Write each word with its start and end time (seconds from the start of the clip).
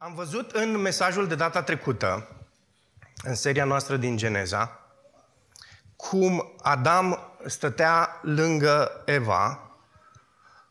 Am 0.00 0.14
văzut 0.14 0.50
în 0.50 0.76
mesajul 0.76 1.28
de 1.28 1.34
data 1.34 1.62
trecută, 1.62 2.28
în 3.22 3.34
seria 3.34 3.64
noastră 3.64 3.96
din 3.96 4.16
Geneza, 4.16 4.80
cum 5.96 6.52
Adam 6.62 7.18
stătea 7.46 8.18
lângă 8.22 9.02
Eva, 9.04 9.70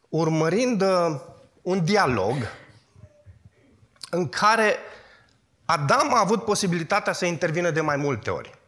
urmărind 0.09 0.81
uh, 0.81 1.19
un 1.61 1.83
dialog 1.85 2.35
în 4.09 4.29
care 4.29 4.75
Adam 5.65 6.13
a 6.13 6.19
avut 6.19 6.45
posibilitatea 6.45 7.13
să 7.13 7.25
intervină 7.25 7.69
de 7.69 7.81
mai 7.81 7.95
multe 7.95 8.29
ori. 8.29 8.59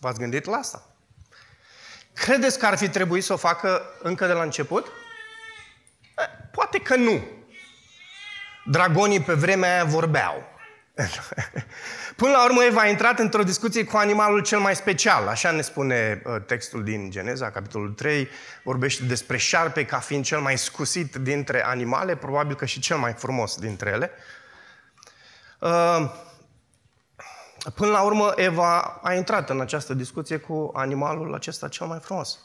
V-ați 0.00 0.18
gândit 0.18 0.44
la 0.44 0.56
asta? 0.56 0.86
Credeți 2.12 2.58
că 2.58 2.66
ar 2.66 2.76
fi 2.76 2.88
trebuit 2.88 3.24
să 3.24 3.32
o 3.32 3.36
facă 3.36 3.82
încă 4.02 4.26
de 4.26 4.32
la 4.32 4.42
început? 4.42 4.86
Eh, 4.86 6.24
poate 6.52 6.78
că 6.78 6.96
nu. 6.96 7.40
Dragonii 8.64 9.20
pe 9.20 9.32
vremea 9.32 9.72
aia 9.72 9.84
vorbeau. 9.84 10.50
Până 12.16 12.30
la 12.30 12.44
urmă, 12.44 12.62
Eva 12.62 12.80
a 12.80 12.86
intrat 12.86 13.18
într-o 13.18 13.42
discuție 13.42 13.84
cu 13.84 13.96
animalul 13.96 14.42
cel 14.42 14.58
mai 14.58 14.76
special. 14.76 15.28
Așa 15.28 15.50
ne 15.50 15.60
spune 15.60 16.22
uh, 16.24 16.36
textul 16.46 16.84
din 16.84 17.10
Geneza, 17.10 17.50
capitolul 17.50 17.92
3. 17.92 18.28
Vorbește 18.62 19.04
despre 19.04 19.36
șarpe 19.36 19.84
ca 19.84 19.98
fiind 19.98 20.24
cel 20.24 20.40
mai 20.40 20.58
scusit 20.58 21.14
dintre 21.14 21.64
animale, 21.64 22.16
probabil 22.16 22.56
că 22.56 22.64
și 22.64 22.80
cel 22.80 22.96
mai 22.96 23.12
frumos 23.12 23.56
dintre 23.56 23.90
ele. 23.90 24.10
Uh, 25.58 26.10
până 27.74 27.90
la 27.90 28.02
urmă, 28.02 28.32
Eva 28.36 28.80
a 29.02 29.14
intrat 29.14 29.50
în 29.50 29.60
această 29.60 29.94
discuție 29.94 30.36
cu 30.36 30.70
animalul 30.74 31.34
acesta 31.34 31.68
cel 31.68 31.86
mai 31.86 31.98
frumos. 32.02 32.38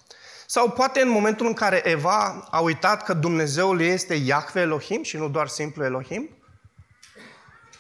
Sau 0.50 0.70
poate 0.70 1.02
în 1.02 1.10
momentul 1.10 1.46
în 1.46 1.54
care 1.54 1.82
Eva 1.90 2.48
a 2.52 2.60
uitat 2.60 3.04
că 3.04 3.14
Dumnezeul 3.14 3.82
este 3.82 4.14
Iahve 4.14 4.62
Elohim 4.62 5.04
și 5.04 5.18
nu 5.18 5.30
doar 5.30 5.48
simplu 5.48 5.84
Elohim, 5.84 6.38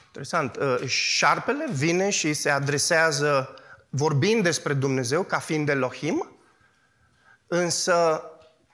Interesant. 0.06 0.56
Uh, 0.56 0.88
șarpele 0.88 1.68
vine 1.72 2.10
și 2.10 2.34
se 2.34 2.50
adresează 2.50 3.54
vorbind 3.90 4.44
despre 4.44 4.74
Dumnezeu 4.74 5.24
ca 5.24 5.38
fiind 5.40 5.70
Elohim, 5.70 6.32
însă 7.48 8.24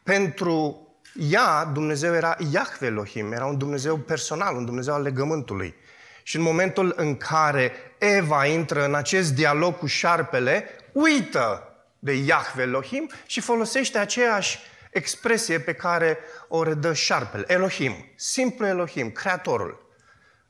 pentru 0.04 0.88
ea 1.14 1.66
Dumnezeu 1.66 2.14
era 2.14 2.36
Iahve 2.52 2.86
Elohim, 2.86 3.32
era 3.32 3.46
un 3.46 3.58
Dumnezeu 3.58 3.98
personal, 3.98 4.56
un 4.56 4.66
Dumnezeu 4.66 4.94
al 4.94 5.02
legământului. 5.02 5.76
Și 6.24 6.36
în 6.36 6.42
momentul 6.42 6.94
în 6.96 7.18
care 7.18 7.72
Eva 8.00 8.46
intră 8.46 8.86
în 8.86 8.96
acest 8.96 9.34
dialog 9.34 9.78
cu 9.78 9.86
șarpele, 9.86 10.68
uită 10.92 11.73
de 12.04 12.14
Iahve 12.14 12.62
Elohim 12.62 13.10
și 13.26 13.42
folosește 13.42 13.98
aceeași 13.98 14.60
expresie 14.92 15.60
pe 15.60 15.74
care 15.74 16.18
o 16.48 16.64
redă 16.64 16.94
șarpele. 16.94 17.44
Elohim, 17.48 17.96
simplu 18.16 18.66
Elohim, 18.66 19.12
Creatorul. 19.12 19.88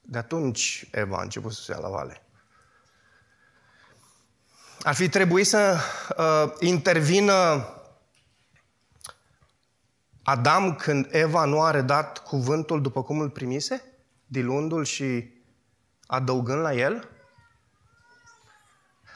De 0.01 0.17
atunci 0.17 0.87
Eva 0.91 1.17
a 1.17 1.21
început 1.21 1.53
să 1.53 1.61
se 1.61 1.71
ia 1.71 1.77
la 1.77 1.89
vale. 1.89 2.21
Ar 4.81 4.95
fi 4.95 5.09
trebuit 5.09 5.47
să 5.47 5.77
uh, 6.17 6.53
intervină 6.59 7.67
Adam 10.23 10.75
când 10.75 11.07
Eva 11.11 11.45
nu 11.45 11.61
a 11.61 11.71
redat 11.71 12.23
cuvântul 12.23 12.81
după 12.81 13.03
cum 13.03 13.19
îl 13.19 13.29
primise, 13.29 13.83
diluându-l 14.25 14.83
și 14.83 15.33
adăugând 16.05 16.61
la 16.61 16.73
el? 16.73 17.09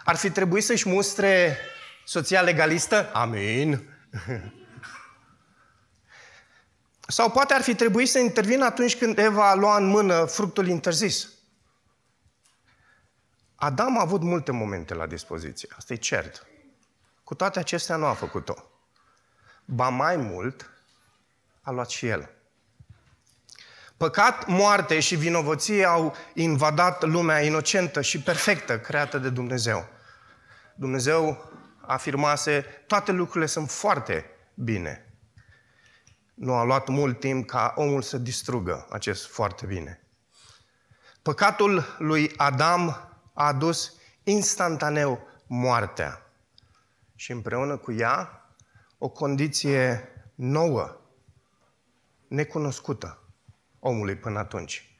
Ar 0.03 0.15
fi 0.15 0.29
trebuit 0.29 0.63
să-și 0.63 0.89
mustre 0.89 1.57
soția 2.07 2.41
legalistă? 2.41 3.09
Amin. 3.13 3.89
Sau 7.07 7.31
poate 7.31 7.53
ar 7.53 7.61
fi 7.61 7.75
trebuit 7.75 8.09
să 8.09 8.19
intervină 8.19 8.65
atunci 8.65 8.97
când 8.97 9.17
Eva 9.17 9.49
a 9.49 9.55
luat 9.55 9.79
în 9.79 9.87
mână 9.87 10.25
fructul 10.25 10.67
interzis. 10.67 11.29
Adam 13.55 13.97
a 13.97 14.01
avut 14.01 14.21
multe 14.21 14.51
momente 14.51 14.93
la 14.93 15.05
dispoziție, 15.05 15.69
asta 15.77 15.93
e 15.93 15.95
cert. 15.95 16.45
Cu 17.23 17.35
toate 17.35 17.59
acestea 17.59 17.95
nu 17.95 18.05
a 18.05 18.13
făcut-o. 18.13 18.55
Ba 19.65 19.89
mai 19.89 20.15
mult, 20.15 20.69
a 21.61 21.71
luat 21.71 21.89
și 21.89 22.07
el. 22.07 22.29
Păcat, 23.97 24.47
moarte 24.47 24.99
și 24.99 25.15
vinovăție 25.15 25.85
au 25.85 26.15
invadat 26.33 27.03
lumea 27.03 27.41
inocentă 27.41 28.01
și 28.01 28.21
perfectă 28.21 28.79
creată 28.79 29.17
de 29.17 29.29
Dumnezeu. 29.29 29.87
Dumnezeu 30.75 31.51
afirmase, 31.87 32.65
toate 32.87 33.11
lucrurile 33.11 33.45
sunt 33.45 33.69
foarte 33.69 34.25
bine. 34.53 35.13
Nu 36.33 36.53
a 36.53 36.63
luat 36.63 36.87
mult 36.87 37.19
timp 37.19 37.47
ca 37.47 37.73
omul 37.75 38.01
să 38.01 38.17
distrugă 38.17 38.87
acest 38.89 39.27
foarte 39.27 39.65
bine. 39.65 40.01
Păcatul 41.21 41.95
lui 41.97 42.33
Adam 42.37 42.89
a 43.33 43.45
adus 43.45 43.93
instantaneu 44.23 45.27
moartea 45.47 46.21
și 47.15 47.31
împreună 47.31 47.77
cu 47.77 47.91
ea 47.91 48.45
o 48.97 49.09
condiție 49.09 50.09
nouă, 50.35 51.01
necunoscută 52.27 53.23
omului 53.79 54.15
până 54.15 54.39
atunci. 54.39 54.97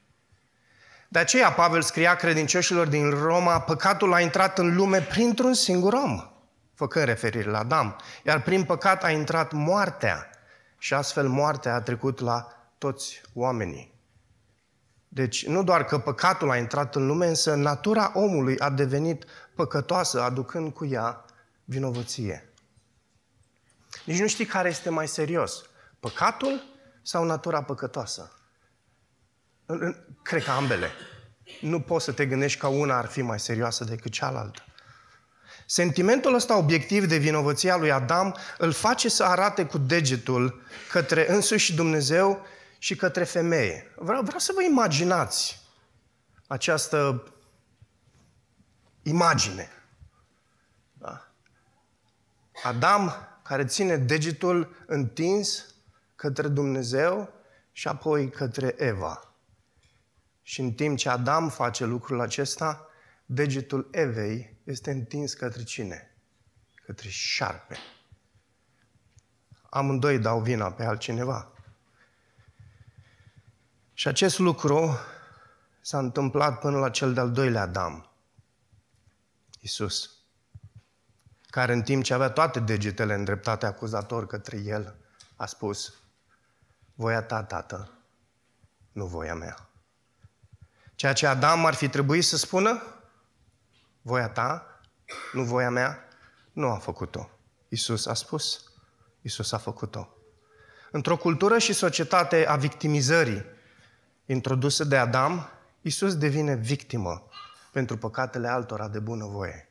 De 1.09 1.19
aceea 1.19 1.51
Pavel 1.51 1.81
scria 1.81 2.15
credincioșilor 2.15 2.87
din 2.87 3.09
Roma, 3.09 3.61
păcatul 3.61 4.13
a 4.13 4.21
intrat 4.21 4.57
în 4.57 4.75
lume 4.75 5.01
printr-un 5.01 5.53
singur 5.53 5.93
om, 5.93 6.36
făcând 6.77 7.05
referire 7.05 7.49
la 7.49 7.59
Adam, 7.59 7.95
iar 8.23 8.41
prin 8.41 8.63
păcat 8.63 9.03
a 9.03 9.11
intrat 9.11 9.51
moartea, 9.51 10.29
și 10.77 10.93
astfel 10.93 11.27
moartea 11.27 11.73
a 11.73 11.81
trecut 11.81 12.19
la 12.19 12.47
toți 12.77 13.21
oamenii. 13.33 13.93
Deci 15.07 15.47
nu 15.47 15.63
doar 15.63 15.85
că 15.85 15.99
păcatul 15.99 16.51
a 16.51 16.57
intrat 16.57 16.95
în 16.95 17.07
lume, 17.07 17.27
însă 17.27 17.55
natura 17.55 18.11
omului 18.13 18.59
a 18.59 18.69
devenit 18.69 19.25
păcătoasă, 19.55 20.21
aducând 20.21 20.73
cu 20.73 20.85
ea 20.85 21.25
vinovăție. 21.65 22.53
Nici 24.05 24.19
nu 24.19 24.27
știi 24.27 24.45
care 24.45 24.69
este 24.69 24.89
mai 24.89 25.07
serios, 25.07 25.63
păcatul 25.99 26.63
sau 27.01 27.23
natura 27.23 27.63
păcătoasă. 27.63 28.31
Cred 30.21 30.43
că 30.43 30.51
ambele. 30.51 30.89
Nu 31.61 31.81
poți 31.81 32.05
să 32.05 32.11
te 32.11 32.25
gândești 32.25 32.59
că 32.59 32.67
una 32.67 32.97
ar 32.97 33.05
fi 33.05 33.21
mai 33.21 33.39
serioasă 33.39 33.83
decât 33.83 34.11
cealaltă. 34.11 34.66
Sentimentul 35.69 36.33
ăsta 36.33 36.57
obiectiv 36.57 37.05
de 37.05 37.17
vinovăția 37.17 37.75
lui 37.75 37.91
Adam 37.91 38.35
îl 38.57 38.71
face 38.71 39.09
să 39.09 39.23
arate 39.23 39.65
cu 39.65 39.77
degetul 39.77 40.61
către 40.91 41.31
însuși 41.31 41.75
Dumnezeu 41.75 42.45
și 42.77 42.95
către 42.95 43.23
femeie. 43.23 43.93
Vreau, 43.95 44.21
vreau 44.21 44.39
să 44.39 44.51
vă 44.55 44.63
imaginați 44.63 45.61
această 46.47 47.23
imagine. 49.03 49.69
Da? 50.93 51.31
Adam 52.63 53.13
care 53.43 53.65
ține 53.65 53.97
degetul 53.97 54.83
întins 54.85 55.65
către 56.15 56.47
Dumnezeu 56.47 57.33
și 57.71 57.87
apoi 57.87 58.29
către 58.29 58.75
Eva. 58.77 59.33
Și 60.41 60.59
în 60.59 60.71
timp 60.71 60.97
ce 60.97 61.09
Adam 61.09 61.49
face 61.49 61.85
lucrul 61.85 62.21
acesta, 62.21 62.87
degetul 63.29 63.87
Evei 63.91 64.57
este 64.63 64.91
întins 64.91 65.33
către 65.33 65.63
cine? 65.63 66.15
Către 66.85 67.09
șarpe. 67.09 67.77
Amândoi 69.69 70.19
dau 70.19 70.41
vina 70.41 70.71
pe 70.71 70.83
altcineva. 70.83 71.51
Și 73.93 74.07
acest 74.07 74.39
lucru 74.39 74.97
s-a 75.81 75.97
întâmplat 75.97 76.59
până 76.59 76.77
la 76.77 76.89
cel 76.89 77.13
de-al 77.13 77.31
doilea 77.31 77.61
Adam, 77.61 78.11
Isus, 79.59 80.11
care 81.49 81.73
în 81.73 81.81
timp 81.81 82.03
ce 82.03 82.13
avea 82.13 82.29
toate 82.29 82.59
degetele 82.59 83.13
îndreptate 83.13 83.65
acuzator 83.65 84.27
către 84.27 84.57
el, 84.57 84.95
a 85.35 85.45
spus, 85.45 85.93
voia 86.95 87.21
ta, 87.21 87.43
tată, 87.43 87.91
nu 88.91 89.05
voia 89.05 89.35
mea. 89.35 89.69
Ceea 90.95 91.13
ce 91.13 91.27
Adam 91.27 91.65
ar 91.65 91.73
fi 91.73 91.89
trebuit 91.89 92.23
să 92.23 92.37
spună, 92.37 92.96
Voia 94.07 94.29
ta, 94.29 94.79
nu 95.31 95.43
voia 95.43 95.69
mea, 95.69 96.07
nu 96.51 96.69
a 96.69 96.77
făcut-o. 96.77 97.29
Isus 97.69 98.05
a 98.05 98.13
spus, 98.13 98.63
Isus 99.21 99.51
a 99.51 99.57
făcut-o. 99.57 100.09
Într-o 100.91 101.17
cultură 101.17 101.57
și 101.57 101.73
societate 101.73 102.45
a 102.47 102.55
victimizării 102.55 103.45
introdusă 104.25 104.83
de 104.83 104.97
Adam, 104.97 105.49
Isus 105.81 106.15
devine 106.15 106.55
victimă 106.55 107.27
pentru 107.71 107.97
păcatele 107.97 108.47
altora 108.47 108.87
de 108.87 108.99
bunăvoie. 108.99 109.69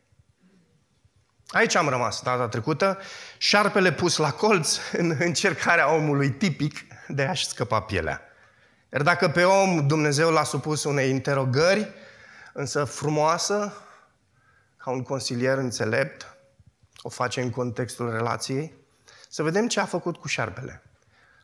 Aici 1.48 1.74
am 1.74 1.88
rămas 1.88 2.22
data 2.22 2.48
trecută, 2.48 2.98
șarpele 3.38 3.92
pus 3.92 4.16
la 4.16 4.32
colț 4.32 4.78
în 4.92 5.16
încercarea 5.18 5.92
omului 5.92 6.30
tipic 6.30 6.76
de 7.08 7.24
a-și 7.24 7.46
scăpa 7.46 7.80
pielea. 7.80 8.20
Iar 8.92 9.02
dacă 9.02 9.28
pe 9.28 9.44
om 9.44 9.86
Dumnezeu 9.86 10.30
l-a 10.30 10.44
supus 10.44 10.84
unei 10.84 11.10
interogări, 11.10 11.88
însă 12.52 12.84
frumoasă, 12.84 13.80
ca 14.86 14.92
un 14.92 15.02
consilier 15.02 15.58
înțelept, 15.58 16.36
o 17.02 17.08
face 17.08 17.40
în 17.40 17.50
contextul 17.50 18.10
relației, 18.10 18.74
să 19.28 19.42
vedem 19.42 19.68
ce 19.68 19.80
a 19.80 19.84
făcut 19.84 20.16
cu 20.16 20.28
șarpele. 20.28 20.82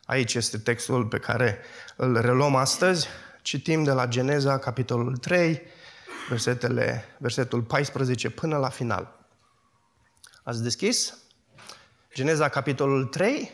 Aici 0.05 0.33
este 0.33 0.57
textul 0.57 1.05
pe 1.05 1.17
care 1.17 1.59
îl 1.95 2.21
reluăm 2.21 2.55
astăzi, 2.55 3.07
Citim 3.41 3.83
de 3.83 3.91
la 3.91 4.07
Geneza, 4.07 4.59
capitolul 4.59 5.17
3, 5.17 5.61
versetele, 6.29 7.03
versetul 7.17 7.61
14 7.61 8.29
până 8.29 8.57
la 8.57 8.69
final. 8.69 9.25
Ați 10.43 10.63
deschis? 10.63 11.17
Geneza, 12.13 12.49
capitolul 12.49 13.05
3, 13.05 13.51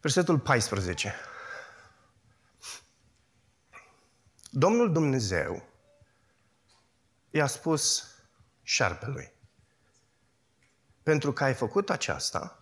versetul 0.00 0.38
14. 0.38 1.14
Domnul 4.50 4.92
Dumnezeu 4.92 5.71
i-a 7.32 7.46
spus 7.46 8.06
șarpelui, 8.62 9.32
pentru 11.02 11.32
că 11.32 11.44
ai 11.44 11.54
făcut 11.54 11.90
aceasta, 11.90 12.58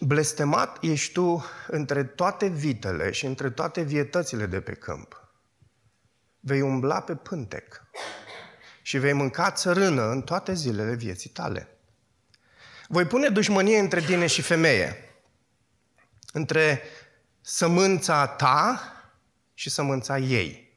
blestemat 0.00 0.78
ești 0.80 1.12
tu 1.12 1.44
între 1.66 2.04
toate 2.04 2.46
vitele 2.46 3.10
și 3.10 3.26
între 3.26 3.50
toate 3.50 3.82
vietățile 3.82 4.46
de 4.46 4.60
pe 4.60 4.72
câmp. 4.72 5.28
Vei 6.40 6.60
umbla 6.60 7.00
pe 7.00 7.14
pântec 7.14 7.82
și 8.82 8.98
vei 8.98 9.12
mânca 9.12 9.50
țărână 9.50 10.10
în 10.10 10.22
toate 10.22 10.52
zilele 10.52 10.94
vieții 10.94 11.30
tale. 11.30 11.68
Voi 12.88 13.04
pune 13.06 13.28
dușmănie 13.28 13.78
între 13.78 14.00
tine 14.00 14.26
și 14.26 14.42
femeie, 14.42 15.14
între 16.32 16.82
sămânța 17.40 18.26
ta 18.26 18.82
și 19.54 19.70
sămânța 19.70 20.18
ei. 20.18 20.69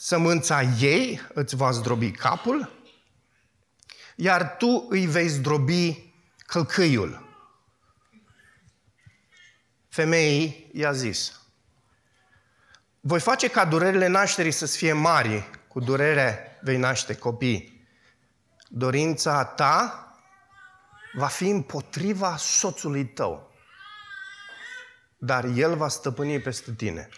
Sămânța 0.00 0.62
ei 0.62 1.20
îți 1.34 1.56
va 1.56 1.70
zdrobi 1.70 2.10
capul, 2.10 2.70
iar 4.16 4.56
tu 4.56 4.86
îi 4.88 5.06
vei 5.06 5.28
zdrobi 5.28 6.12
călcâiul. 6.46 7.28
Femeii 9.88 10.70
i-a 10.72 10.92
zis, 10.92 11.40
voi 13.00 13.20
face 13.20 13.48
ca 13.48 13.64
durerile 13.64 14.06
nașterii 14.06 14.50
să 14.50 14.66
fie 14.66 14.92
mari, 14.92 15.50
cu 15.68 15.80
durere 15.80 16.58
vei 16.62 16.76
naște 16.76 17.14
copii. 17.16 17.86
Dorința 18.68 19.44
ta 19.44 20.08
va 21.12 21.26
fi 21.26 21.48
împotriva 21.48 22.36
soțului 22.36 23.06
tău, 23.06 23.52
dar 25.16 25.44
el 25.44 25.76
va 25.76 25.88
stăpâni 25.88 26.40
peste 26.40 26.72
tine, 26.72 27.08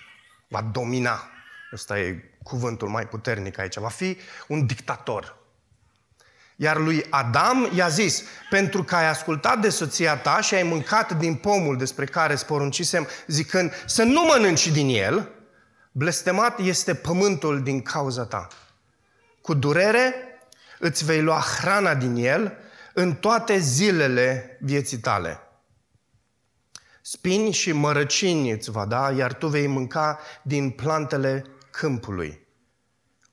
va 0.49 0.63
domina. 0.63 1.31
Ăsta 1.73 1.99
e 1.99 2.39
cuvântul 2.43 2.89
mai 2.89 3.07
puternic 3.07 3.59
aici. 3.59 3.79
Va 3.79 3.89
fi 3.89 4.17
un 4.47 4.67
dictator. 4.67 5.39
Iar 6.57 6.77
lui 6.77 7.07
Adam 7.11 7.69
i-a 7.75 7.89
zis, 7.89 8.23
pentru 8.51 8.85
că 8.85 8.97
ai 8.97 9.09
ascultat 9.09 9.61
de 9.61 9.69
soția 9.69 10.17
ta 10.17 10.41
și 10.41 10.55
ai 10.55 10.63
mâncat 10.63 11.13
din 11.19 11.35
pomul 11.35 11.77
despre 11.77 12.05
care 12.05 12.35
sporuncisem, 12.35 13.07
zicând 13.27 13.73
să 13.87 14.03
nu 14.03 14.23
mănânci 14.23 14.69
din 14.69 14.89
el, 14.89 15.29
blestemat 15.93 16.59
este 16.59 16.95
pământul 16.95 17.63
din 17.63 17.83
cauza 17.83 18.25
ta. 18.25 18.49
Cu 19.41 19.55
durere 19.55 20.15
îți 20.79 21.05
vei 21.05 21.23
lua 21.23 21.41
hrana 21.41 21.95
din 21.95 22.17
el 22.17 22.57
în 22.95 23.15
toate 23.15 23.59
zilele 23.59 24.59
vieții 24.61 24.99
tale. 24.99 25.41
Spini 27.01 27.53
și 27.53 27.73
mărăcini 27.73 28.51
îți 28.51 28.71
va 28.71 28.85
da, 28.85 29.11
iar 29.11 29.33
tu 29.33 29.47
vei 29.47 29.67
mânca 29.67 30.19
din 30.43 30.71
plantele 30.71 31.45
câmpului. 31.71 32.47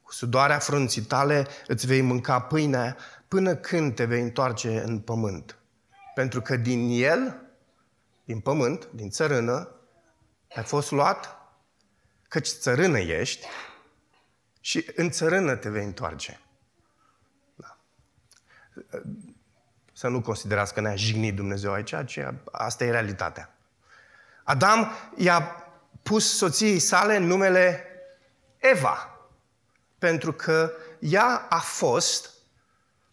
Cu 0.02 0.14
sudoarea 0.14 0.60
frunții 0.60 1.02
tale 1.02 1.48
îți 1.68 1.86
vei 1.86 2.02
mânca 2.02 2.42
pâinea 2.42 2.98
până 3.28 3.56
când 3.56 3.96
te 3.96 4.06
vei 4.06 4.22
întoarce 4.22 4.82
în 4.82 5.00
pământ. 5.00 5.58
Pentru 6.16 6.42
că 6.42 6.56
din 6.56 6.90
el, 6.90 7.42
din 8.24 8.40
pământ, 8.40 8.88
din 8.92 9.10
țărână, 9.10 9.72
ai 10.56 10.64
fost 10.64 10.92
luat, 10.92 11.38
căci 12.28 12.48
țărână 12.48 13.00
ești 13.00 13.48
și 14.60 14.92
în 14.96 15.10
țărână 15.10 15.56
te 15.56 15.70
vei 15.70 15.84
întoarce. 15.84 16.40
Da. 17.56 17.78
Să 19.94 20.08
nu 20.08 20.22
considerați 20.22 20.74
că 20.74 20.82
ne-a 20.82 20.96
jignit 20.96 21.36
Dumnezeu 21.36 21.72
aici, 21.72 21.94
ci 22.06 22.20
asta 22.52 22.84
e 22.84 22.92
realitatea. 22.92 23.58
Adam 24.44 24.92
i-a 25.16 25.42
pus 26.04 26.38
soției 26.38 26.80
sale 26.80 27.18
numele 27.18 27.86
Eva, 28.58 29.20
pentru 30.00 30.34
că 30.34 30.72
ea 31.00 31.46
a 31.50 31.60
fost 31.60 32.30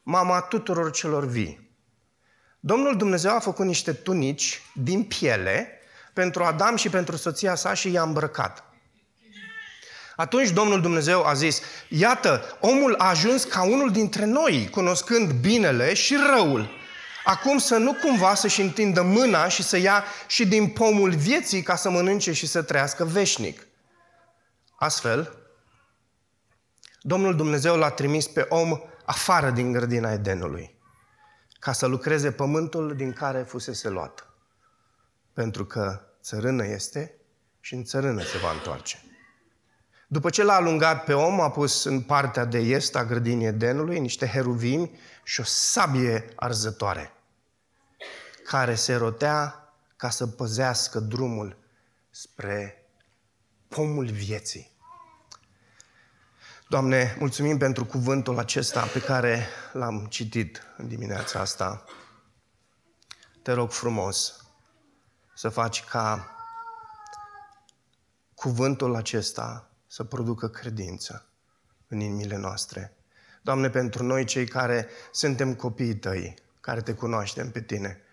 mama 0.03 0.41
tuturor 0.41 0.91
celor 0.91 1.27
vii. 1.27 1.71
Domnul 2.61 2.97
Dumnezeu 2.97 3.35
a 3.35 3.39
făcut 3.39 3.67
niște 3.67 3.93
tunici 3.93 4.63
din 4.75 5.05
piele 5.05 5.79
pentru 6.13 6.45
Adam 6.45 6.77
și 6.77 6.89
pentru 6.89 7.17
soția 7.17 7.55
sa 7.55 7.75
și 7.75 7.91
i-a 7.91 8.03
îmbrăcat. 8.03 8.65
Atunci 10.17 10.51
Domnul 10.51 10.81
Dumnezeu 10.81 11.25
a 11.25 11.35
zis, 11.35 11.61
iată, 11.89 12.57
omul 12.61 12.95
a 12.99 13.09
ajuns 13.09 13.45
ca 13.45 13.63
unul 13.63 13.91
dintre 13.91 14.25
noi, 14.25 14.69
cunoscând 14.71 15.33
binele 15.33 15.95
și 15.95 16.17
răul. 16.35 16.71
Acum 17.25 17.59
să 17.59 17.77
nu 17.77 17.93
cumva 17.93 18.35
să-și 18.35 18.61
întindă 18.61 19.03
mâna 19.03 19.49
și 19.49 19.63
să 19.63 19.77
ia 19.77 20.05
și 20.27 20.47
din 20.47 20.69
pomul 20.69 21.11
vieții 21.11 21.63
ca 21.63 21.77
să 21.77 21.91
mănânce 21.91 22.33
și 22.33 22.47
să 22.47 22.63
trăiască 22.63 23.05
veșnic. 23.05 23.67
Astfel, 24.77 25.39
Domnul 27.01 27.37
Dumnezeu 27.37 27.77
l-a 27.77 27.91
trimis 27.91 28.29
pe 28.29 28.47
om 28.49 28.81
afară 29.05 29.51
din 29.51 29.73
grădina 29.73 30.13
Edenului, 30.13 30.79
ca 31.59 31.73
să 31.73 31.87
lucreze 31.87 32.33
pământul 32.33 32.97
din 32.97 33.13
care 33.13 33.43
fusese 33.43 33.89
luat. 33.89 34.29
Pentru 35.33 35.65
că 35.65 36.01
țărână 36.23 36.67
este 36.67 37.15
și 37.61 37.75
în 37.75 37.85
țărână 37.85 38.23
se 38.23 38.39
va 38.39 38.51
întoarce. 38.51 39.03
După 40.07 40.31
ce 40.31 40.43
l-a 40.43 40.55
alungat 40.55 41.05
pe 41.05 41.13
om, 41.13 41.41
a 41.41 41.51
pus 41.51 41.85
în 41.85 42.01
partea 42.01 42.45
de 42.45 42.59
est 42.59 42.97
a 42.97 43.05
grădinii 43.05 43.47
Edenului 43.47 43.99
niște 44.01 44.27
heruvimi 44.27 44.99
și 45.23 45.41
o 45.41 45.45
sabie 45.45 46.25
arzătoare, 46.37 47.13
care 48.45 48.75
se 48.75 48.95
rotea 48.95 49.69
ca 49.97 50.11
să 50.11 50.27
păzească 50.27 51.01
drumul 51.01 51.57
spre 52.11 52.84
pomul 53.75 54.07
vieții. 54.07 54.71
Doamne, 56.69 57.17
mulțumim 57.19 57.59
pentru 57.59 57.85
cuvântul 57.85 58.39
acesta 58.39 58.87
pe 58.87 59.01
care 59.01 59.47
l-am 59.73 60.07
citit 60.07 60.63
în 60.77 60.89
dimineața 60.89 61.41
asta. 61.41 61.85
Te 63.43 63.53
rog 63.53 63.71
frumos 63.71 64.45
să 65.35 65.49
faci 65.49 65.85
ca 65.85 66.37
cuvântul 68.35 68.95
acesta 68.95 69.71
să 69.87 70.05
producă 70.05 70.49
credință 70.49 71.29
în 71.89 72.01
inimile 72.01 72.37
noastre. 72.37 72.97
Doamne, 73.43 73.71
pentru 73.71 74.05
noi 74.05 74.25
cei 74.25 74.47
care 74.47 74.89
suntem 75.13 75.55
copiii 75.55 75.97
Tăi, 75.97 76.35
care 76.61 76.81
Te 76.81 76.95
cunoaștem 76.95 77.51
pe 77.51 77.63
Tine, 77.63 78.04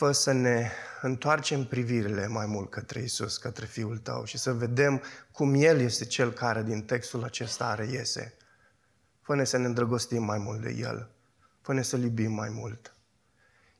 fă 0.00 0.12
să 0.12 0.32
ne 0.32 0.70
întoarcem 1.00 1.64
privirile 1.64 2.26
mai 2.26 2.46
mult 2.46 2.70
către 2.70 3.00
Isus, 3.00 3.36
către 3.36 3.66
Fiul 3.66 3.98
Tău 3.98 4.24
și 4.24 4.38
să 4.38 4.52
vedem 4.52 5.02
cum 5.32 5.54
El 5.54 5.80
este 5.80 6.04
Cel 6.04 6.32
care 6.32 6.62
din 6.62 6.82
textul 6.82 7.24
acesta 7.24 7.74
reiese. 7.74 8.36
Fă-ne 9.20 9.44
să 9.44 9.56
ne 9.56 9.66
îndrăgostim 9.66 10.22
mai 10.22 10.38
mult 10.38 10.60
de 10.60 10.70
El. 10.70 11.10
Fă-ne 11.60 11.82
să 11.82 11.96
iubim 11.96 12.32
mai 12.32 12.48
mult. 12.48 12.94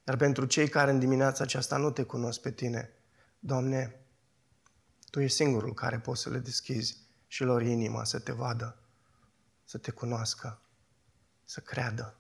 Iar 0.08 0.16
pentru 0.16 0.44
cei 0.44 0.68
care 0.68 0.90
în 0.90 0.98
dimineața 0.98 1.44
aceasta 1.44 1.76
nu 1.76 1.90
Te 1.90 2.02
cunosc 2.02 2.40
pe 2.40 2.50
Tine, 2.50 2.90
Doamne, 3.38 4.00
tu 5.10 5.20
ești 5.20 5.36
singurul 5.36 5.74
care 5.74 5.98
poți 5.98 6.22
să 6.22 6.30
le 6.30 6.38
deschizi 6.38 6.96
și 7.26 7.42
lor 7.42 7.62
inima 7.62 8.04
să 8.04 8.18
te 8.18 8.32
vadă, 8.32 8.76
să 9.64 9.78
te 9.78 9.90
cunoască, 9.90 10.60
să 11.44 11.60
creadă. 11.60 12.16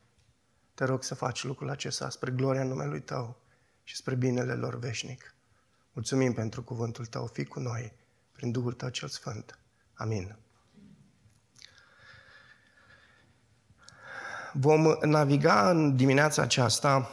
Te 0.74 0.84
rog 0.84 1.02
să 1.02 1.14
faci 1.14 1.44
lucrul 1.44 1.70
acesta 1.70 2.10
spre 2.10 2.30
gloria 2.30 2.64
numelui 2.64 3.00
Tău 3.00 3.48
și 3.82 3.96
spre 3.96 4.14
binele 4.14 4.54
lor 4.54 4.78
veșnic. 4.78 5.34
Mulțumim 5.92 6.32
pentru 6.32 6.62
cuvântul 6.62 7.06
Tău, 7.06 7.26
fi 7.26 7.44
cu 7.44 7.60
noi, 7.60 7.92
prin 8.32 8.50
Duhul 8.50 8.72
Tău 8.72 8.88
cel 8.88 9.08
Sfânt. 9.08 9.58
Amin. 9.94 10.36
Vom 14.52 14.98
naviga 15.02 15.70
în 15.70 15.96
dimineața 15.96 16.42
aceasta 16.42 17.10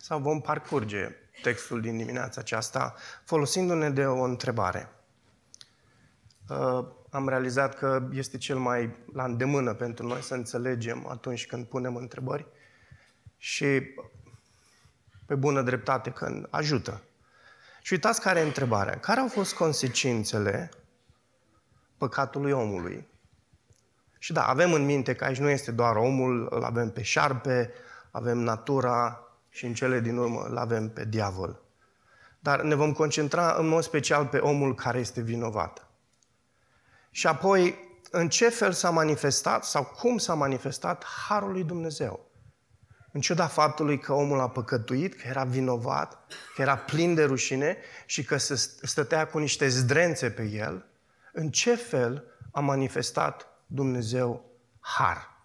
sau 0.00 0.20
vom 0.20 0.40
parcurge 0.40 1.08
textul 1.42 1.80
din 1.80 1.96
dimineața 1.96 2.40
aceasta 2.40 2.94
folosindu-ne 3.24 3.90
de 3.90 4.06
o 4.06 4.22
întrebare. 4.22 4.88
Uh, 6.48 6.86
am 7.10 7.28
realizat 7.28 7.74
că 7.74 8.08
este 8.12 8.38
cel 8.38 8.58
mai 8.58 8.96
la 9.12 9.24
îndemână 9.24 9.74
pentru 9.74 10.06
noi 10.06 10.22
să 10.22 10.34
înțelegem 10.34 11.06
atunci 11.06 11.46
când 11.46 11.66
punem 11.66 11.96
întrebări 11.96 12.46
și 13.36 13.80
pe 15.28 15.34
bună 15.34 15.62
dreptate 15.62 16.10
când 16.10 16.46
ajută. 16.50 17.00
Și 17.82 17.92
uitați 17.92 18.20
care 18.20 18.40
e 18.40 18.42
întrebarea. 18.42 18.98
Care 18.98 19.20
au 19.20 19.28
fost 19.28 19.54
consecințele 19.54 20.70
păcatului 21.98 22.52
omului? 22.52 23.08
Și 24.18 24.32
da, 24.32 24.46
avem 24.46 24.72
în 24.72 24.84
minte 24.84 25.14
că 25.14 25.24
aici 25.24 25.38
nu 25.38 25.48
este 25.48 25.70
doar 25.70 25.96
omul, 25.96 26.48
îl 26.50 26.64
avem 26.64 26.90
pe 26.90 27.02
șarpe, 27.02 27.72
avem 28.10 28.38
natura, 28.38 29.22
și 29.48 29.66
în 29.66 29.74
cele 29.74 30.00
din 30.00 30.16
urmă 30.16 30.46
îl 30.48 30.56
avem 30.56 30.88
pe 30.88 31.04
diavol. 31.04 31.60
Dar 32.38 32.62
ne 32.62 32.74
vom 32.74 32.92
concentra 32.92 33.54
în 33.58 33.68
mod 33.68 33.82
special 33.82 34.26
pe 34.26 34.38
omul 34.38 34.74
care 34.74 34.98
este 34.98 35.20
vinovat. 35.20 35.86
Și 37.10 37.26
apoi, 37.26 37.74
în 38.10 38.28
ce 38.28 38.48
fel 38.48 38.72
s-a 38.72 38.90
manifestat 38.90 39.64
sau 39.64 39.84
cum 39.84 40.18
s-a 40.18 40.34
manifestat 40.34 41.04
Harul 41.28 41.52
lui 41.52 41.64
Dumnezeu. 41.64 42.27
În 43.12 43.20
ciuda 43.20 43.46
faptului 43.46 43.98
că 43.98 44.12
omul 44.12 44.40
a 44.40 44.48
păcătuit, 44.48 45.14
că 45.14 45.26
era 45.26 45.44
vinovat, 45.44 46.18
că 46.54 46.62
era 46.62 46.76
plin 46.76 47.14
de 47.14 47.24
rușine 47.24 47.76
și 48.06 48.24
că 48.24 48.36
se 48.36 48.54
stătea 48.82 49.26
cu 49.26 49.38
niște 49.38 49.68
zdrențe 49.68 50.30
pe 50.30 50.42
el, 50.42 50.84
în 51.32 51.50
ce 51.50 51.74
fel 51.74 52.24
a 52.50 52.60
manifestat 52.60 53.46
Dumnezeu 53.66 54.44
har. 54.80 55.36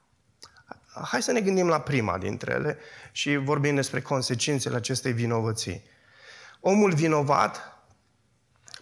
Hai 1.01 1.21
să 1.21 1.31
ne 1.31 1.41
gândim 1.41 1.67
la 1.67 1.81
prima 1.81 2.17
dintre 2.17 2.51
ele 2.53 2.77
și 3.11 3.35
vorbim 3.35 3.75
despre 3.75 4.01
consecințele 4.01 4.75
acestei 4.75 5.11
vinovății. 5.11 5.83
Omul 6.59 6.93
vinovat 6.93 7.77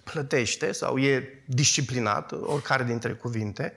plătește 0.04 0.72
sau 0.72 0.98
e 0.98 1.44
disciplinat, 1.46 2.32
oricare 2.32 2.84
dintre 2.84 3.14
cuvinte, 3.14 3.74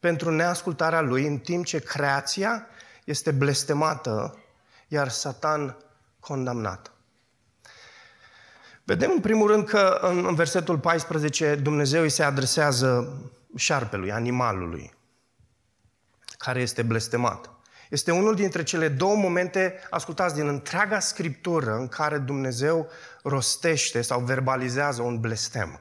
pentru 0.00 0.30
neascultarea 0.30 1.00
lui, 1.00 1.26
în 1.26 1.38
timp 1.38 1.64
ce 1.64 1.78
creația 1.78 2.66
este 3.10 3.30
blestemată, 3.30 4.38
iar 4.88 5.08
Satan 5.08 5.76
condamnat. 6.20 6.92
Vedem 8.84 9.10
în 9.10 9.20
primul 9.20 9.46
rând 9.46 9.68
că 9.68 9.98
în 10.02 10.34
versetul 10.34 10.78
14 10.78 11.54
Dumnezeu 11.54 12.02
îi 12.02 12.10
se 12.10 12.22
adresează 12.22 13.18
șarpelui, 13.56 14.12
animalului, 14.12 14.92
care 16.38 16.60
este 16.60 16.82
blestemat. 16.82 17.50
Este 17.90 18.10
unul 18.10 18.34
dintre 18.34 18.62
cele 18.62 18.88
două 18.88 19.16
momente, 19.16 19.80
ascultați, 19.90 20.34
din 20.34 20.48
întreaga 20.48 21.00
scriptură 21.00 21.74
în 21.74 21.88
care 21.88 22.18
Dumnezeu 22.18 22.88
rostește 23.22 24.02
sau 24.02 24.20
verbalizează 24.20 25.02
un 25.02 25.20
blestem. 25.20 25.80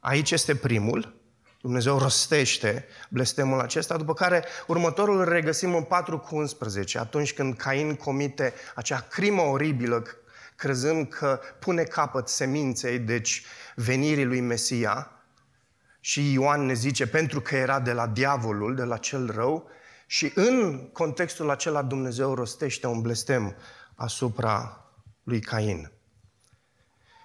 Aici 0.00 0.30
este 0.30 0.54
primul, 0.54 1.19
Dumnezeu 1.60 1.98
rostește 1.98 2.86
blestemul 3.08 3.60
acesta, 3.60 3.96
după 3.96 4.14
care 4.14 4.44
următorul 4.66 5.18
îl 5.18 5.28
regăsim 5.28 5.74
în 5.74 5.82
4 5.82 6.18
cu 6.18 6.36
11, 6.36 6.98
atunci 6.98 7.32
când 7.32 7.56
Cain 7.56 7.94
comite 7.94 8.54
acea 8.74 9.00
crimă 9.00 9.42
oribilă, 9.42 10.02
crezând 10.56 11.08
că 11.08 11.40
pune 11.58 11.82
capăt 11.82 12.28
seminței, 12.28 12.98
deci 12.98 13.44
venirii 13.74 14.24
lui 14.24 14.40
Mesia, 14.40 15.10
și 16.00 16.32
Ioan 16.32 16.66
ne 16.66 16.72
zice, 16.72 17.06
pentru 17.06 17.40
că 17.40 17.56
era 17.56 17.80
de 17.80 17.92
la 17.92 18.06
diavolul, 18.06 18.74
de 18.74 18.84
la 18.84 18.96
cel 18.96 19.30
rău, 19.34 19.70
și 20.06 20.32
în 20.34 20.88
contextul 20.92 21.50
acela 21.50 21.82
Dumnezeu 21.82 22.34
rostește 22.34 22.86
un 22.86 23.00
blestem 23.00 23.56
asupra 23.94 24.84
lui 25.22 25.40
Cain. 25.40 25.90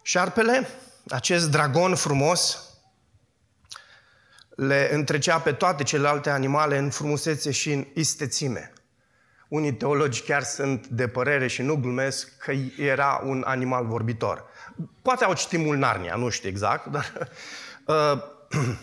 Șarpele, 0.01 0.67
acest 1.07 1.51
dragon 1.51 1.95
frumos, 1.95 2.69
le 4.55 4.89
întrecea 4.93 5.39
pe 5.39 5.51
toate 5.51 5.83
celelalte 5.83 6.29
animale 6.29 6.77
în 6.77 6.89
frumusețe 6.89 7.51
și 7.51 7.71
în 7.71 7.85
istețime. 7.93 8.73
Unii 9.47 9.73
teologi 9.73 10.21
chiar 10.21 10.43
sunt 10.43 10.87
de 10.87 11.07
părere 11.07 11.47
și 11.47 11.61
nu 11.61 11.75
glumesc 11.75 12.37
că 12.37 12.51
era 12.77 13.21
un 13.25 13.43
animal 13.45 13.85
vorbitor. 13.85 14.45
Poate 15.01 15.23
au 15.23 15.33
citit 15.33 15.59
mult 15.59 15.79
Narnia, 15.79 16.15
nu 16.15 16.29
știu 16.29 16.49
exact, 16.49 16.85
dar... 16.95 17.29
Uh, 17.85 18.21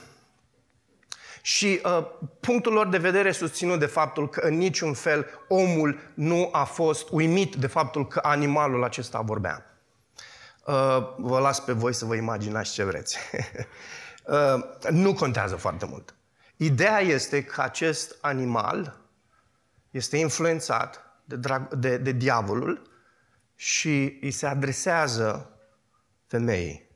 și 1.42 1.80
uh, 1.84 2.06
punctul 2.40 2.72
lor 2.72 2.88
de 2.88 2.98
vedere 2.98 3.32
susținut 3.32 3.78
de 3.78 3.86
faptul 3.86 4.28
că 4.28 4.40
în 4.40 4.56
niciun 4.56 4.94
fel 4.94 5.26
omul 5.48 5.98
nu 6.14 6.48
a 6.52 6.64
fost 6.64 7.08
uimit 7.10 7.54
de 7.54 7.66
faptul 7.66 8.08
că 8.08 8.20
animalul 8.22 8.84
acesta 8.84 9.20
vorbea. 9.20 9.66
Uh, 10.66 11.14
vă 11.16 11.38
las 11.38 11.60
pe 11.60 11.72
voi 11.72 11.92
să 11.92 12.04
vă 12.04 12.14
imaginați 12.14 12.72
ce 12.72 12.84
vreți. 12.84 13.18
uh, 14.26 14.90
nu 14.90 15.14
contează 15.14 15.56
foarte 15.56 15.86
mult. 15.86 16.14
Ideea 16.56 17.00
este 17.00 17.44
că 17.44 17.62
acest 17.62 18.16
animal 18.20 19.00
este 19.90 20.16
influențat 20.16 21.04
de, 21.24 21.36
drag- 21.36 21.74
de, 21.74 21.96
de 21.96 22.12
diavolul 22.12 22.90
și 23.54 24.18
îi 24.20 24.30
se 24.30 24.46
adresează 24.46 25.56
femeii. 26.26 26.90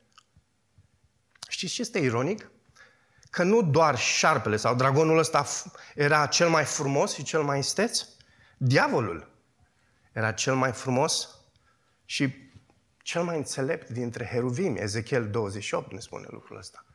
Știți 1.49 1.73
ce 1.73 1.81
este 1.81 1.99
ironic? 1.99 2.51
Că 3.29 3.43
nu 3.43 3.61
doar 3.61 3.97
șarpele 3.97 4.55
sau 4.55 4.75
dragonul 4.75 5.17
ăsta 5.17 5.45
era 5.95 6.25
cel 6.25 6.49
mai 6.49 6.63
frumos 6.63 7.13
și 7.13 7.23
cel 7.23 7.41
mai 7.43 7.59
isteț, 7.59 8.05
diavolul 8.57 9.31
era 10.11 10.31
cel 10.31 10.55
mai 10.55 10.71
frumos 10.71 11.29
și 12.05 12.33
cel 12.97 13.23
mai 13.23 13.37
înțelept 13.37 13.89
dintre 13.89 14.25
heruvimi. 14.25 14.79
Ezechiel 14.79 15.29
28 15.29 15.91
ne 15.91 15.99
spune 15.99 16.25
lucrul 16.29 16.57
ăsta. 16.57 16.85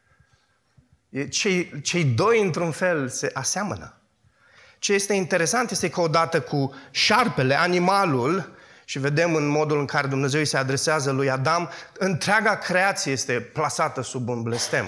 Cei, 1.30 1.80
cei 1.80 2.04
doi, 2.04 2.40
într-un 2.40 2.70
fel, 2.70 3.08
se 3.08 3.30
aseamănă. 3.34 3.96
Ce 4.78 4.92
este 4.92 5.14
interesant 5.14 5.70
este 5.70 5.90
că 5.90 6.00
odată 6.00 6.40
cu 6.40 6.74
șarpele, 6.90 7.54
animalul, 7.54 8.54
și 8.84 8.98
vedem 8.98 9.34
în 9.34 9.46
modul 9.46 9.78
în 9.78 9.86
care 9.86 10.06
Dumnezeu 10.06 10.40
îi 10.40 10.46
se 10.46 10.56
adresează 10.56 11.10
lui 11.10 11.30
Adam, 11.30 11.70
întreaga 11.98 12.56
creație 12.56 13.12
este 13.12 13.40
plasată 13.40 14.00
sub 14.00 14.28
un 14.28 14.42
blestem. 14.42 14.86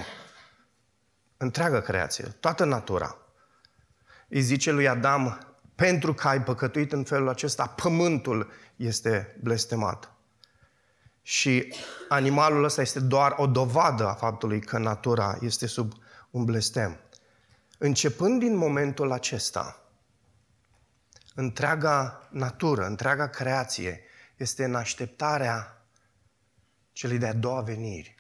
Întreaga 1.37 1.81
creație, 1.81 2.25
toată 2.25 2.65
natura. 2.65 3.17
Îi 4.29 4.41
zice 4.41 4.71
lui 4.71 4.89
Adam, 4.89 5.39
pentru 5.75 6.15
că 6.15 6.29
ai 6.29 6.43
păcătuit 6.43 6.93
în 6.93 7.05
felul 7.05 7.29
acesta, 7.29 7.67
pământul 7.67 8.51
este 8.77 9.37
blestemat. 9.43 10.13
Și 11.23 11.75
animalul 12.09 12.65
ăsta 12.65 12.81
este 12.81 13.01
doar 13.01 13.35
o 13.37 13.47
dovadă 13.47 14.09
a 14.09 14.15
faptului 14.15 14.61
că 14.61 14.79
natura 14.79 15.39
este 15.41 15.67
sub 15.67 15.93
un 16.35 16.45
blestem. 16.45 17.01
Începând 17.79 18.41
din 18.41 18.57
momentul 18.57 19.13
acesta, 19.13 19.83
întreaga 21.35 22.29
natură, 22.31 22.87
întreaga 22.87 23.29
creație 23.29 24.01
este 24.37 24.65
în 24.65 24.75
așteptarea 24.75 25.87
celei 26.93 27.19
de-a 27.19 27.33
doua 27.33 27.61
veniri. 27.61 28.15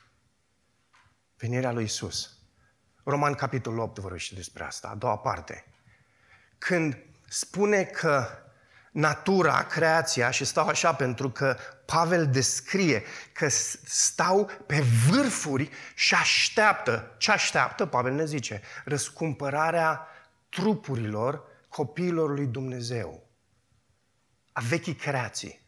Venirea 1.36 1.72
lui 1.72 1.84
Isus. 1.84 2.38
Roman 3.04 3.34
capitolul 3.34 3.78
8 3.78 3.98
vorbește 3.98 4.34
despre 4.34 4.64
asta, 4.64 4.88
a 4.88 4.94
doua 4.94 5.18
parte. 5.18 5.64
Când 6.58 6.96
spune 7.28 7.84
că 7.84 8.26
natura, 8.92 9.64
creația, 9.64 10.30
și 10.30 10.44
stau 10.44 10.66
așa 10.66 10.94
pentru 10.94 11.30
că 11.30 11.56
Pavel 11.84 12.28
descrie 12.28 13.02
că 13.32 13.48
stau 13.84 14.50
pe 14.66 14.84
vârfuri 15.08 15.70
și 15.94 16.14
așteaptă. 16.14 17.14
Ce 17.18 17.30
așteaptă? 17.30 17.86
Pavel 17.86 18.12
ne 18.12 18.24
zice, 18.24 18.62
răscumpărarea 18.84 20.06
trupurilor 20.48 21.42
copiilor 21.68 22.30
lui 22.30 22.46
Dumnezeu, 22.46 23.28
a 24.52 24.60
vechii 24.60 24.94
creații. 24.94 25.62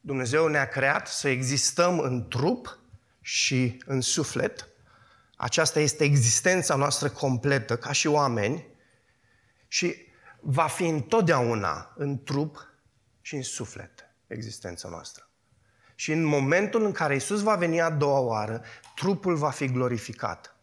Dumnezeu 0.00 0.46
ne-a 0.46 0.68
creat 0.68 1.08
să 1.08 1.28
existăm 1.28 1.98
în 1.98 2.28
trup 2.28 2.78
și 3.20 3.82
în 3.86 4.00
suflet. 4.00 4.68
Aceasta 5.36 5.80
este 5.80 6.04
existența 6.04 6.74
noastră 6.74 7.08
completă 7.08 7.76
ca 7.76 7.92
și 7.92 8.06
oameni 8.06 8.66
și 9.68 9.94
va 10.40 10.66
fi 10.66 10.84
întotdeauna 10.84 11.92
în 11.96 12.22
trup 12.22 12.72
și 13.20 13.34
în 13.34 13.42
suflet 13.42 14.07
existența 14.28 14.88
noastră. 14.88 15.28
Și 15.94 16.12
în 16.12 16.24
momentul 16.24 16.84
în 16.84 16.92
care 16.92 17.14
Isus 17.14 17.40
va 17.40 17.54
veni 17.54 17.80
a 17.80 17.90
doua 17.90 18.18
oară, 18.18 18.62
trupul 18.94 19.36
va 19.36 19.50
fi 19.50 19.66
glorificat. 19.66 20.56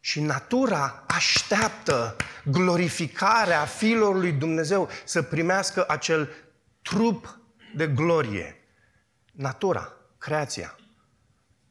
Și 0.00 0.20
natura 0.20 1.04
așteaptă 1.08 2.16
glorificarea 2.44 3.64
Fiilor 3.64 4.14
lui 4.14 4.32
Dumnezeu 4.32 4.88
să 5.04 5.22
primească 5.22 5.84
acel 5.88 6.30
trup 6.82 7.38
de 7.74 7.88
glorie. 7.88 8.56
Natura, 9.32 9.92
creația, 10.18 10.76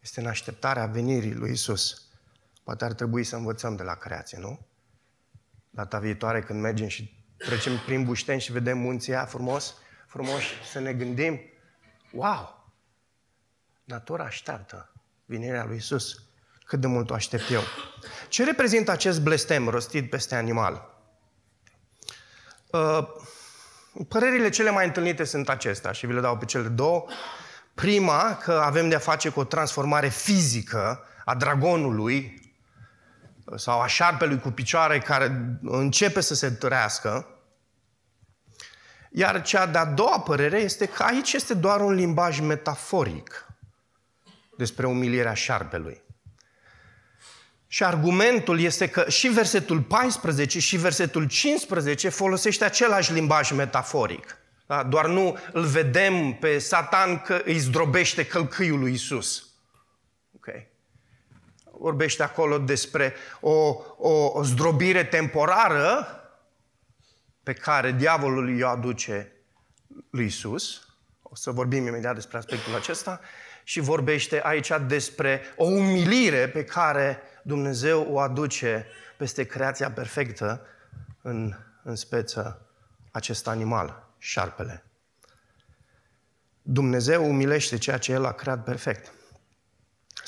este 0.01 0.19
în 0.19 0.27
așteptarea 0.27 0.85
venirii 0.85 1.33
lui 1.33 1.51
Isus. 1.51 2.09
Poate 2.63 2.85
ar 2.85 2.93
trebui 2.93 3.23
să 3.23 3.35
învățăm 3.35 3.75
de 3.75 3.83
la 3.83 3.95
creație, 3.95 4.37
nu? 4.39 4.67
Data 5.69 5.99
viitoare 5.99 6.41
când 6.41 6.61
mergem 6.61 6.87
și 6.87 7.25
trecem 7.37 7.73
prin 7.85 8.03
bușteni 8.03 8.41
și 8.41 8.51
vedem 8.51 8.77
munții 8.77 9.13
aia 9.13 9.25
frumos, 9.25 9.75
frumos, 10.15 10.43
să 10.71 10.79
ne 10.79 10.93
gândim, 10.93 11.41
wow, 12.11 12.71
natura 13.83 14.23
așteaptă 14.23 14.91
venirea 15.25 15.65
lui 15.65 15.75
Isus. 15.75 16.19
Cât 16.65 16.79
de 16.79 16.87
mult 16.87 17.09
o 17.09 17.13
aștept 17.13 17.51
eu. 17.51 17.61
Ce 18.29 18.43
reprezintă 18.43 18.91
acest 18.91 19.21
blestem 19.21 19.67
rostit 19.67 20.09
peste 20.09 20.35
animal? 20.35 20.99
Uh, 22.71 23.07
părerile 24.07 24.49
cele 24.49 24.69
mai 24.69 24.85
întâlnite 24.85 25.23
sunt 25.23 25.49
acestea 25.49 25.91
și 25.91 26.05
vi 26.05 26.13
le 26.13 26.21
dau 26.21 26.37
pe 26.37 26.45
cele 26.45 26.67
două. 26.67 27.05
Prima, 27.73 28.35
că 28.35 28.51
avem 28.51 28.89
de-a 28.89 28.99
face 28.99 29.29
cu 29.29 29.39
o 29.39 29.43
transformare 29.43 30.07
fizică 30.07 31.03
a 31.25 31.35
dragonului 31.35 32.41
sau 33.55 33.81
a 33.81 33.87
șarpelui 33.87 34.39
cu 34.39 34.49
picioare 34.49 34.99
care 34.99 35.57
începe 35.61 36.21
să 36.21 36.33
se 36.33 36.49
tărească. 36.49 37.29
Iar 39.17 39.41
cea 39.41 39.65
de-a 39.65 39.85
doua 39.85 40.19
părere 40.19 40.59
este 40.59 40.85
că 40.85 41.03
aici 41.03 41.33
este 41.33 41.53
doar 41.53 41.81
un 41.81 41.93
limbaj 41.93 42.39
metaforic. 42.39 43.47
despre 44.57 44.87
umilirea 44.87 45.33
șarpelui. 45.33 46.01
Și 47.67 47.83
argumentul 47.83 48.59
este 48.59 48.89
că 48.89 49.09
și 49.09 49.27
versetul 49.27 49.81
14 49.81 50.59
și 50.59 50.77
versetul 50.77 51.27
15 51.27 52.09
folosește 52.09 52.65
același 52.65 53.13
limbaj 53.13 53.51
metaforic. 53.51 54.37
Da? 54.65 54.83
Doar 54.83 55.07
nu 55.07 55.37
îl 55.51 55.63
vedem 55.63 56.33
pe 56.33 56.57
Satan 56.57 57.19
că 57.19 57.41
îi 57.45 57.57
zdrobește 57.57 58.25
călcâiul 58.25 58.79
lui 58.79 58.93
Isus. 58.93 59.47
Okay. 60.35 60.67
Vorbește 61.71 62.23
acolo 62.23 62.57
despre 62.57 63.13
o, 63.39 63.75
o, 63.97 64.31
o 64.33 64.43
zdrobire 64.43 65.03
temporară 65.03 66.19
pe 67.45 67.53
care 67.53 67.91
diavolul 67.91 68.47
îi 68.47 68.63
aduce 68.63 69.31
lui 70.09 70.25
Isus. 70.25 70.87
O 71.21 71.35
să 71.35 71.51
vorbim 71.51 71.87
imediat 71.87 72.13
despre 72.13 72.37
aspectul 72.37 72.75
acesta. 72.75 73.19
Și 73.63 73.79
vorbește 73.79 74.41
aici 74.43 74.71
despre 74.87 75.41
o 75.55 75.65
umilire 75.65 76.49
pe 76.49 76.63
care 76.63 77.21
Dumnezeu 77.43 78.07
o 78.09 78.19
aduce 78.19 78.87
peste 79.17 79.43
creația 79.43 79.91
perfectă 79.91 80.65
în, 81.21 81.53
în 81.83 81.95
speță 81.95 82.69
acest 83.11 83.47
animal, 83.47 84.09
șarpele. 84.17 84.83
Dumnezeu 86.61 87.29
umilește 87.29 87.77
ceea 87.77 87.97
ce 87.97 88.11
El 88.11 88.25
a 88.25 88.31
creat 88.31 88.63
perfect. 88.63 89.11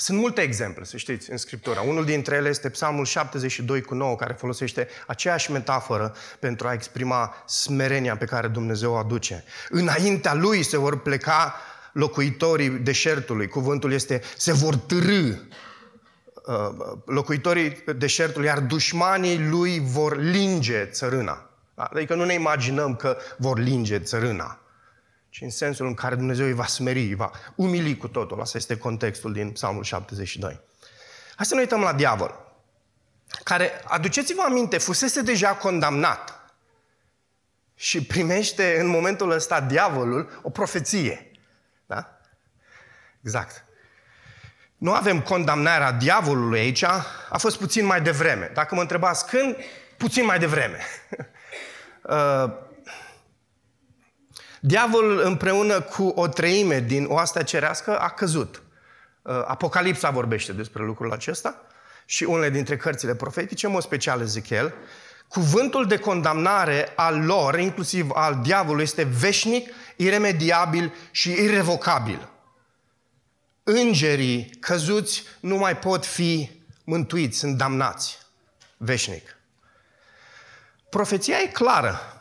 Sunt 0.00 0.18
multe 0.18 0.40
exemple, 0.40 0.84
să 0.84 0.96
știți, 0.96 1.30
în 1.30 1.36
Scriptură. 1.36 1.80
Unul 1.80 2.04
dintre 2.04 2.34
ele 2.36 2.48
este 2.48 2.70
Psalmul 2.70 3.04
72 3.04 3.82
cu 3.82 3.94
9, 3.94 4.16
care 4.16 4.32
folosește 4.32 4.88
aceeași 5.06 5.52
metaforă 5.52 6.14
pentru 6.38 6.68
a 6.68 6.72
exprima 6.72 7.42
smerenia 7.46 8.16
pe 8.16 8.24
care 8.24 8.48
Dumnezeu 8.48 8.92
o 8.92 8.96
aduce. 8.96 9.44
Înaintea 9.68 10.34
Lui 10.34 10.62
se 10.62 10.78
vor 10.78 11.02
pleca 11.02 11.54
locuitorii 11.92 12.68
deșertului. 12.68 13.48
Cuvântul 13.48 13.92
este, 13.92 14.22
se 14.36 14.52
vor 14.52 14.76
târâ 14.76 15.28
uh, 15.28 15.34
locuitorii 17.04 17.84
deșertului, 17.96 18.46
iar 18.46 18.60
dușmanii 18.60 19.48
lui 19.48 19.80
vor 19.84 20.16
linge 20.20 20.84
țărâna. 20.84 21.50
Adică 21.74 22.14
nu 22.14 22.24
ne 22.24 22.34
imaginăm 22.34 22.96
că 22.96 23.16
vor 23.36 23.58
linge 23.58 23.98
țărâna 23.98 24.58
ci 25.28 25.40
în 25.40 25.50
sensul 25.50 25.86
în 25.86 25.94
care 25.94 26.14
Dumnezeu 26.14 26.46
îi 26.46 26.52
va 26.52 26.66
smeri, 26.66 27.06
îi 27.06 27.14
va 27.14 27.30
umili 27.54 27.96
cu 27.96 28.08
totul. 28.08 28.40
Asta 28.40 28.58
este 28.58 28.76
contextul 28.76 29.32
din 29.32 29.50
Psalmul 29.50 29.82
72. 29.82 30.60
Hai 31.36 31.46
să 31.46 31.54
ne 31.54 31.60
uităm 31.60 31.80
la 31.80 31.92
diavol, 31.92 32.48
care, 33.44 33.70
aduceți-vă 33.84 34.42
aminte, 34.42 34.78
fusese 34.78 35.22
deja 35.22 35.54
condamnat 35.54 36.52
și 37.74 38.04
primește 38.04 38.80
în 38.80 38.86
momentul 38.86 39.30
ăsta 39.30 39.60
diavolul 39.60 40.40
o 40.42 40.50
profeție. 40.50 41.30
Da? 41.86 42.18
Exact. 43.22 43.64
Nu 44.76 44.92
avem 44.92 45.20
condamnarea 45.20 45.92
diavolului 45.92 46.58
aici, 46.58 46.82
a 46.82 47.38
fost 47.38 47.58
puțin 47.58 47.84
mai 47.84 48.00
devreme. 48.00 48.50
Dacă 48.54 48.74
mă 48.74 48.80
întrebați 48.80 49.26
când, 49.26 49.56
puțin 49.96 50.24
mai 50.24 50.38
devreme. 50.38 50.78
Uh, 54.60 54.68
Diavolul 54.70 55.20
împreună 55.20 55.80
cu 55.80 56.02
o 56.02 56.28
treime 56.28 56.80
din 56.80 57.06
oastea 57.08 57.42
cerească 57.42 57.98
a 57.98 58.08
căzut. 58.08 58.62
Uh, 59.22 59.44
Apocalipsa 59.46 60.10
vorbește 60.10 60.52
despre 60.52 60.84
lucrul 60.84 61.12
acesta 61.12 61.62
și 62.04 62.24
unele 62.24 62.50
dintre 62.50 62.76
cărțile 62.76 63.14
profetice, 63.14 63.66
în 63.66 63.72
mod 63.72 63.82
special 63.82 64.20
Ezechiel, 64.20 64.74
cuvântul 65.28 65.86
de 65.86 65.98
condamnare 65.98 66.92
al 66.96 67.24
lor, 67.24 67.58
inclusiv 67.58 68.10
al 68.14 68.38
diavolului, 68.42 68.82
este 68.82 69.02
veșnic, 69.02 69.74
iremediabil 69.96 70.94
și 71.10 71.30
irrevocabil. 71.30 72.28
Îngerii 73.62 74.50
căzuți 74.60 75.22
nu 75.40 75.56
mai 75.56 75.76
pot 75.76 76.06
fi 76.06 76.50
mântuiți, 76.84 77.38
sunt 77.38 77.56
damnați 77.56 78.18
veșnic. 78.76 79.36
Profeția 80.90 81.36
e 81.38 81.46
clară. 81.46 82.17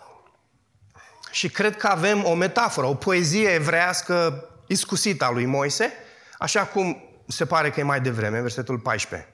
Și 1.31 1.49
cred 1.49 1.77
că 1.77 1.87
avem 1.87 2.25
o 2.25 2.33
metaforă, 2.33 2.87
o 2.87 2.95
poezie 2.95 3.49
evrească 3.49 4.45
iscusită 4.67 5.25
a 5.25 5.31
lui 5.31 5.45
Moise, 5.45 5.93
așa 6.37 6.65
cum 6.65 7.03
se 7.27 7.45
pare 7.45 7.69
că 7.69 7.79
e 7.79 7.83
mai 7.83 8.01
devreme, 8.01 8.41
versetul 8.41 8.79
14. 8.79 9.29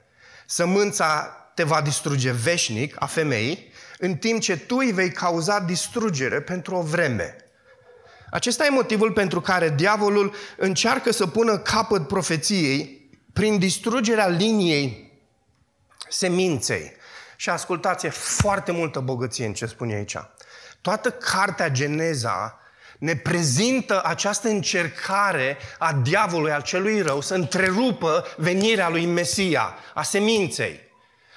Sămânța 0.46 1.36
te 1.54 1.62
va 1.62 1.80
distruge 1.80 2.32
veșnic 2.32 2.96
a 2.98 3.06
femeii, 3.06 3.72
în 3.98 4.14
timp 4.16 4.40
ce 4.40 4.56
tu 4.56 4.76
îi 4.76 4.92
vei 4.92 5.10
cauza 5.10 5.60
distrugere 5.60 6.40
pentru 6.40 6.74
o 6.74 6.82
vreme. 6.82 7.36
Acesta 8.30 8.64
e 8.64 8.68
motivul 8.68 9.12
pentru 9.12 9.40
care 9.40 9.70
diavolul 9.70 10.34
încearcă 10.56 11.12
să 11.12 11.26
pună 11.26 11.58
capăt 11.58 12.06
profeției 12.06 13.08
prin 13.32 13.58
distrugerea 13.58 14.28
liniei 14.28 15.12
seminței. 16.08 16.92
Și 17.36 17.50
ascultați, 17.50 18.06
e 18.06 18.08
foarte 18.08 18.72
multă 18.72 19.00
bogăție 19.00 19.46
în 19.46 19.52
ce 19.52 19.66
spune 19.66 19.94
aici. 19.94 20.16
Toată 20.84 21.10
cartea 21.10 21.68
Geneza 21.68 22.60
ne 22.98 23.16
prezintă 23.16 24.02
această 24.04 24.48
încercare 24.48 25.56
a 25.78 25.92
diavolului, 25.92 26.52
al 26.52 26.62
celui 26.62 27.00
rău, 27.00 27.20
să 27.20 27.34
întrerupă 27.34 28.26
venirea 28.36 28.88
lui 28.88 29.06
Mesia, 29.06 29.74
a 29.94 30.02
seminței. 30.02 30.80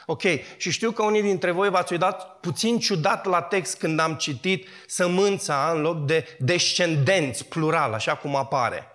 Ok, 0.05 0.21
și 0.57 0.71
știu 0.71 0.91
că 0.91 1.03
unii 1.03 1.21
dintre 1.21 1.51
voi 1.51 1.69
v-ați 1.69 1.91
uitat 1.91 2.39
puțin 2.39 2.79
ciudat 2.79 3.25
la 3.25 3.41
text 3.41 3.77
când 3.77 3.99
am 3.99 4.15
citit 4.15 4.67
sămânța 4.87 5.71
în 5.73 5.81
loc 5.81 6.05
de 6.05 6.37
descendenți, 6.39 7.45
plural, 7.45 7.93
așa 7.93 8.15
cum 8.15 8.35
apare 8.35 8.87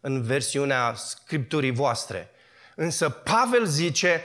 în 0.00 0.22
versiunea 0.22 0.94
scripturii 0.94 1.72
voastre. 1.72 2.30
Însă 2.74 3.08
Pavel 3.08 3.64
zice, 3.64 4.24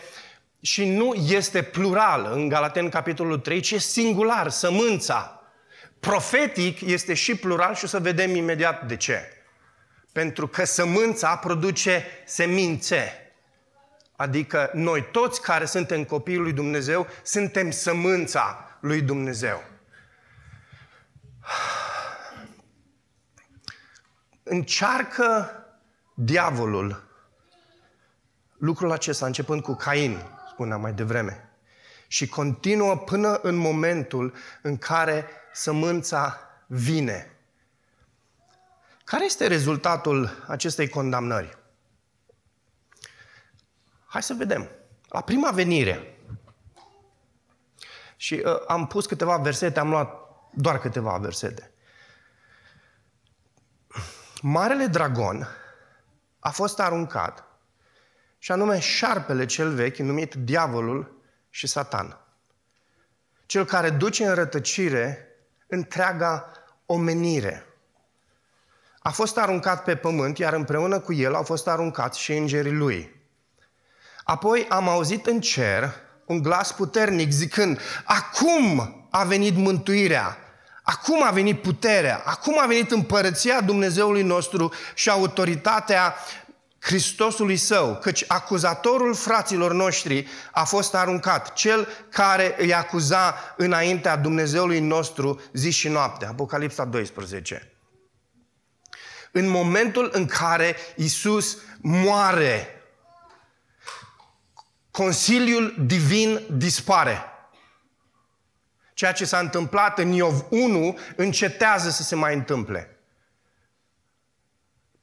și 0.62 0.86
nu 0.86 1.14
este 1.14 1.62
plural 1.62 2.30
în 2.34 2.48
Galaten 2.48 2.90
capitolul 2.90 3.38
3, 3.38 3.60
ci 3.60 3.72
e 3.72 3.78
singular, 3.78 4.50
sămânța. 4.50 5.41
Profetic 6.02 6.82
este 6.82 7.14
și 7.14 7.36
plural 7.36 7.76
și 7.76 7.84
o 7.84 7.88
să 7.88 8.00
vedem 8.00 8.36
imediat 8.36 8.88
de 8.88 8.96
ce. 8.96 9.44
Pentru 10.12 10.48
că 10.48 10.66
sămânța 10.66 11.36
produce 11.36 12.06
semințe. 12.26 13.32
Adică 14.16 14.70
noi 14.74 15.10
toți 15.12 15.42
care 15.42 15.66
suntem 15.66 16.04
copiii 16.04 16.38
lui 16.38 16.54
Dumnezeu, 16.54 17.08
suntem 17.24 17.72
sămânța 17.72 18.78
lui 18.80 19.02
Dumnezeu. 19.02 19.64
Încearcă 24.44 25.56
diavolul 26.14 27.04
lucrul 28.58 28.92
acesta, 28.92 29.26
începând 29.26 29.62
cu 29.62 29.74
Cain, 29.74 30.24
spuneam 30.52 30.82
mai 30.82 30.94
devreme, 30.94 31.50
și 32.08 32.28
continuă 32.28 32.98
până 32.98 33.40
în 33.42 33.56
momentul 33.56 34.34
în 34.62 34.78
care 34.78 35.28
sămânța 35.54 36.40
vine. 36.68 37.36
Care 39.04 39.26
este 39.26 39.48
rezultatul 39.48 40.44
acestei 40.48 40.90
condamnări? 40.90 41.58
Hai 44.06 44.24
să 44.24 44.34
vedem. 44.34 44.70
La 45.08 45.22
prima 45.22 45.52
venire, 45.52 46.12
și 48.22 48.44
uh, 48.46 48.64
am 48.68 48.88
pus 48.88 49.06
câteva 49.06 49.38
versete, 49.38 49.80
am 49.80 49.90
luat 49.90 50.20
doar 50.54 50.80
câteva 50.80 51.18
versete. 51.18 51.72
Marele 54.42 54.86
dragon 54.86 55.48
a 56.40 56.50
fost 56.50 56.80
aruncat 56.80 57.46
și 58.38 58.52
anume 58.52 58.80
șarpele 58.80 59.46
cel 59.46 59.74
vechi, 59.74 59.98
numit 59.98 60.34
diavolul 60.34 61.22
și 61.50 61.68
satan. 61.68 62.18
Cel 63.46 63.66
care 63.66 63.90
duce 63.90 64.26
în 64.26 64.34
rătăcire 64.34 65.31
întreaga 65.72 66.52
omenire. 66.86 67.66
A 69.00 69.10
fost 69.10 69.38
aruncat 69.38 69.84
pe 69.84 69.96
pământ, 69.96 70.38
iar 70.38 70.54
împreună 70.54 71.00
cu 71.00 71.14
el 71.14 71.36
au 71.36 71.44
fost 71.44 71.68
aruncați 71.68 72.20
și 72.20 72.34
îngerii 72.34 72.72
lui. 72.72 73.16
Apoi 74.24 74.66
am 74.70 74.90
auzit 74.90 75.26
în 75.26 75.42
cer 75.42 75.94
un 76.26 76.42
glas 76.42 76.72
puternic 76.72 77.32
zicând, 77.32 77.80
acum 78.04 78.96
a 79.10 79.24
venit 79.24 79.56
mântuirea, 79.56 80.38
acum 80.84 81.24
a 81.24 81.32
venit 81.32 81.62
puterea, 81.62 82.22
acum 82.26 82.60
a 82.60 82.66
venit 82.66 82.92
împărăția 82.92 83.62
Dumnezeului 83.62 84.24
nostru 84.24 84.74
și 84.94 85.10
autoritatea 85.10 86.16
Hristosului 86.82 87.58
său, 87.58 87.98
căci 87.98 88.24
acuzatorul 88.28 89.16
fraților 89.16 89.74
noștri 89.74 90.28
a 90.52 90.64
fost 90.64 90.96
aruncat, 90.96 91.54
cel 91.54 91.88
care 92.10 92.56
îi 92.58 92.74
acuza 92.74 93.36
înaintea 93.58 94.16
Dumnezeului 94.16 94.80
nostru 94.80 95.42
zi 95.54 95.70
și 95.70 95.88
noapte. 95.88 96.26
Apocalipsa 96.26 96.86
12. 96.86 97.72
În 99.32 99.48
momentul 99.48 100.10
în 100.14 100.26
care 100.26 100.76
Isus 100.96 101.58
moare, 101.82 102.82
Consiliul 104.92 105.76
Divin 105.86 106.42
dispare. 106.52 107.24
Ceea 108.94 109.12
ce 109.12 109.26
s-a 109.26 109.40
întâmplat 109.40 109.98
în 109.98 110.12
Iov 110.12 110.46
1 110.50 110.98
încetează 111.16 111.90
să 111.90 112.04
se 112.04 112.16
mai 112.16 112.34
întâmple. 112.34 113.00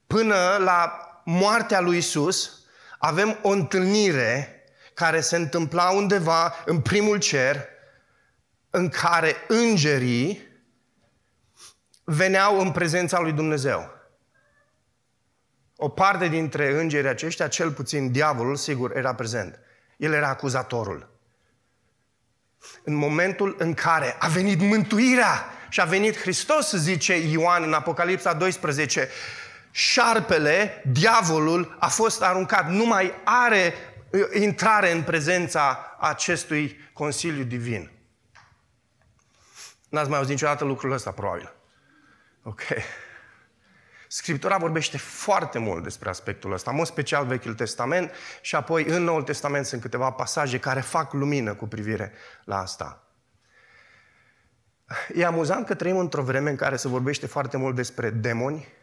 Până 0.06 0.56
la 0.58 1.07
moartea 1.30 1.80
lui 1.80 1.96
Isus, 1.96 2.60
avem 2.98 3.38
o 3.42 3.48
întâlnire 3.48 4.62
care 4.94 5.20
se 5.20 5.36
întâmpla 5.36 5.90
undeva 5.90 6.54
în 6.64 6.80
primul 6.80 7.18
cer, 7.18 7.64
în 8.70 8.88
care 8.88 9.36
îngerii 9.48 10.46
veneau 12.04 12.60
în 12.60 12.72
prezența 12.72 13.20
lui 13.20 13.32
Dumnezeu. 13.32 13.90
O 15.76 15.88
parte 15.88 16.28
dintre 16.28 16.80
îngerii 16.80 17.08
aceștia, 17.08 17.48
cel 17.48 17.72
puțin 17.72 18.12
diavolul, 18.12 18.56
sigur, 18.56 18.96
era 18.96 19.14
prezent. 19.14 19.58
El 19.96 20.12
era 20.12 20.28
acuzatorul. 20.28 21.10
În 22.82 22.94
momentul 22.94 23.56
în 23.58 23.74
care 23.74 24.16
a 24.18 24.28
venit 24.28 24.60
mântuirea 24.60 25.44
și 25.68 25.80
a 25.80 25.84
venit 25.84 26.20
Hristos, 26.20 26.72
zice 26.72 27.14
Ioan 27.14 27.62
în 27.62 27.72
Apocalipsa 27.72 28.32
12, 28.32 29.08
șarpele, 29.78 30.82
diavolul, 30.86 31.76
a 31.80 31.88
fost 31.88 32.22
aruncat. 32.22 32.70
Nu 32.70 32.84
mai 32.84 33.12
are 33.24 33.74
uh, 34.10 34.20
intrare 34.40 34.92
în 34.92 35.02
prezența 35.02 35.96
acestui 36.00 36.90
Consiliu 36.92 37.44
Divin. 37.44 37.90
N-ați 39.88 40.08
mai 40.08 40.18
auzit 40.18 40.32
niciodată 40.32 40.64
lucrul 40.64 40.92
ăsta, 40.92 41.10
probabil. 41.10 41.52
Ok. 42.42 42.62
Scriptura 44.08 44.56
vorbește 44.56 44.98
foarte 44.98 45.58
mult 45.58 45.82
despre 45.82 46.08
aspectul 46.08 46.52
ăsta, 46.52 46.70
în 46.70 46.84
special 46.84 47.26
Vechiul 47.26 47.54
Testament 47.54 48.12
și 48.40 48.54
apoi 48.54 48.84
în 48.84 49.02
Noul 49.02 49.22
Testament 49.22 49.66
sunt 49.66 49.80
câteva 49.80 50.10
pasaje 50.10 50.58
care 50.58 50.80
fac 50.80 51.12
lumină 51.12 51.54
cu 51.54 51.66
privire 51.66 52.12
la 52.44 52.58
asta. 52.58 53.02
E 55.14 55.24
amuzant 55.24 55.66
că 55.66 55.74
trăim 55.74 55.98
într-o 55.98 56.22
vreme 56.22 56.50
în 56.50 56.56
care 56.56 56.76
se 56.76 56.88
vorbește 56.88 57.26
foarte 57.26 57.56
mult 57.56 57.74
despre 57.74 58.10
demoni 58.10 58.76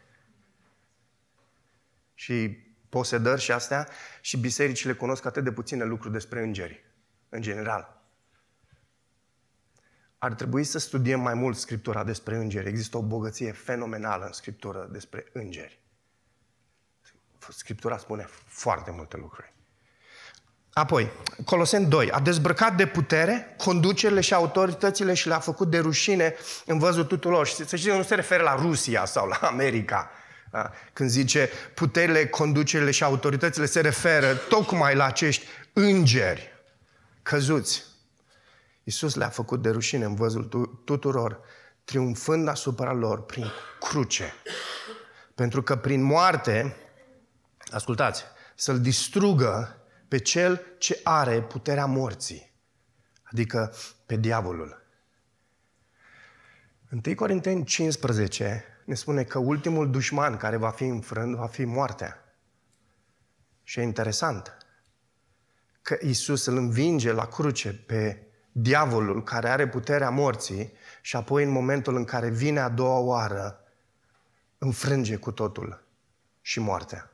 și 2.16 2.64
posedări 2.88 3.40
și 3.40 3.52
astea 3.52 3.88
și 4.20 4.36
bisericile 4.36 4.92
cunosc 4.92 5.24
atât 5.24 5.44
de 5.44 5.52
puține 5.52 5.84
lucruri 5.84 6.12
despre 6.12 6.42
îngeri, 6.42 6.84
în 7.28 7.40
general 7.40 7.96
ar 10.18 10.34
trebui 10.34 10.64
să 10.64 10.78
studiem 10.78 11.20
mai 11.20 11.34
mult 11.34 11.56
Scriptura 11.56 12.04
despre 12.04 12.36
îngeri. 12.36 12.68
Există 12.68 12.96
o 12.96 13.02
bogăție 13.02 13.52
fenomenală 13.52 14.24
în 14.24 14.32
Scriptură 14.32 14.88
despre 14.90 15.26
îngeri. 15.32 15.80
Scriptura 17.48 17.96
spune 17.96 18.26
foarte 18.46 18.90
multe 18.90 19.16
lucruri. 19.16 19.54
Apoi, 20.72 21.10
Colosen 21.44 21.88
2. 21.88 22.10
A 22.10 22.20
dezbrăcat 22.20 22.76
de 22.76 22.86
putere 22.86 23.54
conducerile 23.56 24.20
și 24.20 24.34
autoritățile 24.34 25.14
și 25.14 25.28
le-a 25.28 25.38
făcut 25.38 25.70
de 25.70 25.78
rușine 25.78 26.34
în 26.66 26.78
văzul 26.78 27.04
tuturor. 27.04 27.46
Și 27.46 27.54
să 27.54 27.76
știți, 27.76 27.96
nu 27.96 28.02
se 28.02 28.14
referă 28.14 28.42
la 28.42 28.54
Rusia 28.54 29.04
sau 29.04 29.28
la 29.28 29.36
America. 29.36 30.10
Da? 30.56 30.72
Când 30.92 31.10
zice 31.10 31.50
puterile, 31.74 32.26
conducerile 32.26 32.90
și 32.90 33.04
autoritățile, 33.04 33.66
se 33.66 33.80
referă 33.80 34.34
tocmai 34.34 34.94
la 34.94 35.04
acești 35.04 35.46
îngeri 35.72 36.54
căzuți 37.22 37.84
Iisus 38.84 39.14
le-a 39.14 39.28
făcut 39.28 39.62
de 39.62 39.70
rușine 39.70 40.04
în 40.04 40.14
văzul 40.14 40.44
tuturor, 40.84 41.40
triumfând 41.84 42.48
asupra 42.48 42.92
lor 42.92 43.24
prin 43.24 43.46
cruce. 43.80 44.32
Pentru 45.34 45.62
că 45.62 45.76
prin 45.76 46.02
moarte, 46.02 46.76
ascultați, 47.70 48.24
să-l 48.54 48.80
distrugă 48.80 49.76
pe 50.08 50.18
cel 50.18 50.62
ce 50.78 51.00
are 51.02 51.42
puterea 51.42 51.86
morții, 51.86 52.52
adică 53.22 53.74
pe 54.06 54.16
diavolul. 54.16 54.82
1 57.06 57.14
Corinteni 57.14 57.64
15 57.64 58.75
ne 58.86 58.94
spune 58.94 59.24
că 59.24 59.38
ultimul 59.38 59.90
dușman 59.90 60.36
care 60.36 60.56
va 60.56 60.70
fi 60.70 60.84
înfrânt 60.84 61.36
va 61.36 61.46
fi 61.46 61.64
moartea. 61.64 62.24
Și 63.62 63.78
e 63.78 63.82
interesant 63.82 64.56
că 65.82 65.96
Isus 66.00 66.46
îl 66.46 66.56
învinge 66.56 67.12
la 67.12 67.26
cruce 67.26 67.72
pe 67.72 68.26
diavolul 68.52 69.22
care 69.22 69.48
are 69.48 69.68
puterea 69.68 70.10
morții 70.10 70.72
și 71.02 71.16
apoi 71.16 71.44
în 71.44 71.50
momentul 71.50 71.96
în 71.96 72.04
care 72.04 72.28
vine 72.28 72.60
a 72.60 72.68
doua 72.68 72.98
oară, 72.98 73.60
înfrânge 74.58 75.16
cu 75.16 75.32
totul 75.32 75.84
și 76.40 76.60
moartea. 76.60 77.10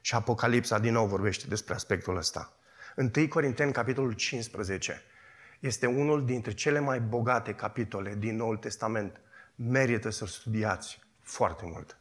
Și 0.00 0.14
Apocalipsa 0.14 0.78
din 0.78 0.92
nou 0.92 1.06
vorbește 1.06 1.46
despre 1.46 1.74
aspectul 1.74 2.16
ăsta. 2.16 2.52
1 2.96 3.28
Corinteni, 3.28 3.72
capitolul 3.72 4.12
15, 4.12 5.02
este 5.60 5.86
unul 5.86 6.24
dintre 6.24 6.52
cele 6.52 6.78
mai 6.78 7.00
bogate 7.00 7.54
capitole 7.54 8.14
din 8.14 8.36
Noul 8.36 8.56
Testament. 8.56 9.20
Merită 9.68 10.10
să-l 10.10 10.26
studiați 10.26 11.00
foarte 11.22 11.62
mult. 11.66 11.96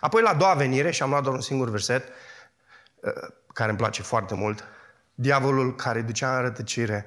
Apoi 0.00 0.22
la 0.22 0.28
a 0.28 0.34
doua 0.34 0.54
venire, 0.54 0.90
și 0.90 1.02
am 1.02 1.10
luat 1.10 1.22
doar 1.22 1.34
un 1.34 1.40
singur 1.40 1.68
verset, 1.68 2.08
uh, 3.00 3.12
care 3.52 3.68
îmi 3.68 3.78
place 3.78 4.02
foarte 4.02 4.34
mult, 4.34 4.64
diavolul 5.14 5.74
care 5.74 6.02
ducea 6.02 6.36
în 6.36 6.42
rătăcire 6.42 7.06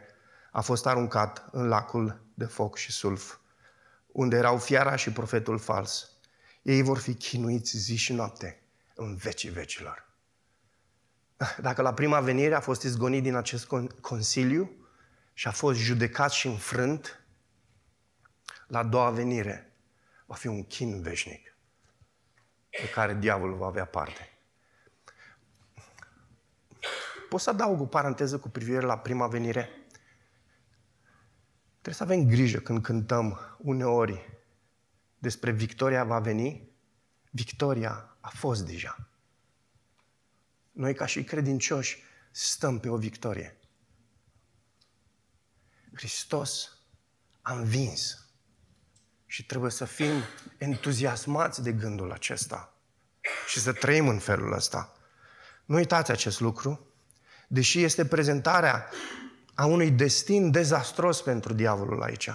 a 0.52 0.62
fost 0.62 0.86
aruncat 0.86 1.46
în 1.52 1.68
lacul 1.68 2.22
de 2.34 2.46
foc 2.46 2.78
și 2.78 2.92
sulf, 2.92 3.38
unde 4.08 4.36
erau 4.36 4.58
fiara 4.58 4.96
și 4.96 5.12
profetul 5.12 5.60
fals. 5.60 6.12
Ei 6.62 6.82
vor 6.82 6.98
fi 6.98 7.14
chinuiți 7.14 7.78
zi 7.78 7.96
și 7.96 8.14
noapte 8.14 8.62
în 8.96 9.16
vecii 9.16 9.50
vecilor. 9.50 10.08
Dacă 11.58 11.82
la 11.82 11.94
prima 11.94 12.20
venire 12.20 12.56
a 12.56 12.60
fost 12.60 12.84
izgonit 12.84 13.24
din 13.24 13.36
acest 13.36 13.68
consiliu 14.02 14.72
și 15.34 15.48
a 15.48 15.52
fost 15.52 15.80
judecat 15.80 16.32
și 16.32 16.48
înfrânt, 16.48 17.26
la 18.68 18.80
a 18.80 18.84
doua 18.84 19.10
venire 19.10 19.73
va 20.34 20.40
fi 20.40 20.48
un 20.48 20.64
chin 20.64 21.02
veșnic 21.02 21.58
pe 22.70 22.90
care 22.90 23.14
diavolul 23.14 23.58
va 23.58 23.66
avea 23.66 23.86
parte. 23.86 24.30
Pot 27.30 27.42
să 27.42 27.50
adaug 27.50 27.82
o 27.82 27.86
paranteză 27.86 28.40
cu 28.40 28.50
privire 28.50 28.80
la 28.80 28.98
prima 28.98 29.28
venire? 29.28 29.70
Trebuie 31.72 31.94
să 31.94 32.04
avem 32.04 32.28
grijă 32.28 32.60
când 32.60 32.82
cântăm 32.82 33.40
uneori 33.58 34.42
despre 35.18 35.52
victoria 35.52 36.04
va 36.04 36.20
veni. 36.20 36.70
Victoria 37.32 38.18
a 38.20 38.30
fost 38.30 38.66
deja. 38.66 39.08
Noi 40.72 40.94
ca 40.94 41.06
și 41.06 41.24
credincioși 41.24 42.04
stăm 42.32 42.80
pe 42.80 42.90
o 42.90 42.98
victorie. 42.98 43.58
Hristos 45.94 46.78
a 47.42 47.54
învins. 47.54 48.23
Și 49.34 49.46
trebuie 49.46 49.72
să 49.72 49.86
fim 49.86 50.12
entuziasmați 50.58 51.64
de 51.64 51.72
gândul 51.72 52.12
acesta 52.12 52.74
și 53.48 53.60
să 53.60 53.74
trăim 53.74 54.08
în 54.08 54.20
felul 54.20 54.54
ăsta. 54.54 54.94
Nu 55.66 55.76
uitați 55.76 56.12
acest 56.12 56.40
lucru, 56.40 56.88
deși 57.48 57.84
este 57.84 58.06
prezentarea 58.06 58.90
a 59.54 59.66
unui 59.66 59.92
destin 59.92 60.52
dezastros 60.52 61.22
pentru 61.22 61.54
diavolul 61.54 62.04
aici. 62.04 62.30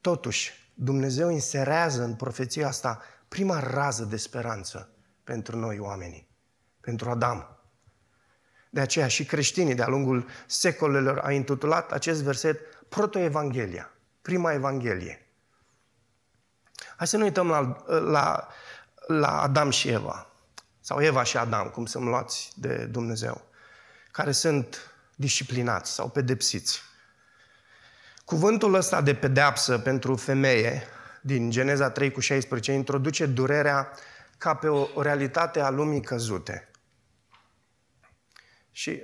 Totuși, 0.00 0.70
Dumnezeu 0.74 1.30
inserează 1.30 2.02
în 2.02 2.14
profeția 2.14 2.66
asta 2.66 3.02
prima 3.28 3.60
rază 3.60 4.04
de 4.04 4.16
speranță 4.16 4.94
pentru 5.24 5.56
noi 5.56 5.78
oamenii, 5.78 6.28
pentru 6.80 7.10
Adam. 7.10 7.58
De 8.70 8.80
aceea 8.80 9.08
și 9.08 9.24
creștinii 9.24 9.74
de-a 9.74 9.88
lungul 9.88 10.26
secolelor 10.46 11.18
au 11.18 11.30
intitulat 11.30 11.92
acest 11.92 12.22
verset 12.22 12.60
Protoevanghelia, 12.88 13.90
prima 14.22 14.52
Evanghelie. 14.52 15.24
Hai 17.00 17.08
să 17.08 17.16
nu 17.16 17.24
uităm 17.24 17.48
la, 17.48 17.76
la, 17.86 18.48
la 19.06 19.40
Adam 19.42 19.70
și 19.70 19.88
Eva, 19.88 20.26
sau 20.80 21.02
Eva 21.02 21.22
și 21.22 21.36
Adam, 21.36 21.68
cum 21.68 21.86
sunt 21.86 22.04
luați 22.04 22.52
de 22.54 22.84
Dumnezeu, 22.84 23.46
care 24.10 24.32
sunt 24.32 24.94
disciplinați 25.14 25.92
sau 25.92 26.08
pedepsiți. 26.08 26.82
Cuvântul 28.24 28.74
ăsta 28.74 29.00
de 29.00 29.14
pedeapsă 29.14 29.78
pentru 29.78 30.16
femeie, 30.16 30.82
din 31.22 31.50
Geneza 31.50 31.90
3 31.90 32.10
cu 32.10 32.20
16, 32.20 32.72
introduce 32.72 33.26
durerea 33.26 33.90
ca 34.38 34.54
pe 34.54 34.68
o, 34.68 34.88
o 34.94 35.02
realitate 35.02 35.60
a 35.60 35.70
lumii 35.70 36.00
căzute. 36.00 36.70
Și 38.70 39.02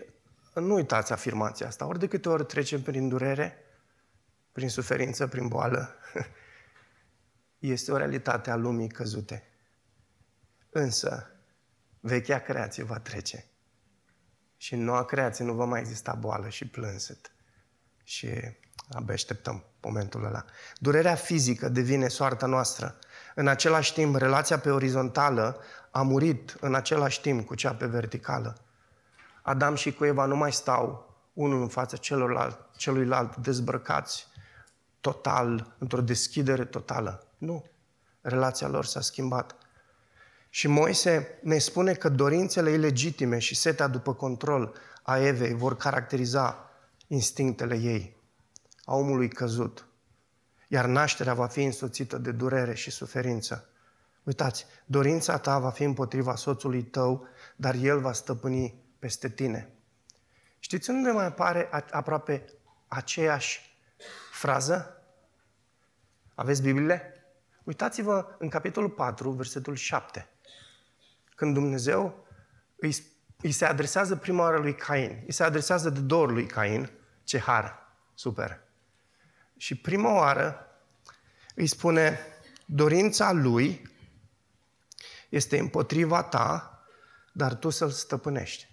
nu 0.54 0.74
uitați 0.74 1.12
afirmația 1.12 1.66
asta. 1.66 1.86
Ori 1.86 1.98
de 1.98 2.08
câte 2.08 2.28
ori 2.28 2.44
trecem 2.44 2.82
prin 2.82 3.08
durere, 3.08 3.64
prin 4.52 4.68
suferință, 4.68 5.26
prin 5.26 5.48
boală, 5.48 5.94
este 7.58 7.92
o 7.92 7.96
realitate 7.96 8.50
a 8.50 8.56
lumii 8.56 8.88
căzute. 8.88 9.48
Însă, 10.70 11.30
vechea 12.00 12.38
creație 12.38 12.82
va 12.82 12.98
trece. 12.98 13.44
Și 14.56 14.74
în 14.74 14.84
noua 14.84 15.04
creație 15.04 15.44
nu 15.44 15.52
va 15.52 15.64
mai 15.64 15.80
exista 15.80 16.14
boală 16.14 16.48
și 16.48 16.68
plânset. 16.68 17.30
Și 18.04 18.28
abia 18.88 19.14
așteptăm 19.14 19.64
momentul 19.80 20.24
ăla. 20.24 20.44
Durerea 20.78 21.14
fizică 21.14 21.68
devine 21.68 22.08
soarta 22.08 22.46
noastră. 22.46 22.98
În 23.34 23.48
același 23.48 23.92
timp, 23.92 24.16
relația 24.16 24.58
pe 24.58 24.70
orizontală 24.70 25.60
a 25.90 26.02
murit 26.02 26.56
în 26.60 26.74
același 26.74 27.20
timp 27.20 27.46
cu 27.46 27.54
cea 27.54 27.74
pe 27.74 27.86
verticală. 27.86 28.60
Adam 29.42 29.74
și 29.74 29.92
cu 29.92 30.04
Eva 30.04 30.24
nu 30.24 30.36
mai 30.36 30.52
stau 30.52 31.14
unul 31.32 31.60
în 31.60 31.68
fața 31.68 31.96
celorlalt, 31.96 32.58
celuilalt 32.76 33.36
dezbrăcați 33.36 34.26
total, 35.00 35.74
într-o 35.78 36.00
deschidere 36.00 36.64
totală. 36.64 37.25
Nu. 37.38 37.64
Relația 38.20 38.68
lor 38.68 38.84
s-a 38.84 39.00
schimbat. 39.00 39.56
Și 40.48 40.68
Moise 40.68 41.38
ne 41.42 41.58
spune 41.58 41.94
că 41.94 42.08
dorințele 42.08 42.70
ilegitime 42.70 43.38
și 43.38 43.54
setea 43.54 43.86
după 43.86 44.14
control 44.14 44.74
a 45.02 45.18
Evei 45.18 45.54
vor 45.54 45.76
caracteriza 45.76 46.70
instinctele 47.06 47.76
ei, 47.76 48.16
a 48.84 48.94
omului 48.94 49.28
căzut. 49.28 49.86
Iar 50.68 50.84
nașterea 50.84 51.34
va 51.34 51.46
fi 51.46 51.62
însoțită 51.62 52.18
de 52.18 52.32
durere 52.32 52.74
și 52.74 52.90
suferință. 52.90 53.68
Uitați, 54.22 54.66
dorința 54.84 55.38
ta 55.38 55.58
va 55.58 55.70
fi 55.70 55.82
împotriva 55.82 56.34
soțului 56.34 56.82
tău, 56.82 57.26
dar 57.56 57.74
el 57.74 58.00
va 58.00 58.12
stăpâni 58.12 58.74
peste 58.98 59.28
tine. 59.28 59.70
Știți 60.58 60.90
unde 60.90 61.10
mai 61.10 61.24
apare 61.24 61.68
aproape 61.90 62.44
aceeași 62.88 63.78
frază? 64.32 65.02
Aveți 66.34 66.62
Biblie? 66.62 67.15
Uitați-vă 67.66 68.36
în 68.38 68.48
capitolul 68.48 68.90
4, 68.90 69.30
versetul 69.30 69.74
7. 69.74 70.28
Când 71.34 71.54
Dumnezeu 71.54 72.26
îi, 72.76 72.96
îi 73.42 73.52
se 73.52 73.64
adresează 73.64 74.16
prima 74.16 74.42
oară 74.42 74.58
lui 74.58 74.74
Cain, 74.74 75.22
îi 75.26 75.32
se 75.32 75.42
adresează 75.42 75.90
de 75.90 76.00
două 76.00 76.22
ori 76.22 76.32
lui 76.32 76.46
Cain, 76.46 76.90
ce 77.24 77.38
har, 77.38 77.78
super. 78.14 78.60
Și 79.56 79.74
prima 79.74 80.12
oară 80.12 80.66
îi 81.54 81.66
spune, 81.66 82.18
dorința 82.66 83.32
lui 83.32 83.90
este 85.28 85.58
împotriva 85.58 86.22
ta, 86.22 86.80
dar 87.32 87.54
tu 87.54 87.70
să-l 87.70 87.90
stăpânești. 87.90 88.68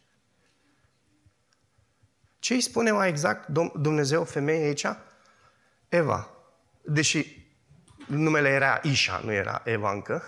Ce 2.40 2.54
îi 2.54 2.62
spune 2.62 2.92
mai 2.92 3.10
exact 3.10 3.48
Dumnezeu 3.74 4.24
femeii 4.24 4.66
aici? 4.66 4.86
Eva. 5.90 6.30
Deși 6.82 7.43
numele 8.08 8.50
era 8.50 8.80
Ișa, 8.84 9.22
nu 9.24 9.32
era 9.32 9.62
Eva 9.66 9.92
încă. 9.92 10.24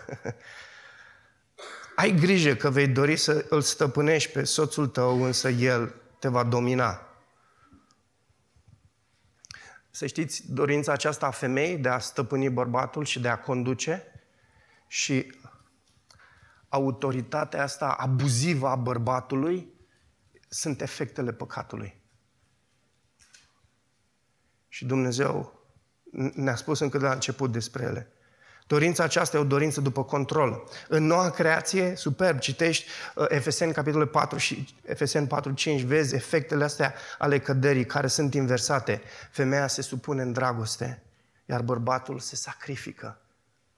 Ai 1.96 2.12
grijă 2.12 2.56
că 2.56 2.70
vei 2.70 2.88
dori 2.88 3.16
să 3.16 3.46
îl 3.50 3.62
stăpânești 3.62 4.32
pe 4.32 4.44
soțul 4.44 4.88
tău, 4.88 5.24
însă 5.24 5.50
el 5.50 5.96
te 6.20 6.28
va 6.28 6.44
domina. 6.44 7.02
Să 9.92 10.06
știți, 10.06 10.52
dorința 10.52 10.92
aceasta 10.92 11.26
a 11.26 11.32
femeii 11.32 11.78
de 11.78 11.90
a 11.90 12.00
stăpâni 12.00 12.50
bărbatul 12.50 13.06
și 13.06 13.20
de 13.20 13.28
a 13.28 13.40
conduce 13.40 14.04
și 14.88 15.40
autoritatea 16.70 17.64
asta 17.64 17.88
abuzivă 17.90 18.68
a 18.68 18.76
bărbatului 18.76 19.74
sunt 20.48 20.82
efectele 20.82 21.34
păcatului. 21.34 22.02
Și 24.68 24.86
Dumnezeu 24.86 25.55
ne-a 26.34 26.56
spus 26.56 26.80
încă 26.80 26.98
de 26.98 27.06
la 27.06 27.12
început 27.12 27.52
despre 27.52 27.84
ele. 27.84 28.10
Dorința 28.68 29.04
aceasta 29.04 29.38
e 29.38 29.40
o 29.40 29.44
dorință 29.44 29.82
după 29.82 30.04
control. 30.04 30.64
În 30.88 31.06
noua 31.06 31.30
creație, 31.30 31.96
superb, 31.96 32.40
citești 32.40 32.90
uh, 33.16 33.26
Efeseni 33.30 33.74
capitolul 33.74 34.08
4 34.08 34.38
și 34.38 34.76
Efeseni 34.86 35.28
4, 35.28 35.52
5, 35.52 35.82
vezi 35.82 36.16
efectele 36.16 36.64
astea 36.64 36.94
ale 37.18 37.40
căderii 37.40 37.86
care 37.86 38.08
sunt 38.08 38.34
inversate. 38.34 39.02
Femeia 39.32 39.68
se 39.68 39.82
supune 39.82 40.22
în 40.22 40.32
dragoste, 40.32 41.04
iar 41.46 41.62
bărbatul 41.62 42.20
se 42.20 42.36
sacrifică 42.36 43.18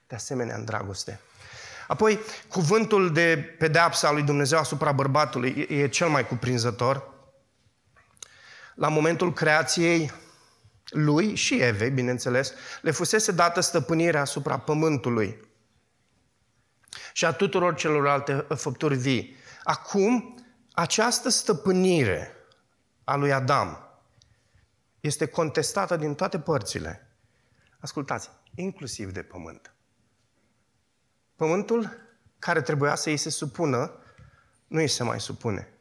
de 0.07 0.15
asemenea 0.15 0.55
în 0.55 0.65
dragoste. 0.65 1.19
Apoi, 1.87 2.19
cuvântul 2.47 3.13
de 3.13 3.55
pedeapsă 3.57 4.07
al 4.07 4.13
lui 4.13 4.23
Dumnezeu 4.23 4.59
asupra 4.59 4.91
bărbatului 4.91 5.67
e 5.69 5.87
cel 5.87 6.07
mai 6.07 6.27
cuprinzător. 6.27 7.15
La 8.75 8.87
momentul 8.87 9.33
creației, 9.33 10.11
lui 10.89 11.35
și 11.35 11.61
Evei, 11.61 11.89
bineînțeles, 11.89 12.53
le 12.81 12.91
fusese 12.91 13.31
dată 13.31 13.59
stăpânirea 13.59 14.21
asupra 14.21 14.59
pământului 14.59 15.47
și 17.13 17.25
a 17.25 17.31
tuturor 17.31 17.75
celorlalte 17.75 18.45
făpturi 18.55 18.95
vii. 18.95 19.35
Acum, 19.63 20.43
această 20.71 21.29
stăpânire 21.29 22.31
a 23.03 23.15
lui 23.15 23.33
Adam 23.33 23.87
este 24.99 25.25
contestată 25.25 25.95
din 25.95 26.15
toate 26.15 26.39
părțile. 26.39 27.17
Ascultați, 27.79 28.29
inclusiv 28.55 29.11
de 29.11 29.21
pământ. 29.21 29.73
Pământul 31.35 32.05
care 32.39 32.61
trebuia 32.61 32.95
să 32.95 33.09
îi 33.09 33.17
se 33.17 33.29
supună, 33.29 33.91
nu 34.67 34.79
îi 34.79 34.87
se 34.87 35.03
mai 35.03 35.19
supune. 35.19 35.71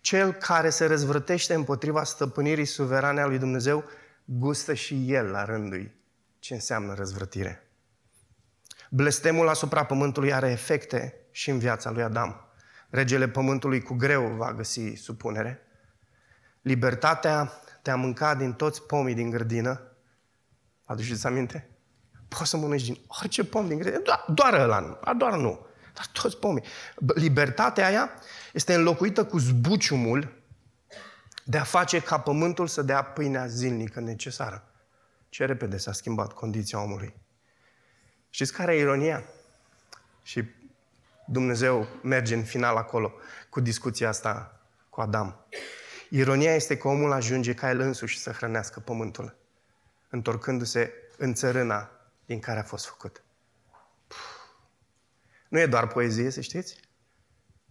Cel 0.00 0.32
care 0.32 0.70
se 0.70 0.86
răzvrătește 0.86 1.54
împotriva 1.54 2.04
stăpânirii 2.04 2.64
suverane 2.64 3.20
a 3.20 3.26
lui 3.26 3.38
Dumnezeu 3.38 3.84
gustă 4.24 4.74
și 4.74 5.12
el 5.12 5.26
la 5.26 5.44
rândul 5.44 5.90
ce 6.38 6.54
înseamnă 6.54 6.94
răzvrătire. 6.94 7.68
Blestemul 8.90 9.48
asupra 9.48 9.84
pământului 9.84 10.32
are 10.32 10.50
efecte 10.50 11.14
și 11.30 11.50
în 11.50 11.58
viața 11.58 11.90
lui 11.90 12.02
Adam. 12.02 12.48
Regele 12.90 13.28
pământului 13.28 13.82
cu 13.82 13.94
greu 13.94 14.26
va 14.26 14.52
găsi 14.52 14.94
supunere. 14.94 15.60
Libertatea 16.62 17.52
de 17.82 17.90
a 17.90 17.96
mânca 17.96 18.34
din 18.34 18.52
toți 18.52 18.82
pomii 18.82 19.14
din 19.14 19.30
grădină. 19.30 19.80
Aduceți 20.84 21.26
aminte? 21.26 21.68
Poți 22.28 22.50
să 22.50 22.56
mănânci 22.56 22.84
din 22.84 22.98
orice 23.06 23.44
pom 23.44 23.68
din 23.68 23.78
grădină, 23.78 24.02
doar, 24.02 24.24
doar 24.28 24.54
ăla 24.60 24.78
nu, 24.78 24.98
doar 25.18 25.36
nu, 25.36 25.66
dar 25.94 26.06
toți 26.12 26.36
pomii. 26.36 26.64
Libertatea 27.14 27.86
aia 27.86 28.10
este 28.52 28.74
înlocuită 28.74 29.24
cu 29.24 29.38
zbuciumul 29.38 30.43
de 31.44 31.58
a 31.58 31.64
face 31.64 32.00
ca 32.00 32.20
pământul 32.20 32.66
să 32.66 32.82
dea 32.82 33.02
pâinea 33.02 33.46
zilnică 33.46 34.00
necesară. 34.00 34.64
Ce 35.28 35.44
repede 35.44 35.76
s-a 35.76 35.92
schimbat 35.92 36.32
condiția 36.32 36.82
omului. 36.82 37.14
Știți 38.30 38.52
care 38.52 38.74
e 38.74 38.78
ironia? 38.78 39.24
Și 40.22 40.44
Dumnezeu 41.26 41.86
merge 42.02 42.34
în 42.34 42.44
final 42.44 42.76
acolo 42.76 43.12
cu 43.50 43.60
discuția 43.60 44.08
asta 44.08 44.60
cu 44.90 45.00
Adam. 45.00 45.46
Ironia 46.10 46.54
este 46.54 46.76
că 46.76 46.88
omul 46.88 47.12
ajunge 47.12 47.54
ca 47.54 47.70
el 47.70 47.80
însuși 47.80 48.18
să 48.18 48.30
hrănească 48.30 48.80
pământul, 48.80 49.36
întorcându-se 50.08 50.92
în 51.16 51.34
țărâna 51.34 51.90
din 52.26 52.40
care 52.40 52.58
a 52.58 52.62
fost 52.62 52.86
făcut. 52.86 53.22
Nu 55.48 55.58
e 55.58 55.66
doar 55.66 55.86
poezie, 55.86 56.30
să 56.30 56.40
știți? 56.40 56.76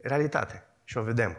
E 0.01 0.07
realitate. 0.07 0.63
Și 0.83 0.97
o 0.97 1.01
vedem. 1.01 1.38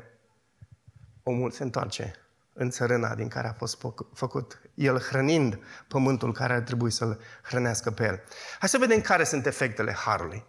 Omul 1.23 1.51
se 1.51 1.63
întoarce 1.63 2.24
în 2.55 2.71
țărâna 2.71 3.15
din 3.15 3.29
care 3.29 3.49
a 3.49 3.53
fost 3.53 3.83
făcut, 4.15 4.61
el 4.75 4.99
hrănind 4.99 5.59
pământul 5.89 6.33
care 6.33 6.53
ar 6.53 6.61
trebui 6.61 6.91
să-l 6.91 7.21
hrănească 7.43 7.91
pe 7.91 8.05
el. 8.05 8.23
Hai 8.59 8.69
să 8.69 8.79
vedem 8.79 9.01
care 9.01 9.25
sunt 9.25 9.47
efectele 9.47 9.93
harului. 9.93 10.45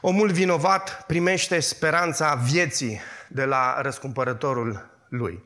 Omul 0.00 0.30
vinovat 0.30 1.06
primește 1.06 1.60
speranța 1.60 2.34
vieții 2.34 3.00
de 3.28 3.44
la 3.44 3.80
răscumpărătorul 3.80 4.90
lui. 5.08 5.44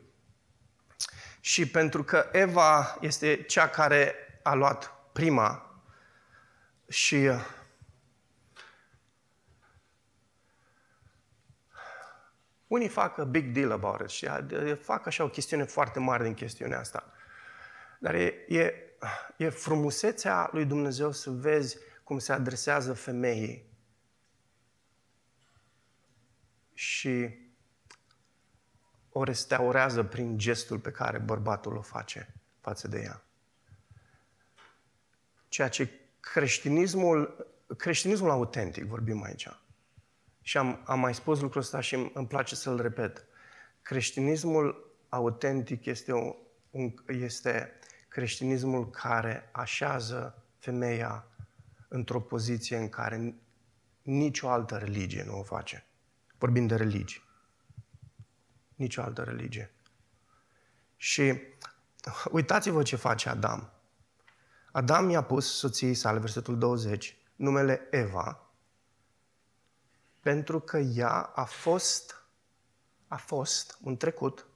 Și 1.39 1.67
pentru 1.67 2.03
că 2.03 2.29
Eva 2.31 2.97
este 3.01 3.43
cea 3.47 3.67
care 3.67 4.15
a 4.43 4.53
luat 4.53 4.93
prima 5.13 5.81
și 6.89 7.29
Unii 12.73 12.87
fac 12.87 13.17
a 13.17 13.23
big 13.23 13.53
deal 13.53 13.71
about 13.71 13.99
it 13.99 14.09
și 14.09 14.27
fac 14.79 15.05
așa 15.05 15.23
o 15.23 15.29
chestiune 15.29 15.63
foarte 15.63 15.99
mare 15.99 16.23
din 16.23 16.33
chestiunea 16.33 16.79
asta. 16.79 17.11
Dar 17.99 18.13
e, 18.13 18.45
e, 18.47 18.73
e 19.37 19.49
frumusețea 19.49 20.49
lui 20.51 20.65
Dumnezeu 20.65 21.11
să 21.11 21.29
vezi 21.29 21.77
cum 22.03 22.19
se 22.19 22.33
adresează 22.33 22.93
femeii 22.93 23.71
și 26.73 27.29
o 29.11 29.23
restaurează 29.23 30.03
prin 30.03 30.37
gestul 30.37 30.79
pe 30.79 30.91
care 30.91 31.17
bărbatul 31.17 31.75
o 31.75 31.81
face 31.81 32.33
față 32.59 32.87
de 32.87 33.01
ea. 33.01 33.23
Ceea 35.47 35.67
ce 35.67 35.89
creștinismul, 36.19 37.47
creștinismul 37.77 38.29
autentic, 38.29 38.83
vorbim 38.83 39.23
aici, 39.23 39.47
și 40.45 40.57
am, 40.57 40.81
am 40.85 40.99
mai 40.99 41.13
spus 41.13 41.39
lucrul 41.39 41.61
ăsta 41.61 41.79
și 41.79 42.11
îmi 42.13 42.27
place 42.27 42.55
să-l 42.55 42.81
repet. 42.81 43.25
Creștinismul 43.81 44.95
autentic 45.09 45.85
este, 45.85 46.13
un, 46.13 46.35
un, 46.71 46.93
este 47.07 47.79
creștinismul 48.07 48.89
care 48.89 49.49
așează 49.51 50.43
femeia 50.59 51.27
într-o 51.87 52.19
poziție 52.19 52.77
în 52.77 52.89
care 52.89 53.35
nicio 54.01 54.49
altă 54.49 54.77
religie 54.77 55.23
nu 55.23 55.39
o 55.39 55.43
face. 55.43 55.85
Vorbim 56.37 56.67
de 56.67 56.75
religii. 56.75 57.21
Nicio 58.75 59.01
altă 59.01 59.21
religie. 59.21 59.73
Și 60.95 61.41
uitați-vă 62.31 62.83
ce 62.83 62.95
face 62.95 63.29
Adam. 63.29 63.71
Adam 64.71 65.09
i-a 65.09 65.23
pus 65.23 65.57
soției 65.57 65.93
sale, 65.93 66.19
versetul 66.19 66.57
20, 66.57 67.17
numele 67.35 67.87
Eva, 67.91 68.42
pentru 70.23 70.59
că 70.59 70.77
ea 70.77 71.31
a 71.35 71.43
fost, 71.43 72.25
a 73.07 73.15
fost 73.15 73.77
un 73.81 73.97
trecut 73.97 74.47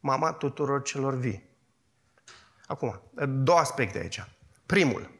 mama 0.00 0.32
tuturor 0.32 0.82
celor 0.82 1.14
vii. 1.14 1.48
Acum, 2.66 3.02
două 3.28 3.58
aspecte 3.58 3.98
aici. 3.98 4.24
Primul, 4.66 5.10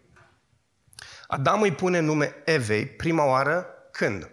Adam 1.26 1.62
îi 1.62 1.72
pune 1.72 1.98
nume 1.98 2.42
Evei 2.44 2.87
prima 2.87 3.24
oară 3.24 3.66
când? 3.90 4.31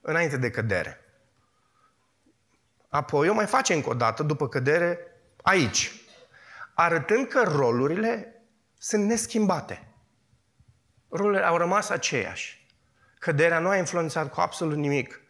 înainte 0.00 0.36
de 0.36 0.50
cădere. 0.50 1.00
Apoi 2.88 3.28
o 3.28 3.34
mai 3.34 3.46
face 3.46 3.74
încă 3.74 3.90
o 3.90 3.94
dată, 3.94 4.22
după 4.22 4.48
cădere, 4.48 4.98
aici. 5.42 5.92
Arătând 6.74 7.26
că 7.26 7.42
rolurile 7.42 8.42
sunt 8.78 9.04
neschimbate. 9.04 9.94
Rolurile 11.08 11.44
au 11.44 11.56
rămas 11.56 11.88
aceeași. 11.88 12.61
Căderea 13.22 13.58
nu 13.58 13.68
a 13.68 13.76
influențat 13.76 14.30
cu 14.30 14.40
absolut 14.40 14.76
nimic. 14.76 15.20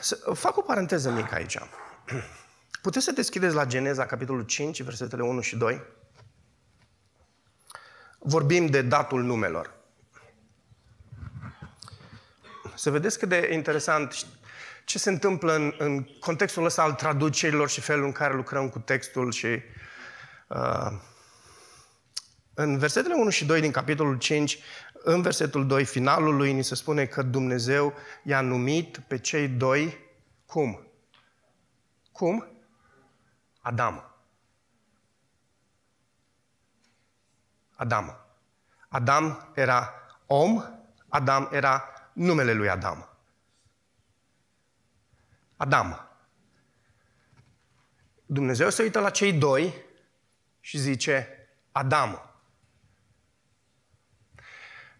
Să 0.00 0.30
fac 0.34 0.56
o 0.56 0.60
paranteză 0.60 1.10
mică 1.10 1.34
aici. 1.34 1.58
Puteți 2.82 3.04
să 3.04 3.12
deschideți 3.12 3.54
la 3.54 3.64
Geneza, 3.64 4.06
capitolul 4.06 4.42
5, 4.42 4.82
versetele 4.82 5.22
1 5.22 5.40
și 5.40 5.56
2? 5.56 5.82
Vorbim 8.18 8.66
de 8.66 8.82
datul 8.82 9.22
numelor. 9.22 9.74
Să 12.74 12.90
vedeți 12.90 13.18
cât 13.18 13.28
de 13.28 13.48
interesant 13.52 14.26
ce 14.84 14.98
se 14.98 15.10
întâmplă 15.10 15.54
în, 15.54 15.74
în 15.78 16.02
contextul 16.02 16.64
ăsta 16.64 16.82
al 16.82 16.92
traducerilor 16.92 17.68
și 17.68 17.80
felul 17.80 18.04
în 18.04 18.12
care 18.12 18.34
lucrăm 18.34 18.68
cu 18.68 18.78
textul 18.78 19.32
și 19.32 19.62
uh, 20.48 20.90
în 22.54 22.78
versetele 22.78 23.14
1 23.14 23.30
și 23.30 23.44
2 23.44 23.60
din 23.60 23.70
capitolul 23.70 24.18
5, 24.18 24.58
în 25.06 25.22
versetul 25.22 25.66
2, 25.66 25.84
finalul 25.84 26.36
lui, 26.36 26.52
ni 26.52 26.62
se 26.62 26.74
spune 26.74 27.06
că 27.06 27.22
Dumnezeu 27.22 27.94
i-a 28.22 28.40
numit 28.40 28.98
pe 28.98 29.18
cei 29.18 29.48
doi 29.48 29.98
cum? 30.46 30.86
Cum? 32.12 32.46
Adam. 33.60 34.14
Adam. 37.74 38.18
Adam 38.88 39.52
era 39.54 39.92
om, 40.26 40.62
Adam 41.08 41.48
era 41.52 41.84
numele 42.12 42.52
lui 42.52 42.68
Adam. 42.68 43.08
Adam. 45.56 46.08
Dumnezeu 48.26 48.70
se 48.70 48.82
uită 48.82 49.00
la 49.00 49.10
cei 49.10 49.32
doi 49.32 49.74
și 50.60 50.78
zice 50.78 51.28
Adam. 51.72 52.33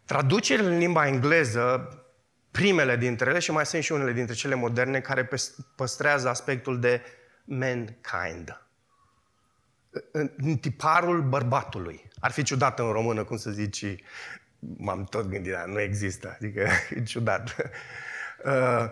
Traducerile 0.04 0.68
în 0.68 0.78
limba 0.78 1.06
engleză, 1.06 1.88
primele 2.50 2.96
dintre 2.96 3.30
ele 3.30 3.38
și 3.38 3.50
mai 3.50 3.66
sunt 3.66 3.82
și 3.82 3.92
unele 3.92 4.12
dintre 4.12 4.34
cele 4.34 4.54
moderne, 4.54 5.00
care 5.00 5.28
păstrează 5.76 6.28
aspectul 6.28 6.80
de 6.80 7.02
mankind. 7.44 8.62
În 10.36 10.56
tiparul 10.56 11.22
bărbatului. 11.22 12.10
Ar 12.20 12.30
fi 12.30 12.42
ciudat 12.42 12.78
în 12.78 12.92
română, 12.92 13.24
cum 13.24 13.36
să 13.36 13.50
zici, 13.50 13.84
m-am 14.58 15.04
tot 15.04 15.28
gândit, 15.28 15.52
dar 15.52 15.66
nu 15.66 15.80
există, 15.80 16.32
adică 16.34 16.68
e 16.94 17.02
ciudat. 17.02 17.56
Uh, 18.44 18.90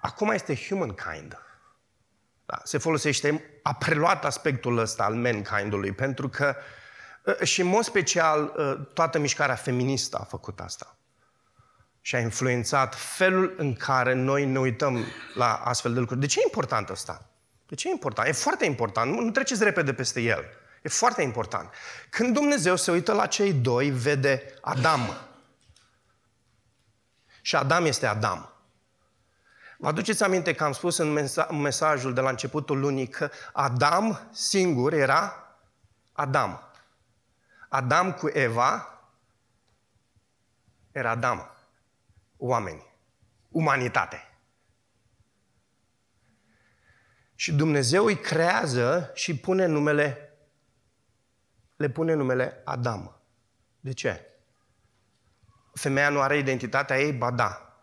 acum 0.00 0.30
este 0.30 0.54
humankind. 0.54 1.38
Da, 2.46 2.60
se 2.64 2.78
folosește, 2.78 3.44
a 3.62 3.74
preluat 3.74 4.24
aspectul 4.24 4.78
ăsta 4.78 5.04
al 5.04 5.14
mankindului, 5.14 5.92
pentru 5.92 6.28
că 6.28 6.56
uh, 6.56 6.62
și 7.42 7.60
în 7.60 7.66
mod 7.66 7.84
special 7.84 8.52
uh, 8.56 8.86
toată 8.94 9.18
mișcarea 9.18 9.54
feministă 9.54 10.16
a 10.16 10.24
făcut 10.24 10.60
asta. 10.60 10.96
Și 12.00 12.14
a 12.14 12.18
influențat 12.18 12.94
felul 12.94 13.54
în 13.56 13.74
care 13.74 14.14
noi 14.14 14.44
ne 14.44 14.58
uităm 14.58 15.04
la 15.34 15.54
astfel 15.54 15.92
de 15.92 15.98
lucruri. 15.98 16.20
De 16.20 16.26
ce 16.26 16.38
e 16.38 16.42
important 16.44 16.90
asta? 16.90 17.26
De 17.68 17.74
ce 17.74 17.88
e 17.88 17.90
important? 17.90 18.28
E 18.28 18.32
foarte 18.32 18.64
important. 18.64 19.18
Nu 19.18 19.30
treceți 19.30 19.64
repede 19.64 19.94
peste 19.94 20.20
el. 20.20 20.44
E 20.82 20.88
foarte 20.88 21.22
important. 21.22 21.70
Când 22.10 22.34
Dumnezeu 22.34 22.76
se 22.76 22.90
uită 22.90 23.12
la 23.12 23.26
cei 23.26 23.52
doi, 23.52 23.90
vede 23.90 24.54
Adam. 24.60 25.16
Și 27.40 27.56
Adam 27.56 27.84
este 27.86 28.06
Adam. 28.06 28.52
Vă 29.78 29.88
aduceți 29.88 30.22
aminte 30.22 30.54
că 30.54 30.64
am 30.64 30.72
spus 30.72 30.96
în 30.96 31.28
mesajul 31.60 32.14
de 32.14 32.20
la 32.20 32.28
începutul 32.28 32.78
lunii 32.78 33.08
că 33.08 33.30
Adam 33.52 34.28
singur 34.32 34.92
era 34.92 35.56
Adam. 36.12 36.71
Adam 37.74 38.12
cu 38.12 38.28
Eva 38.28 39.02
era 40.90 41.10
Adam. 41.10 41.50
Oameni. 42.36 42.86
Umanitate. 43.48 44.26
Și 47.34 47.52
Dumnezeu 47.52 48.04
îi 48.04 48.16
creează 48.16 49.10
și 49.14 49.36
pune 49.38 49.66
numele 49.66 50.32
le 51.76 51.88
pune 51.88 52.14
numele 52.14 52.60
Adam. 52.64 53.20
De 53.80 53.92
ce? 53.92 54.26
Femeia 55.74 56.08
nu 56.08 56.20
are 56.20 56.36
identitatea 56.36 57.00
ei? 57.00 57.12
Ba 57.12 57.30
da. 57.30 57.76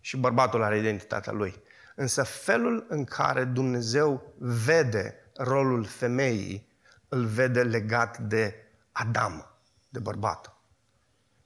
Și 0.00 0.16
bărbatul 0.16 0.62
are 0.62 0.78
identitatea 0.78 1.32
lui. 1.32 1.62
Însă 1.94 2.22
felul 2.22 2.86
în 2.88 3.04
care 3.04 3.44
Dumnezeu 3.44 4.34
vede 4.38 5.30
rolul 5.36 5.84
femeii, 5.84 6.72
îl 7.14 7.24
vede 7.24 7.62
legat 7.62 8.18
de 8.18 8.54
Adam, 8.92 9.46
de 9.88 9.98
bărbat. 9.98 10.56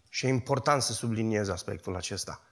Și 0.09 0.27
e 0.27 0.29
important 0.29 0.83
să 0.83 0.93
subliniez 0.93 1.49
aspectul 1.49 1.97
acesta. 1.97 2.43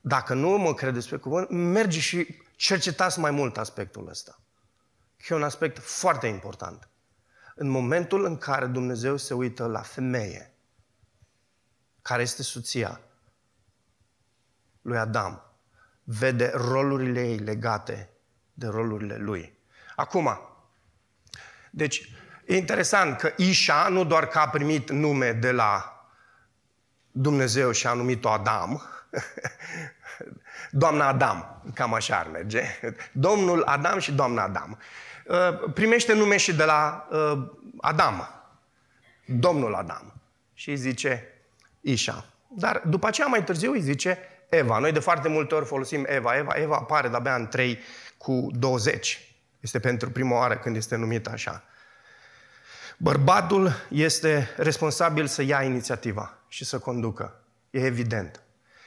Dacă 0.00 0.34
nu 0.34 0.48
mă 0.48 0.74
credeți 0.74 1.08
pe 1.08 1.16
cuvânt, 1.16 1.50
merge 1.50 2.00
și 2.00 2.36
cercetați 2.56 3.18
mai 3.18 3.30
mult 3.30 3.58
aspectul 3.58 4.08
ăsta. 4.08 4.38
Că 5.16 5.32
e 5.32 5.36
un 5.36 5.42
aspect 5.42 5.78
foarte 5.78 6.26
important 6.26 6.88
în 7.60 7.68
momentul 7.68 8.24
în 8.24 8.38
care 8.38 8.66
Dumnezeu 8.66 9.16
se 9.16 9.34
uită 9.34 9.66
la 9.66 9.80
femeie, 9.80 10.52
care 12.02 12.22
este 12.22 12.42
soția 12.42 13.00
lui 14.82 14.98
Adam, 14.98 15.42
vede 16.02 16.52
rolurile 16.54 17.28
ei 17.28 17.38
legate 17.38 18.10
de 18.52 18.66
rolurile 18.66 19.16
lui. 19.16 19.58
Acum, 19.96 20.38
deci, 21.70 22.12
e 22.48 22.56
interesant 22.56 23.18
că 23.18 23.32
Ișa, 23.36 23.88
nu 23.88 24.04
doar 24.04 24.26
că 24.26 24.38
a 24.38 24.48
primit 24.48 24.90
nume 24.90 25.32
de 25.32 25.50
la 25.50 26.02
Dumnezeu 27.10 27.70
și 27.70 27.86
a 27.86 27.92
numit-o 27.92 28.28
Adam, 28.28 28.82
doamna 30.70 31.06
Adam, 31.06 31.62
cam 31.74 31.94
așa 31.94 32.18
ar 32.18 32.26
merge, 32.26 32.62
domnul 33.12 33.62
Adam 33.62 33.98
și 33.98 34.12
doamna 34.12 34.42
Adam. 34.42 34.78
Uh, 35.26 35.72
primește 35.74 36.12
nume 36.12 36.36
și 36.36 36.54
de 36.54 36.64
la 36.64 37.08
uh, 37.10 37.50
Adam, 37.80 38.28
domnul 39.26 39.74
Adam. 39.74 40.20
Și 40.54 40.70
îi 40.70 40.76
zice 40.76 41.24
Ișa. 41.80 42.24
Dar 42.48 42.82
după 42.86 43.06
aceea 43.06 43.26
mai 43.26 43.44
târziu 43.44 43.72
îi 43.72 43.80
zice 43.80 44.18
Eva. 44.48 44.78
Noi 44.78 44.92
de 44.92 44.98
foarte 44.98 45.28
multe 45.28 45.54
ori 45.54 45.64
folosim 45.64 46.04
Eva. 46.08 46.36
Eva, 46.36 46.52
Eva 46.54 46.76
apare 46.76 47.08
de-abia 47.08 47.34
în 47.34 47.48
3 47.48 47.78
cu 48.16 48.48
20. 48.52 49.34
Este 49.60 49.80
pentru 49.80 50.10
prima 50.10 50.36
oară 50.36 50.56
când 50.56 50.76
este 50.76 50.96
numit 50.96 51.26
așa. 51.26 51.67
Bărbatul 53.00 53.72
este 53.90 54.54
responsabil 54.56 55.26
să 55.26 55.42
ia 55.42 55.62
inițiativa 55.62 56.38
și 56.48 56.64
să 56.64 56.78
conducă. 56.78 57.42
E 57.70 57.84
evident. 57.84 58.42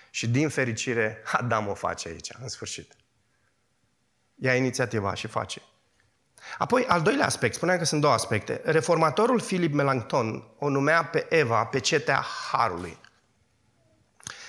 Și 0.09 0.27
din 0.27 0.49
fericire, 0.49 1.21
Adam 1.31 1.67
o 1.67 1.73
face 1.73 2.07
aici, 2.07 2.31
în 2.41 2.47
sfârșit. 2.47 2.95
Ia 4.35 4.55
inițiativa 4.55 5.13
și 5.13 5.27
face. 5.27 5.61
Apoi, 6.57 6.85
al 6.85 7.01
doilea 7.01 7.25
aspect, 7.25 7.53
spuneam 7.53 7.77
că 7.77 7.85
sunt 7.85 8.01
două 8.01 8.13
aspecte. 8.13 8.61
Reformatorul 8.63 9.41
Philip 9.41 9.73
Melanchthon 9.73 10.43
o 10.57 10.69
numea 10.69 11.03
pe 11.03 11.25
Eva 11.29 11.65
pe 11.65 11.79
cetea 11.79 12.25
Harului. 12.51 12.97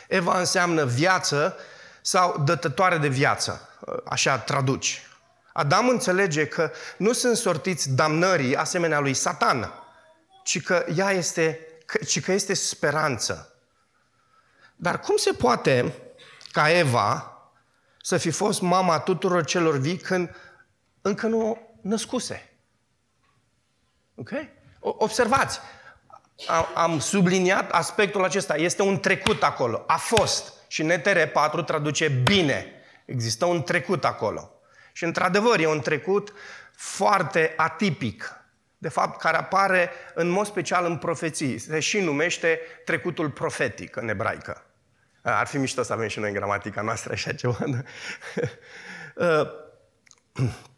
Eva 0.09 0.38
înseamnă 0.38 0.85
viață 0.85 1.57
sau 2.01 2.38
dătătoare 2.38 2.98
de 2.98 3.09
viață, 3.09 3.68
așa 4.05 4.38
traduci. 4.38 5.03
Adam 5.53 5.88
înțelege 5.88 6.47
că 6.47 6.71
nu 6.97 7.12
sunt 7.12 7.37
sortiți 7.37 7.91
damnării 7.91 8.57
asemenea 8.57 8.99
lui 8.99 9.15
Satan, 9.15 9.73
ci 10.44 10.63
că 10.63 10.87
ea 10.96 11.11
este, 11.11 11.67
ci 12.07 12.21
că 12.21 12.33
este 12.33 12.55
speranță. 12.55 13.57
Dar 14.77 15.00
cum 15.00 15.17
se 15.17 15.33
poate 15.33 15.94
ca 16.53 16.71
Eva 16.71 17.37
să 18.00 18.17
fi 18.17 18.31
fost 18.31 18.61
mama 18.61 18.98
tuturor 18.98 19.44
celor 19.44 19.77
vii 19.77 19.96
când 19.96 20.35
încă 21.00 21.27
nu 21.27 21.71
născuse. 21.81 22.57
Ok? 24.15 24.31
Observați, 24.81 25.61
am 26.75 26.98
subliniat 26.98 27.71
aspectul 27.71 28.25
acesta. 28.25 28.57
Este 28.57 28.83
un 28.83 29.00
trecut 29.00 29.42
acolo. 29.42 29.85
A 29.87 29.96
fost. 29.96 30.53
Și 30.69 30.83
NTR 30.83 31.23
4 31.23 31.63
traduce 31.63 32.09
bine. 32.09 32.73
Există 33.05 33.44
un 33.44 33.63
trecut 33.63 34.05
acolo. 34.05 34.52
Și 34.93 35.05
într-adevăr 35.05 35.61
e 35.61 35.67
un 35.67 35.81
trecut 35.81 36.33
foarte 36.77 37.53
atipic. 37.57 38.37
De 38.79 38.88
fapt, 38.88 39.21
care 39.21 39.37
apare 39.37 39.90
în 40.15 40.29
mod 40.29 40.47
special 40.47 40.85
în 40.85 40.97
profeții. 40.97 41.59
Se 41.59 41.81
și 41.81 42.01
numește 42.01 42.61
trecutul 42.85 43.31
profetic 43.31 43.97
în 43.97 44.09
ebraică. 44.09 44.65
Ar 45.23 45.47
fi 45.47 45.57
mișto 45.57 45.83
să 45.83 45.93
avem 45.93 46.09
și 46.09 46.19
noi 46.19 46.29
în 46.29 46.35
gramatica 46.35 46.81
noastră 46.81 47.13
așa 47.13 47.33
ceva. 47.33 47.59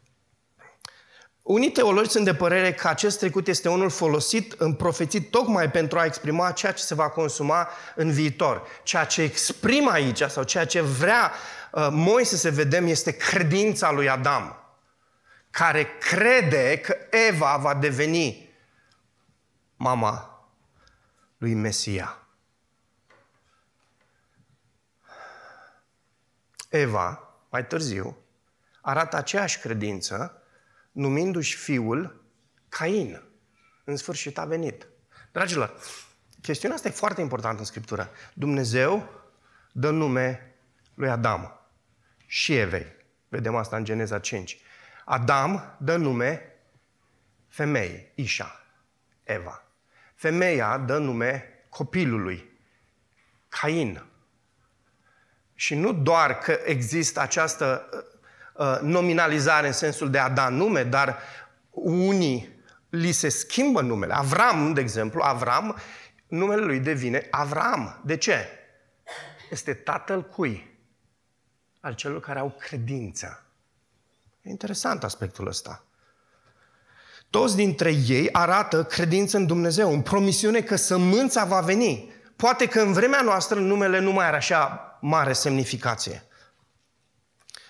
Unii 1.41 1.71
teologi 1.71 2.09
sunt 2.09 2.25
de 2.25 2.33
părere 2.33 2.73
că 2.73 2.87
acest 2.87 3.19
trecut 3.19 3.47
este 3.47 3.69
unul 3.69 3.89
folosit, 3.89 4.55
în 4.57 4.73
profețit, 4.73 5.31
tocmai 5.31 5.71
pentru 5.71 5.99
a 5.99 6.05
exprima 6.05 6.51
ceea 6.51 6.71
ce 6.71 6.83
se 6.83 6.95
va 6.95 7.09
consuma 7.09 7.69
în 7.95 8.11
viitor. 8.11 8.67
Ceea 8.83 9.03
ce 9.03 9.21
exprimă 9.21 9.91
aici 9.91 10.21
sau 10.21 10.43
ceea 10.43 10.65
ce 10.65 10.81
vrea 10.81 11.31
uh, 11.31 11.54
Moise 11.75 12.35
să 12.35 12.51
vedem 12.51 12.87
este 12.87 13.11
credința 13.11 13.91
lui 13.91 14.09
Adam, 14.09 14.59
care 15.49 15.97
crede 15.97 16.79
că 16.79 16.95
Eva 17.09 17.57
va 17.57 17.73
deveni 17.73 18.49
mama 19.75 20.47
lui 21.37 21.53
Mesia. 21.53 22.27
Eva, 26.69 27.35
mai 27.49 27.67
târziu, 27.67 28.17
arată 28.81 29.15
aceeași 29.15 29.59
credință 29.59 30.41
numindu-și 30.91 31.55
fiul 31.55 32.23
Cain. 32.69 33.23
În 33.83 33.95
sfârșit 33.95 34.37
a 34.37 34.45
venit. 34.45 34.87
Dragilor, 35.31 35.79
chestiunea 36.41 36.77
asta 36.77 36.87
e 36.87 36.91
foarte 36.91 37.21
importantă 37.21 37.59
în 37.59 37.65
Scriptură. 37.65 38.09
Dumnezeu 38.33 39.09
dă 39.71 39.89
nume 39.89 40.55
lui 40.93 41.09
Adam 41.09 41.64
și 42.25 42.55
Evei. 42.57 42.85
Vedem 43.27 43.55
asta 43.55 43.75
în 43.75 43.83
Geneza 43.83 44.19
5. 44.19 44.57
Adam 45.05 45.75
dă 45.79 45.95
nume 45.95 46.41
femeii, 47.47 48.11
Isha, 48.15 48.65
Eva. 49.23 49.63
Femeia 50.15 50.77
dă 50.77 50.97
nume 50.97 51.43
copilului, 51.69 52.59
Cain. 53.49 54.03
Și 55.55 55.75
nu 55.75 55.93
doar 55.93 56.37
că 56.37 56.59
există 56.65 57.19
această 57.19 57.89
Uh, 58.55 58.77
nominalizare 58.81 59.67
în 59.67 59.73
sensul 59.73 60.09
de 60.09 60.19
a 60.19 60.29
da 60.29 60.49
nume, 60.49 60.83
dar 60.83 61.17
unii 61.71 62.63
li 62.89 63.11
se 63.11 63.29
schimbă 63.29 63.81
numele. 63.81 64.13
Avram, 64.13 64.73
de 64.73 64.81
exemplu, 64.81 65.21
Avram, 65.23 65.77
numele 66.27 66.61
lui 66.61 66.79
devine 66.79 67.27
Avram. 67.31 68.01
De 68.05 68.17
ce? 68.17 68.47
Este 69.49 69.73
tatăl 69.73 70.23
cui? 70.23 70.74
Al 71.85 71.95
celor 71.95 72.19
care 72.19 72.39
au 72.39 72.55
credință. 72.59 73.43
E 74.41 74.49
interesant 74.49 75.03
aspectul 75.03 75.47
ăsta. 75.47 75.83
Toți 77.29 77.55
dintre 77.55 77.91
ei 77.91 78.31
arată 78.31 78.83
credință 78.83 79.37
în 79.37 79.45
Dumnezeu, 79.45 79.93
în 79.93 80.01
promisiune 80.01 80.61
că 80.61 80.75
sămânța 80.75 81.45
va 81.45 81.61
veni. 81.61 82.13
Poate 82.35 82.67
că 82.67 82.81
în 82.81 82.93
vremea 82.93 83.21
noastră 83.21 83.59
numele 83.59 83.99
nu 83.99 84.11
mai 84.11 84.25
are 84.25 84.35
așa 84.35 84.97
mare 85.01 85.33
semnificație. 85.33 86.23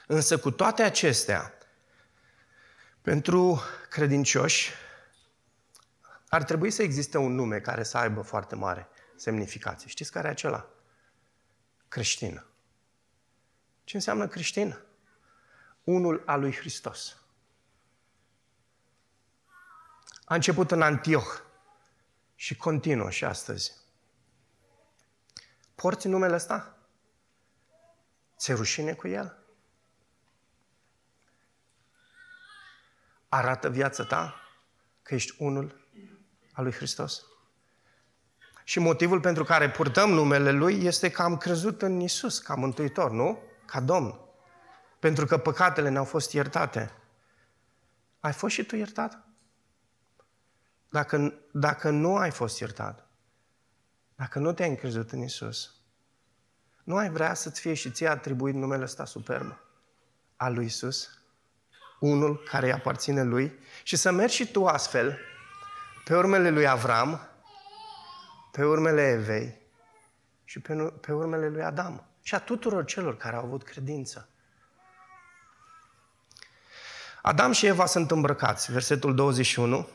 Însă 0.08 0.38
cu 0.38 0.52
toate 0.52 0.84
acestea, 0.84 1.54
pentru 3.02 3.62
credincioși, 3.90 4.72
ar 6.28 6.44
trebui 6.44 6.72
să 6.72 6.84
existe 6.84 7.18
un 7.18 7.36
nume 7.36 7.60
care 7.60 7.84
să 7.84 7.98
aibă 7.98 8.22
foarte 8.22 8.56
mare 8.56 8.88
semnificație. 9.16 9.90
Știți 9.90 10.12
care 10.12 10.28
e 10.28 10.32
acela? 10.32 10.70
Creștin. 11.88 12.46
Ce 13.86 13.96
înseamnă 13.96 14.28
creștin? 14.28 14.80
Unul 15.84 16.24
al 16.26 16.40
lui 16.40 16.56
Hristos. 16.56 17.18
A 20.26 20.36
început 20.36 20.72
în 20.72 20.82
Antioch 20.82 21.42
și 22.36 22.56
continuă 22.56 23.10
și 23.10 23.26
astăzi. 23.26 23.74
Porți 25.76 26.08
numele 26.08 26.36
ăsta? 26.36 26.78
Ți-e 28.38 28.54
rușine 28.54 28.94
cu 28.94 29.08
el? 29.08 29.46
arată 33.36 33.70
viața 33.70 34.04
ta 34.04 34.36
că 35.02 35.14
ești 35.14 35.36
unul 35.38 35.88
al 36.52 36.64
lui 36.64 36.74
Hristos? 36.74 37.26
Și 38.64 38.80
motivul 38.80 39.20
pentru 39.20 39.44
care 39.44 39.70
purtăm 39.70 40.10
numele 40.10 40.52
Lui 40.52 40.84
este 40.84 41.12
că 41.12 41.22
am 41.22 41.38
crezut 41.38 41.82
în 41.82 42.00
Isus 42.00 42.40
ca 42.40 42.56
Mântuitor, 42.56 43.12
nu? 43.12 43.42
Ca 43.66 43.80
Domn. 43.80 44.20
Pentru 45.00 45.26
că 45.26 45.38
păcatele 45.38 45.90
ne-au 45.90 46.04
fost 46.04 46.32
iertate. 46.32 46.92
Ai 48.20 48.34
fost 48.34 48.54
și 48.54 48.66
tu 48.66 48.76
iertat? 48.76 49.28
Dacă, 50.90 51.34
dacă 51.52 51.90
nu 51.90 52.18
ai 52.18 52.32
fost 52.32 52.60
iertat, 52.60 53.08
dacă 54.16 54.40
nu 54.40 54.54
te-ai 54.54 54.70
încrezut 54.70 55.12
în 55.12 55.22
Isus, 55.22 55.74
nu 56.84 56.96
ai 56.96 57.10
vrea 57.10 57.34
să-ți 57.34 57.60
fie 57.60 57.74
și 57.74 57.92
ție 57.92 58.08
atribuit 58.08 58.56
numele 58.56 58.84
ăsta 58.84 59.06
superb 59.06 59.58
al 60.36 60.54
lui 60.54 60.66
Isus? 60.66 61.10
unul 62.00 62.44
care 62.50 62.66
îi 62.66 62.74
aparține 62.74 63.24
lui 63.24 63.60
și 63.84 63.96
să 63.96 64.12
mergi 64.12 64.36
și 64.36 64.52
tu 64.52 64.66
astfel 64.66 65.20
pe 66.06 66.16
urmele 66.16 66.50
lui 66.50 66.68
Avram, 66.68 67.30
pe 68.52 68.66
urmele 68.66 69.02
Evei 69.02 69.62
și 70.44 70.60
pe, 70.60 70.74
pe 71.02 71.14
urmele 71.14 71.50
lui 71.50 71.64
Adam 71.64 72.08
și 72.26 72.36
a 72.36 72.40
tuturor 72.40 72.86
celor 72.86 73.18
care 73.18 73.36
au 73.36 73.44
avut 73.44 73.64
credință. 73.64 74.30
Adam 77.22 77.52
și 77.52 77.66
Eva 77.66 77.86
sunt 77.86 78.12
îmbrăcați. 78.12 78.72
Versetul 78.72 79.16
21 79.16 79.88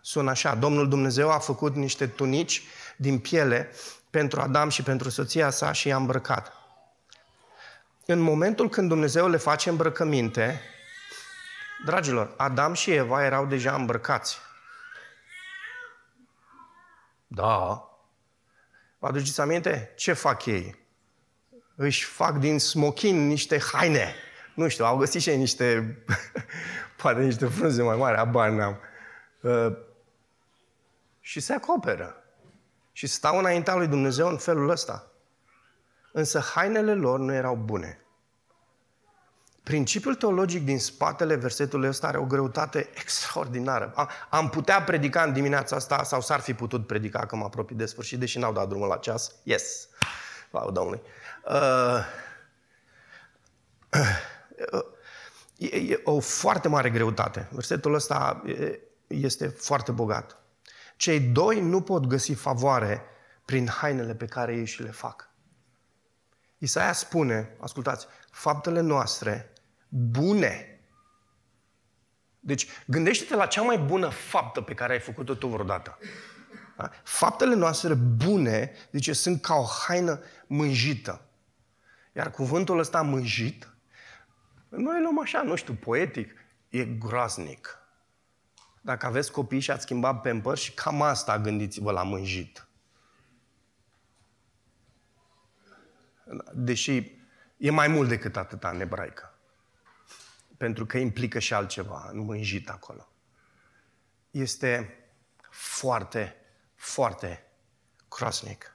sună 0.00 0.30
așa. 0.30 0.54
Domnul 0.54 0.88
Dumnezeu 0.88 1.30
a 1.30 1.38
făcut 1.38 1.74
niște 1.74 2.06
tunici 2.06 2.62
din 2.96 3.18
piele 3.18 3.70
pentru 4.10 4.40
Adam 4.40 4.68
și 4.68 4.82
pentru 4.82 5.08
soția 5.08 5.50
sa 5.50 5.72
și 5.72 5.88
i-a 5.88 5.96
îmbrăcat 5.96 6.52
în 8.06 8.18
momentul 8.18 8.68
când 8.68 8.88
Dumnezeu 8.88 9.28
le 9.28 9.36
face 9.36 9.68
îmbrăcăminte, 9.68 10.60
dragilor, 11.84 12.34
Adam 12.36 12.72
și 12.72 12.90
Eva 12.90 13.24
erau 13.24 13.46
deja 13.46 13.74
îmbrăcați. 13.74 14.38
Da. 17.26 17.84
Vă 18.98 19.06
aduceți 19.06 19.40
aminte? 19.40 19.92
Ce 19.96 20.12
fac 20.12 20.44
ei? 20.44 20.84
Își 21.74 22.04
fac 22.04 22.38
din 22.38 22.58
smochin 22.58 23.26
niște 23.26 23.60
haine. 23.72 24.14
Nu 24.54 24.68
știu, 24.68 24.84
au 24.84 24.96
găsit 24.96 25.20
și 25.20 25.28
ei 25.28 25.36
niște, 25.36 25.98
poate 27.02 27.20
niște 27.20 27.46
frunze 27.46 27.82
mai 27.82 27.96
mari, 27.96 28.16
abar 28.16 28.50
n-am. 28.50 28.80
Uh, 29.40 29.76
și 31.20 31.40
se 31.40 31.52
acoperă. 31.52 32.16
Și 32.92 33.06
stau 33.06 33.38
înaintea 33.38 33.74
lui 33.74 33.86
Dumnezeu 33.86 34.28
în 34.28 34.38
felul 34.38 34.68
ăsta. 34.68 35.10
Însă 36.12 36.40
hainele 36.40 36.94
lor 36.94 37.18
nu 37.18 37.32
erau 37.32 37.56
bune. 37.56 38.05
Principiul 39.66 40.14
teologic 40.14 40.64
din 40.64 40.78
spatele 40.78 41.34
versetului 41.34 41.88
ăsta 41.88 42.06
are 42.06 42.18
o 42.18 42.24
greutate 42.24 42.88
extraordinară. 42.94 43.94
Am 44.30 44.48
putea 44.48 44.82
predica 44.82 45.22
în 45.22 45.32
dimineața 45.32 45.76
asta 45.76 46.02
sau 46.02 46.20
s-ar 46.20 46.40
fi 46.40 46.54
putut 46.54 46.86
predica 46.86 47.26
că 47.26 47.36
mă 47.36 47.44
apropii 47.44 47.76
de 47.76 47.86
sfârșit, 47.86 48.18
deși 48.18 48.38
n-au 48.38 48.52
dat 48.52 48.68
drumul 48.68 48.88
la 48.88 48.96
ceas. 48.96 49.34
Yes! 49.42 49.88
Wow, 50.50 50.70
Domnului! 50.70 51.00
Uh, 51.44 51.98
uh, 54.72 54.84
e, 55.56 55.76
e 55.76 56.00
o 56.04 56.20
foarte 56.20 56.68
mare 56.68 56.90
greutate. 56.90 57.48
Versetul 57.50 57.94
ăsta 57.94 58.42
este 59.06 59.46
foarte 59.46 59.92
bogat. 59.92 60.36
Cei 60.96 61.20
doi 61.20 61.60
nu 61.60 61.80
pot 61.80 62.06
găsi 62.06 62.32
favoare 62.32 63.02
prin 63.44 63.68
hainele 63.68 64.14
pe 64.14 64.26
care 64.26 64.54
ei 64.54 64.66
și 64.66 64.82
le 64.82 64.90
fac. 64.90 65.30
Isaia 66.58 66.92
spune, 66.92 67.56
ascultați, 67.60 68.06
faptele 68.30 68.80
noastre 68.80 69.50
bune. 69.96 70.80
Deci, 72.40 72.68
gândește-te 72.86 73.34
la 73.34 73.46
cea 73.46 73.62
mai 73.62 73.78
bună 73.78 74.08
faptă 74.08 74.60
pe 74.60 74.74
care 74.74 74.92
ai 74.92 75.00
făcut-o 75.00 75.34
tu 75.34 75.46
vreodată. 75.46 75.98
Da? 76.76 76.90
Faptele 77.02 77.54
noastre 77.54 77.94
bune, 77.94 78.72
zice, 78.92 79.12
sunt 79.12 79.40
ca 79.40 79.54
o 79.54 79.64
haină 79.64 80.20
mânjită. 80.46 81.20
Iar 82.12 82.30
cuvântul 82.30 82.78
ăsta 82.78 83.02
mânjit, 83.02 83.74
noi 84.68 85.00
luăm 85.00 85.20
așa, 85.20 85.42
nu 85.42 85.54
știu, 85.54 85.74
poetic, 85.74 86.32
e 86.68 86.84
groaznic. 86.84 87.78
Dacă 88.80 89.06
aveți 89.06 89.32
copii 89.32 89.60
și 89.60 89.70
ați 89.70 89.82
schimbat 89.82 90.20
pe 90.20 90.42
și 90.54 90.72
cam 90.72 91.02
asta 91.02 91.38
gândiți-vă 91.38 91.90
la 91.90 92.02
mânjit. 92.02 92.66
Deși 96.52 97.18
e 97.56 97.70
mai 97.70 97.88
mult 97.88 98.08
decât 98.08 98.36
atâta 98.36 98.68
în 98.68 98.80
ebraică. 98.80 99.35
Pentru 100.56 100.86
că 100.86 100.98
implică 100.98 101.38
și 101.38 101.54
altceva, 101.54 102.10
nu 102.12 102.22
mânjit 102.22 102.68
acolo. 102.68 103.08
Este 104.30 104.98
foarte, 105.50 106.36
foarte 106.74 107.46
crosnic. 108.08 108.74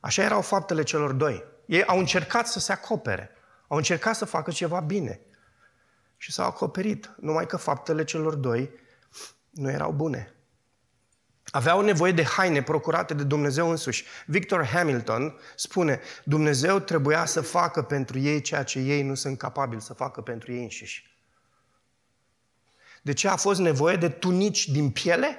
Așa 0.00 0.22
erau 0.22 0.40
faptele 0.40 0.82
celor 0.82 1.12
doi. 1.12 1.44
Ei 1.66 1.84
au 1.84 1.98
încercat 1.98 2.48
să 2.48 2.58
se 2.58 2.72
acopere. 2.72 3.30
Au 3.66 3.76
încercat 3.76 4.16
să 4.16 4.24
facă 4.24 4.50
ceva 4.50 4.80
bine. 4.80 5.20
Și 6.16 6.32
s-au 6.32 6.46
acoperit. 6.46 7.14
Numai 7.20 7.46
că 7.46 7.56
faptele 7.56 8.04
celor 8.04 8.34
doi 8.34 8.70
nu 9.50 9.70
erau 9.70 9.92
bune. 9.92 10.37
Aveau 11.50 11.80
nevoie 11.80 12.12
de 12.12 12.24
haine 12.24 12.62
procurate 12.62 13.14
de 13.14 13.24
Dumnezeu 13.24 13.70
însuși. 13.70 14.04
Victor 14.26 14.64
Hamilton 14.64 15.38
spune, 15.56 16.00
Dumnezeu 16.24 16.78
trebuia 16.78 17.24
să 17.24 17.40
facă 17.40 17.82
pentru 17.82 18.18
ei 18.18 18.40
ceea 18.40 18.62
ce 18.62 18.78
ei 18.78 19.02
nu 19.02 19.14
sunt 19.14 19.38
capabili 19.38 19.80
să 19.80 19.94
facă 19.94 20.20
pentru 20.20 20.52
ei 20.52 20.62
înșiși. 20.62 21.16
De 23.02 23.12
ce 23.12 23.28
a 23.28 23.36
fost 23.36 23.60
nevoie 23.60 23.96
de 23.96 24.08
tunici 24.08 24.68
din 24.68 24.90
piele? 24.90 25.38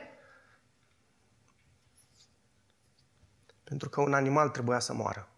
Pentru 3.64 3.90
că 3.90 4.02
un 4.02 4.14
animal 4.14 4.50
trebuia 4.50 4.80
să 4.80 4.94
moară. 4.94 5.30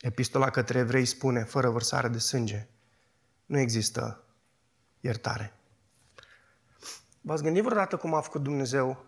Epistola 0.00 0.50
către 0.50 0.78
evrei 0.78 1.04
spune, 1.04 1.44
fără 1.44 1.70
vărsare 1.70 2.08
de 2.08 2.18
sânge, 2.18 2.66
nu 3.46 3.58
există 3.58 4.24
iertare. 5.00 5.52
V-ați 7.26 7.42
gândit 7.42 7.62
vreodată 7.62 7.96
cum 7.96 8.14
a 8.14 8.20
făcut 8.20 8.42
Dumnezeu 8.42 9.04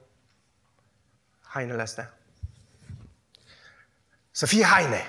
hainele 1.41 1.83
astea? 1.83 2.19
Să 4.31 4.47
fie 4.47 4.65
haine. 4.65 5.03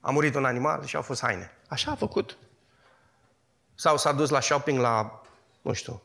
A 0.00 0.10
murit 0.10 0.34
un 0.34 0.44
animal 0.44 0.84
și 0.84 0.96
au 0.96 1.02
fost 1.02 1.20
haine. 1.20 1.50
Așa 1.68 1.90
a 1.90 1.94
făcut. 1.94 2.38
Sau 3.74 3.96
s-a 3.96 4.12
dus 4.12 4.30
la 4.30 4.40
shopping 4.40 4.78
la, 4.78 5.22
nu 5.62 5.72
știu, 5.72 6.02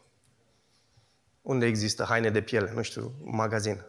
unde 1.42 1.66
există 1.66 2.04
haine 2.04 2.30
de 2.30 2.42
piele, 2.42 2.72
nu 2.72 2.82
știu, 2.82 3.14
un 3.22 3.36
magazin. 3.36 3.86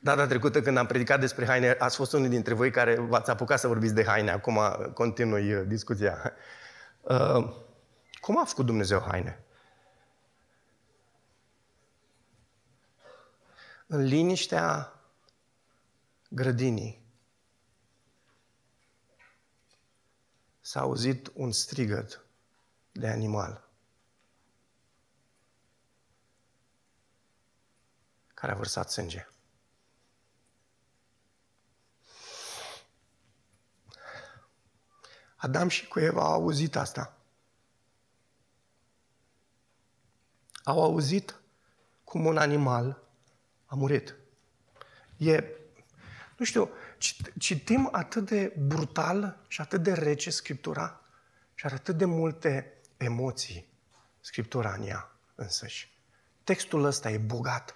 Data 0.00 0.26
trecută 0.26 0.62
când 0.62 0.76
am 0.76 0.86
predicat 0.86 1.20
despre 1.20 1.46
haine, 1.46 1.70
ați 1.70 1.96
fost 1.96 2.12
unul 2.12 2.28
dintre 2.28 2.54
voi 2.54 2.70
care 2.70 2.94
v-ați 2.94 3.30
apucat 3.30 3.58
să 3.58 3.66
vorbiți 3.66 3.94
de 3.94 4.04
haine. 4.04 4.30
Acum 4.30 4.60
continui 4.94 5.54
uh, 5.54 5.66
discuția. 5.66 6.32
Uh, 7.00 7.66
cum 8.20 8.38
a 8.38 8.44
făcut 8.44 8.66
Dumnezeu 8.66 9.00
haine? 9.00 9.44
În 13.86 14.04
liniștea 14.04 14.92
grădinii 16.28 17.06
s-a 20.60 20.80
auzit 20.80 21.30
un 21.34 21.52
strigăt 21.52 22.24
de 22.92 23.08
animal 23.08 23.68
care 28.34 28.52
a 28.52 28.56
vărsat 28.56 28.90
sânge. 28.90 29.28
Adam 35.36 35.68
și 35.68 35.88
cu 35.88 36.00
Eva 36.00 36.22
au 36.22 36.32
auzit 36.32 36.76
asta. 36.76 37.17
Au 40.68 40.82
auzit 40.82 41.40
cum 42.04 42.26
un 42.26 42.36
animal 42.36 43.02
a 43.66 43.74
murit. 43.74 44.14
E, 45.16 45.44
nu 46.36 46.44
știu, 46.44 46.70
citim 47.38 47.88
atât 47.92 48.26
de 48.26 48.52
brutal 48.66 49.44
și 49.46 49.60
atât 49.60 49.82
de 49.82 49.92
rece 49.92 50.30
Scriptura 50.30 51.00
și 51.54 51.66
are 51.66 51.74
atât 51.74 51.96
de 51.96 52.04
multe 52.04 52.72
emoții 52.96 53.68
Scriptura 54.20 54.72
în 54.72 54.86
ea 54.86 55.16
însăși. 55.34 55.92
Textul 56.44 56.84
ăsta 56.84 57.10
e 57.10 57.18
bogat. 57.18 57.74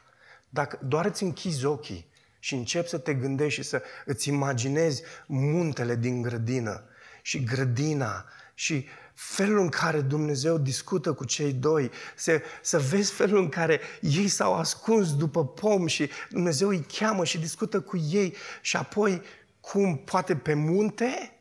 Dacă 0.49 0.78
doar 0.84 1.05
îți 1.05 1.22
închizi 1.22 1.64
ochii 1.64 2.11
și 2.38 2.55
începi 2.55 2.88
să 2.88 2.99
te 2.99 3.14
gândești 3.14 3.61
și 3.61 3.68
să 3.68 3.82
îți 4.05 4.28
imaginezi 4.28 5.03
muntele 5.26 5.97
din 5.97 6.22
grădină 6.22 6.84
și 7.22 7.45
grădina 7.45 8.24
și 8.55 8.88
felul 9.15 9.59
în 9.59 9.69
care 9.69 10.01
Dumnezeu 10.01 10.59
discută 10.59 11.13
cu 11.13 11.25
cei 11.25 11.53
doi, 11.53 11.91
să, 12.17 12.43
să 12.63 12.79
vezi 12.79 13.13
felul 13.13 13.39
în 13.39 13.49
care 13.49 13.81
ei 14.01 14.29
s-au 14.29 14.55
ascuns 14.55 15.17
după 15.17 15.47
pom 15.47 15.87
și 15.87 16.11
Dumnezeu 16.31 16.69
îi 16.69 16.87
cheamă 16.93 17.25
și 17.25 17.39
discută 17.39 17.81
cu 17.81 17.97
ei 17.97 18.37
și 18.61 18.77
apoi 18.77 19.23
cum 19.61 19.97
poate 19.97 20.37
pe 20.37 20.55
munte 20.55 21.39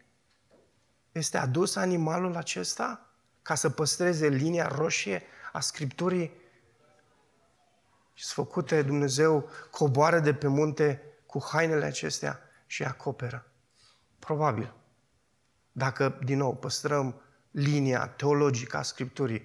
este 1.11 1.37
adus 1.37 1.75
animalul 1.75 2.35
acesta 2.35 3.05
ca 3.41 3.55
să 3.55 3.69
păstreze 3.69 4.27
linia 4.27 4.67
roșie 4.67 5.23
a 5.51 5.59
Scripturii 5.59 6.31
și 8.13 8.33
făcute 8.33 8.81
Dumnezeu 8.81 9.49
coboară 9.71 10.19
de 10.19 10.33
pe 10.33 10.47
munte 10.47 11.01
cu 11.25 11.43
hainele 11.51 11.85
acestea 11.85 12.39
și 12.65 12.83
acoperă. 12.83 13.45
Probabil. 14.19 14.73
Dacă, 15.71 16.19
din 16.23 16.37
nou, 16.37 16.55
păstrăm 16.55 17.21
linia 17.51 18.07
teologică 18.07 18.77
a 18.77 18.81
Scripturii 18.81 19.41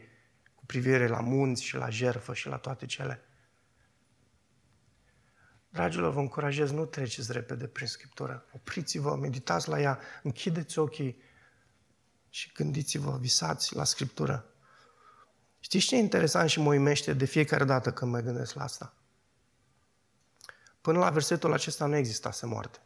cu 0.54 0.66
privire 0.66 1.06
la 1.06 1.20
munți 1.20 1.62
și 1.62 1.76
la 1.76 1.90
jerfă 1.90 2.34
și 2.34 2.48
la 2.48 2.56
toate 2.56 2.86
cele. 2.86 3.20
Dragilor, 5.68 6.12
vă 6.12 6.20
încurajez, 6.20 6.70
nu 6.70 6.84
treceți 6.84 7.32
repede 7.32 7.66
prin 7.66 7.86
Scriptură. 7.86 8.46
Opriți-vă, 8.52 9.16
meditați 9.16 9.68
la 9.68 9.80
ea, 9.80 9.98
închideți 10.22 10.78
ochii 10.78 11.22
și 12.28 12.52
gândiți-vă, 12.54 13.16
visați 13.20 13.74
la 13.74 13.84
Scriptură. 13.84 14.50
Știți 15.60 15.86
ce 15.86 15.96
e 15.96 15.98
interesant 15.98 16.50
și 16.50 16.60
mă 16.60 16.68
uimește 16.68 17.12
de 17.12 17.24
fiecare 17.24 17.64
dată 17.64 17.92
când 17.92 18.10
mă 18.10 18.20
gândesc 18.20 18.54
la 18.54 18.62
asta? 18.62 18.94
Până 20.80 20.98
la 20.98 21.10
versetul 21.10 21.52
acesta 21.52 21.86
nu 21.86 21.96
existase 21.96 22.46
moarte 22.46 22.80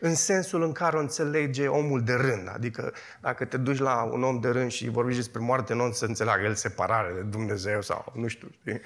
în 0.00 0.14
sensul 0.14 0.62
în 0.62 0.72
care 0.72 0.96
o 0.96 1.00
înțelege 1.00 1.68
omul 1.68 2.02
de 2.02 2.12
rând. 2.12 2.48
Adică 2.48 2.94
dacă 3.20 3.44
te 3.44 3.56
duci 3.56 3.78
la 3.78 4.02
un 4.02 4.22
om 4.22 4.40
de 4.40 4.48
rând 4.48 4.70
și 4.70 4.88
vorbești 4.88 5.20
despre 5.20 5.40
moarte, 5.40 5.74
nu 5.74 5.84
o 5.84 5.92
să 5.92 6.04
înțeleagă 6.04 6.44
el 6.44 6.54
separare 6.54 7.12
de 7.12 7.20
Dumnezeu 7.20 7.82
sau 7.82 8.12
nu 8.14 8.26
știu. 8.26 8.48
Știi? 8.60 8.80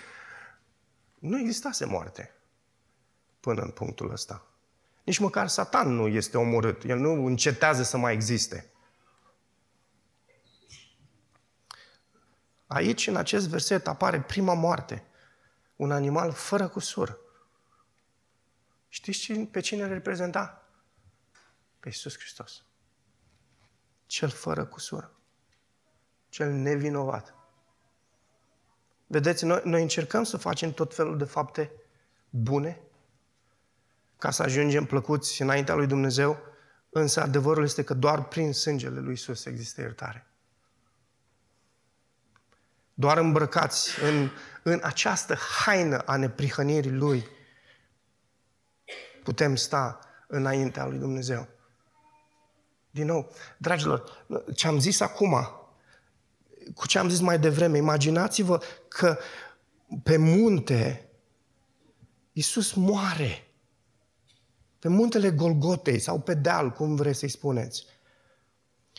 Nu 1.18 1.38
existase 1.38 1.84
moarte 1.84 2.34
până 3.40 3.62
în 3.62 3.70
punctul 3.70 4.10
ăsta. 4.10 4.46
Nici 5.04 5.18
măcar 5.18 5.48
Satan 5.48 5.88
nu 5.88 6.06
este 6.06 6.38
omorât. 6.38 6.84
El 6.84 6.98
nu 6.98 7.26
încetează 7.26 7.82
să 7.82 7.96
mai 7.96 8.12
existe. 8.12 8.70
Aici, 12.66 13.06
în 13.06 13.16
acest 13.16 13.48
verset, 13.48 13.86
apare 13.86 14.20
prima 14.20 14.54
moarte. 14.54 15.04
Un 15.76 15.92
animal 15.92 16.32
fără 16.32 16.68
cusur. 16.68 17.18
Știți 18.88 19.32
pe 19.32 19.60
cine 19.60 19.86
reprezenta? 19.86 20.65
Pe 21.86 21.92
Iisus 21.92 22.18
Hristos. 22.18 22.64
Cel 24.06 24.28
fără 24.28 24.64
cusură. 24.64 25.12
Cel 26.28 26.52
nevinovat. 26.52 27.34
Vedeți, 29.06 29.44
noi, 29.44 29.60
noi 29.64 29.82
încercăm 29.82 30.24
să 30.24 30.36
facem 30.36 30.72
tot 30.72 30.94
felul 30.94 31.18
de 31.18 31.24
fapte 31.24 31.72
bune 32.30 32.80
ca 34.18 34.30
să 34.30 34.42
ajungem 34.42 34.84
plăcuți 34.84 35.42
înaintea 35.42 35.74
lui 35.74 35.86
Dumnezeu, 35.86 36.38
însă 36.90 37.20
adevărul 37.22 37.64
este 37.64 37.84
că 37.84 37.94
doar 37.94 38.28
prin 38.28 38.52
sângele 38.52 39.00
lui 39.00 39.10
Iisus 39.10 39.44
există 39.44 39.80
iertare. 39.80 40.26
Doar 42.94 43.18
îmbrăcați 43.18 44.02
în, 44.02 44.30
în 44.62 44.80
această 44.82 45.34
haină 45.34 45.98
a 45.98 46.16
neprihănirii 46.16 46.92
Lui, 46.92 47.26
putem 49.22 49.56
sta 49.56 49.98
înaintea 50.26 50.86
lui 50.86 50.98
Dumnezeu. 50.98 51.54
Din 52.96 53.06
nou, 53.06 53.32
dragilor, 53.58 54.26
ce 54.54 54.66
am 54.66 54.78
zis 54.78 55.00
acum, 55.00 55.36
cu 56.74 56.86
ce 56.86 56.98
am 56.98 57.08
zis 57.08 57.20
mai 57.20 57.38
devreme, 57.38 57.76
imaginați-vă 57.76 58.62
că 58.88 59.18
pe 60.02 60.16
munte 60.16 61.08
Iisus 62.32 62.72
moare. 62.72 63.50
Pe 64.78 64.88
muntele 64.88 65.30
Golgotei 65.30 65.98
sau 65.98 66.20
pe 66.20 66.34
deal, 66.34 66.70
cum 66.70 66.94
vreți 66.94 67.18
să-i 67.18 67.28
spuneți. 67.28 67.86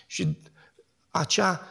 Și 0.05 0.41
acea 1.09 1.67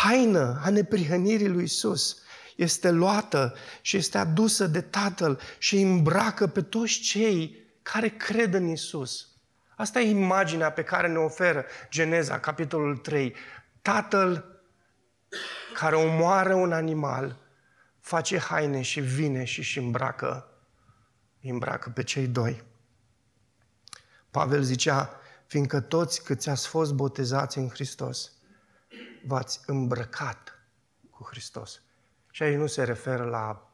haină 0.00 0.60
a 0.64 0.70
neprihănirii 0.70 1.48
lui 1.48 1.60
Iisus 1.60 2.16
este 2.56 2.90
luată 2.90 3.54
și 3.80 3.96
este 3.96 4.18
adusă 4.18 4.66
de 4.66 4.80
Tatăl 4.80 5.40
și 5.58 5.80
îmbracă 5.80 6.46
pe 6.46 6.62
toți 6.62 6.98
cei 6.98 7.56
care 7.82 8.08
cred 8.08 8.54
în 8.54 8.66
Iisus. 8.66 9.27
Asta 9.78 10.00
e 10.00 10.10
imaginea 10.10 10.72
pe 10.72 10.82
care 10.82 11.08
ne 11.08 11.18
oferă 11.18 11.64
Geneza, 11.90 12.40
capitolul 12.40 12.96
3. 12.96 13.34
Tatăl 13.82 14.60
care 15.74 15.96
omoară 15.96 16.54
un 16.54 16.72
animal, 16.72 17.38
face 18.00 18.38
haine 18.38 18.82
și 18.82 19.00
vine 19.00 19.44
și 19.44 19.58
își 19.58 19.78
îmbracă, 19.78 20.48
îmbracă 21.42 21.90
pe 21.90 22.02
cei 22.02 22.26
doi. 22.26 22.62
Pavel 24.30 24.62
zicea, 24.62 25.20
fiindcă 25.46 25.80
toți 25.80 26.24
câți 26.24 26.48
ați 26.48 26.66
fost 26.66 26.94
botezați 26.94 27.58
în 27.58 27.68
Hristos, 27.68 28.32
v-ați 29.26 29.60
îmbrăcat 29.66 30.58
cu 31.10 31.26
Hristos. 31.30 31.82
Și 32.30 32.42
aici 32.42 32.56
nu 32.56 32.66
se 32.66 32.84
referă 32.84 33.24
la 33.24 33.70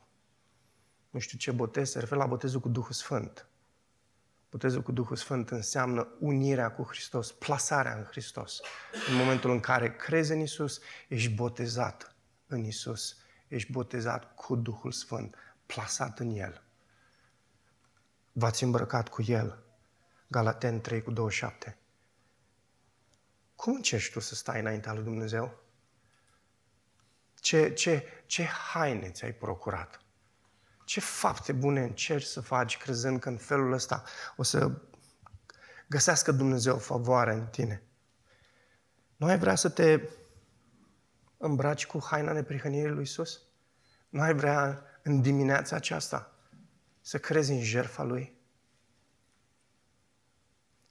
nu 1.11 1.19
știu 1.19 1.39
ce 1.39 1.51
botez, 1.51 1.91
se 1.91 1.99
referă 1.99 2.21
la 2.21 2.27
botezul 2.27 2.61
cu 2.61 2.69
Duhul 2.69 2.93
Sfânt. 2.93 3.47
Botezul 4.55 4.83
cu 4.83 4.93
Duhul 4.93 5.17
Sfânt 5.17 5.51
înseamnă 5.51 6.09
unirea 6.19 6.73
cu 6.73 6.83
Hristos, 6.83 7.33
plasarea 7.33 7.97
în 7.97 8.05
Hristos. 8.05 8.61
În 9.09 9.17
momentul 9.17 9.51
în 9.51 9.61
care 9.61 9.97
crezi 9.97 10.33
în 10.33 10.41
Isus, 10.41 10.81
ești 11.09 11.35
botezat 11.35 12.17
în 12.47 12.65
Isus, 12.65 13.17
ești 13.49 13.73
botezat 13.73 14.35
cu 14.35 14.57
Duhul 14.57 14.93
Sfânt, 14.93 15.37
plasat 15.67 16.19
în 16.19 16.31
El. 16.31 16.63
V-ați 18.33 18.63
îmbrăcat 18.63 19.09
cu 19.09 19.23
El. 19.23 19.63
Galaten 20.27 20.81
3 20.81 21.03
cu 21.03 21.11
27. 21.11 21.79
Cum 23.57 23.75
încerci 23.75 24.11
tu 24.11 24.21
să 24.21 24.35
stai 24.35 24.61
înaintea 24.61 24.93
lui 24.93 25.03
Dumnezeu? 25.03 25.63
Ce, 27.41 27.73
ce, 27.73 28.07
ce 28.27 28.45
haine 28.45 29.11
ți-ai 29.11 29.33
procurat? 29.33 30.04
Ce 30.85 31.01
fapte 31.01 31.53
bune 31.53 31.83
încerci 31.83 32.25
să 32.25 32.41
faci 32.41 32.77
crezând 32.77 33.21
că 33.21 33.29
în 33.29 33.37
felul 33.37 33.73
ăsta 33.73 34.03
o 34.37 34.43
să 34.43 34.71
găsească 35.89 36.33
Dumnezeu 36.33 36.79
favoare 36.79 37.35
în 37.35 37.47
tine? 37.47 37.83
Nu 39.17 39.27
ai 39.27 39.39
vrea 39.39 39.55
să 39.55 39.69
te 39.69 40.09
îmbraci 41.37 41.87
cu 41.87 42.05
haina 42.05 42.33
neprihănirii 42.33 42.93
lui 42.93 43.03
Isus? 43.03 43.43
Nu 44.09 44.21
ai 44.21 44.35
vrea 44.35 44.85
în 45.03 45.21
dimineața 45.21 45.77
aceasta 45.77 46.33
să 47.01 47.19
crezi 47.19 47.53
în 47.53 47.63
jertfa 47.63 48.03
Lui? 48.03 48.37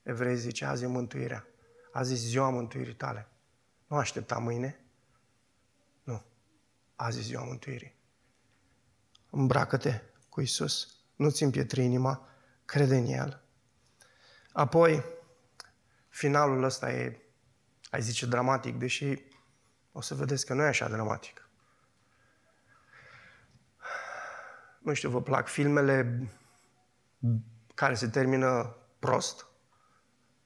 Evrei 0.04 0.38
zice, 0.38 0.66
azi 0.66 0.84
e 0.84 0.88
mântuirea. 0.88 1.48
Azi 1.92 2.14
e 2.14 2.16
ziua 2.16 2.50
mântuirii 2.50 2.96
tale. 2.96 3.28
Nu 3.88 3.98
aștepta 3.98 4.38
mâine. 4.38 4.86
Nu. 6.04 6.24
Azi 6.96 7.20
e 7.20 7.22
ziua 7.22 7.44
mântuirii. 7.44 7.96
Îmbracă-te 9.36 10.02
cu 10.30 10.42
Isus. 10.42 10.98
Nu-ți 11.16 11.44
împietri 11.44 11.84
inima. 11.84 12.28
Crede 12.66 12.98
în 12.98 13.06
El. 13.06 13.44
Apoi, 14.52 15.04
finalul 16.10 16.64
ăsta 16.64 16.92
e, 16.92 17.22
ai 17.90 18.02
zice, 18.02 18.26
dramatic, 18.26 18.76
deși 18.76 19.24
o 19.92 20.02
să 20.02 20.16
vedeți 20.16 20.46
că 20.46 20.54
nu 20.54 20.62
e 20.62 20.68
așa 20.68 20.88
dramatic. 20.88 21.50
Nu 24.80 24.94
știu, 24.94 25.10
vă 25.10 25.22
plac 25.22 25.48
filmele 25.48 26.30
care 27.74 27.94
se 27.94 28.08
termină 28.08 28.78
prost? 29.00 29.46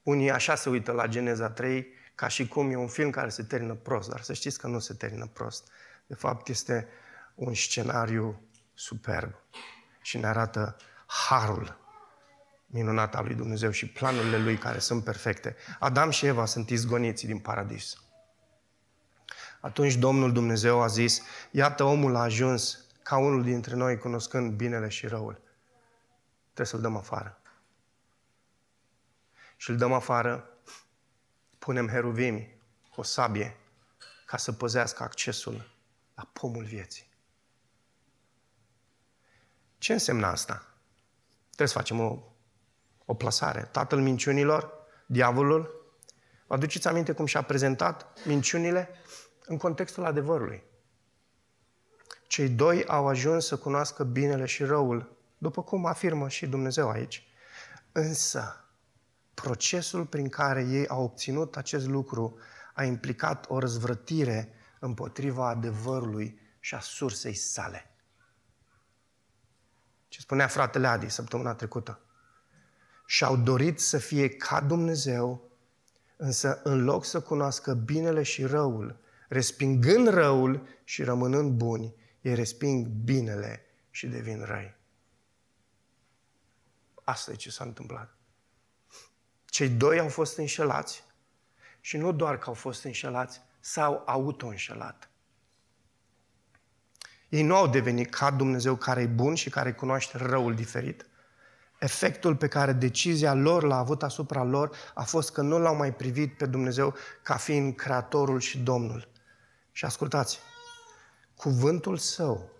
Unii 0.02 0.30
așa 0.30 0.54
se 0.54 0.68
uită 0.68 0.92
la 0.92 1.06
Geneza 1.06 1.50
3, 1.50 1.86
ca 2.14 2.28
și 2.28 2.48
cum 2.48 2.70
e 2.70 2.76
un 2.76 2.88
film 2.88 3.10
care 3.10 3.28
se 3.28 3.42
termină 3.42 3.74
prost, 3.74 4.08
dar 4.08 4.20
să 4.20 4.32
știți 4.32 4.58
că 4.58 4.66
nu 4.66 4.78
se 4.78 4.94
termină 4.94 5.26
prost. 5.26 5.68
De 6.06 6.14
fapt, 6.14 6.48
este 6.48 6.88
un 7.34 7.54
scenariu 7.54 8.47
superb 8.78 9.34
și 10.00 10.18
ne 10.18 10.26
arată 10.26 10.76
harul 11.06 11.78
minunat 12.66 13.14
al 13.14 13.24
lui 13.24 13.34
Dumnezeu 13.34 13.70
și 13.70 13.88
planurile 13.88 14.38
lui 14.38 14.58
care 14.58 14.78
sunt 14.78 15.04
perfecte. 15.04 15.56
Adam 15.78 16.10
și 16.10 16.26
Eva 16.26 16.44
sunt 16.44 16.70
izgoniți 16.70 17.26
din 17.26 17.38
paradis. 17.38 17.96
Atunci 19.60 19.94
Domnul 19.94 20.32
Dumnezeu 20.32 20.82
a 20.82 20.86
zis, 20.86 21.22
iată 21.50 21.84
omul 21.84 22.16
a 22.16 22.20
ajuns 22.20 22.84
ca 23.02 23.16
unul 23.16 23.42
dintre 23.42 23.74
noi 23.74 23.98
cunoscând 23.98 24.52
binele 24.52 24.88
și 24.88 25.06
răul. 25.06 25.40
Trebuie 26.44 26.66
să-l 26.66 26.80
dăm 26.80 26.96
afară. 26.96 27.40
Și 29.56 29.70
îl 29.70 29.76
dăm 29.76 29.92
afară, 29.92 30.48
punem 31.58 31.88
heruvimi, 31.88 32.56
o 32.94 33.02
sabie, 33.02 33.56
ca 34.26 34.36
să 34.36 34.52
păzească 34.52 35.02
accesul 35.02 35.70
la 36.14 36.28
pomul 36.32 36.64
vieții. 36.64 37.07
Ce 39.78 39.92
înseamnă 39.92 40.26
asta? 40.26 40.74
Trebuie 41.46 41.68
să 41.68 41.78
facem 41.78 42.00
o, 42.00 42.18
o 43.04 43.14
plasare. 43.14 43.68
Tatăl 43.72 44.00
minciunilor, 44.00 44.72
diavolul, 45.06 45.92
vă 46.46 46.54
aduceți 46.54 46.88
aminte 46.88 47.12
cum 47.12 47.26
și-a 47.26 47.42
prezentat 47.42 48.18
minciunile 48.24 48.88
în 49.44 49.56
contextul 49.56 50.04
adevărului. 50.04 50.62
Cei 52.26 52.48
doi 52.48 52.84
au 52.84 53.08
ajuns 53.08 53.46
să 53.46 53.56
cunoască 53.56 54.04
binele 54.04 54.46
și 54.46 54.64
răul, 54.64 55.16
după 55.38 55.62
cum 55.62 55.86
afirmă 55.86 56.28
și 56.28 56.46
Dumnezeu 56.46 56.88
aici. 56.88 57.26
Însă, 57.92 58.64
procesul 59.34 60.06
prin 60.06 60.28
care 60.28 60.66
ei 60.70 60.88
au 60.88 61.02
obținut 61.02 61.56
acest 61.56 61.86
lucru 61.86 62.38
a 62.74 62.84
implicat 62.84 63.46
o 63.48 63.58
răzvrătire 63.58 64.52
împotriva 64.80 65.48
adevărului 65.48 66.40
și 66.60 66.74
a 66.74 66.80
sursei 66.80 67.34
sale. 67.34 67.90
Ce 70.08 70.20
spunea 70.20 70.46
fratele 70.46 70.86
Adi 70.86 71.08
săptămâna 71.08 71.54
trecută. 71.54 72.00
Și-au 73.06 73.36
dorit 73.36 73.80
să 73.80 73.98
fie 73.98 74.28
ca 74.28 74.60
Dumnezeu, 74.60 75.50
însă 76.16 76.60
în 76.62 76.84
loc 76.84 77.04
să 77.04 77.20
cunoască 77.20 77.74
binele 77.74 78.22
și 78.22 78.44
răul, 78.44 79.00
respingând 79.28 80.08
răul 80.08 80.68
și 80.84 81.02
rămânând 81.02 81.50
buni, 81.50 81.94
ei 82.20 82.34
resping 82.34 82.86
binele 82.86 83.64
și 83.90 84.06
devin 84.06 84.44
răi. 84.44 84.76
Asta 87.04 87.30
e 87.32 87.34
ce 87.34 87.50
s-a 87.50 87.64
întâmplat. 87.64 88.16
Cei 89.44 89.68
doi 89.68 89.98
au 89.98 90.08
fost 90.08 90.36
înșelați 90.36 91.04
și 91.80 91.96
nu 91.96 92.12
doar 92.12 92.38
că 92.38 92.48
au 92.48 92.54
fost 92.54 92.84
înșelați, 92.84 93.40
s-au 93.60 94.02
auto-înșelat. 94.06 95.07
Ei 97.28 97.42
nu 97.42 97.54
au 97.54 97.66
devenit 97.66 98.14
ca 98.14 98.30
Dumnezeu 98.30 98.76
care 98.76 99.00
e 99.00 99.06
bun 99.06 99.34
și 99.34 99.50
care 99.50 99.72
cunoaște 99.72 100.16
răul 100.16 100.54
diferit. 100.54 101.06
Efectul 101.78 102.36
pe 102.36 102.48
care 102.48 102.72
decizia 102.72 103.34
lor 103.34 103.62
l-a 103.62 103.78
avut 103.78 104.02
asupra 104.02 104.42
lor 104.42 104.76
a 104.94 105.02
fost 105.02 105.32
că 105.32 105.42
nu 105.42 105.58
l-au 105.58 105.74
mai 105.74 105.94
privit 105.94 106.36
pe 106.36 106.46
Dumnezeu 106.46 106.94
ca 107.22 107.36
fiind 107.36 107.76
Creatorul 107.76 108.40
și 108.40 108.58
Domnul. 108.58 109.08
Și 109.72 109.84
ascultați, 109.84 110.38
cuvântul 111.36 111.96
său 111.96 112.50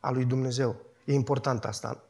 al 0.00 0.14
lui 0.14 0.24
Dumnezeu, 0.24 0.80
e 1.04 1.12
important 1.12 1.64
asta, 1.64 2.04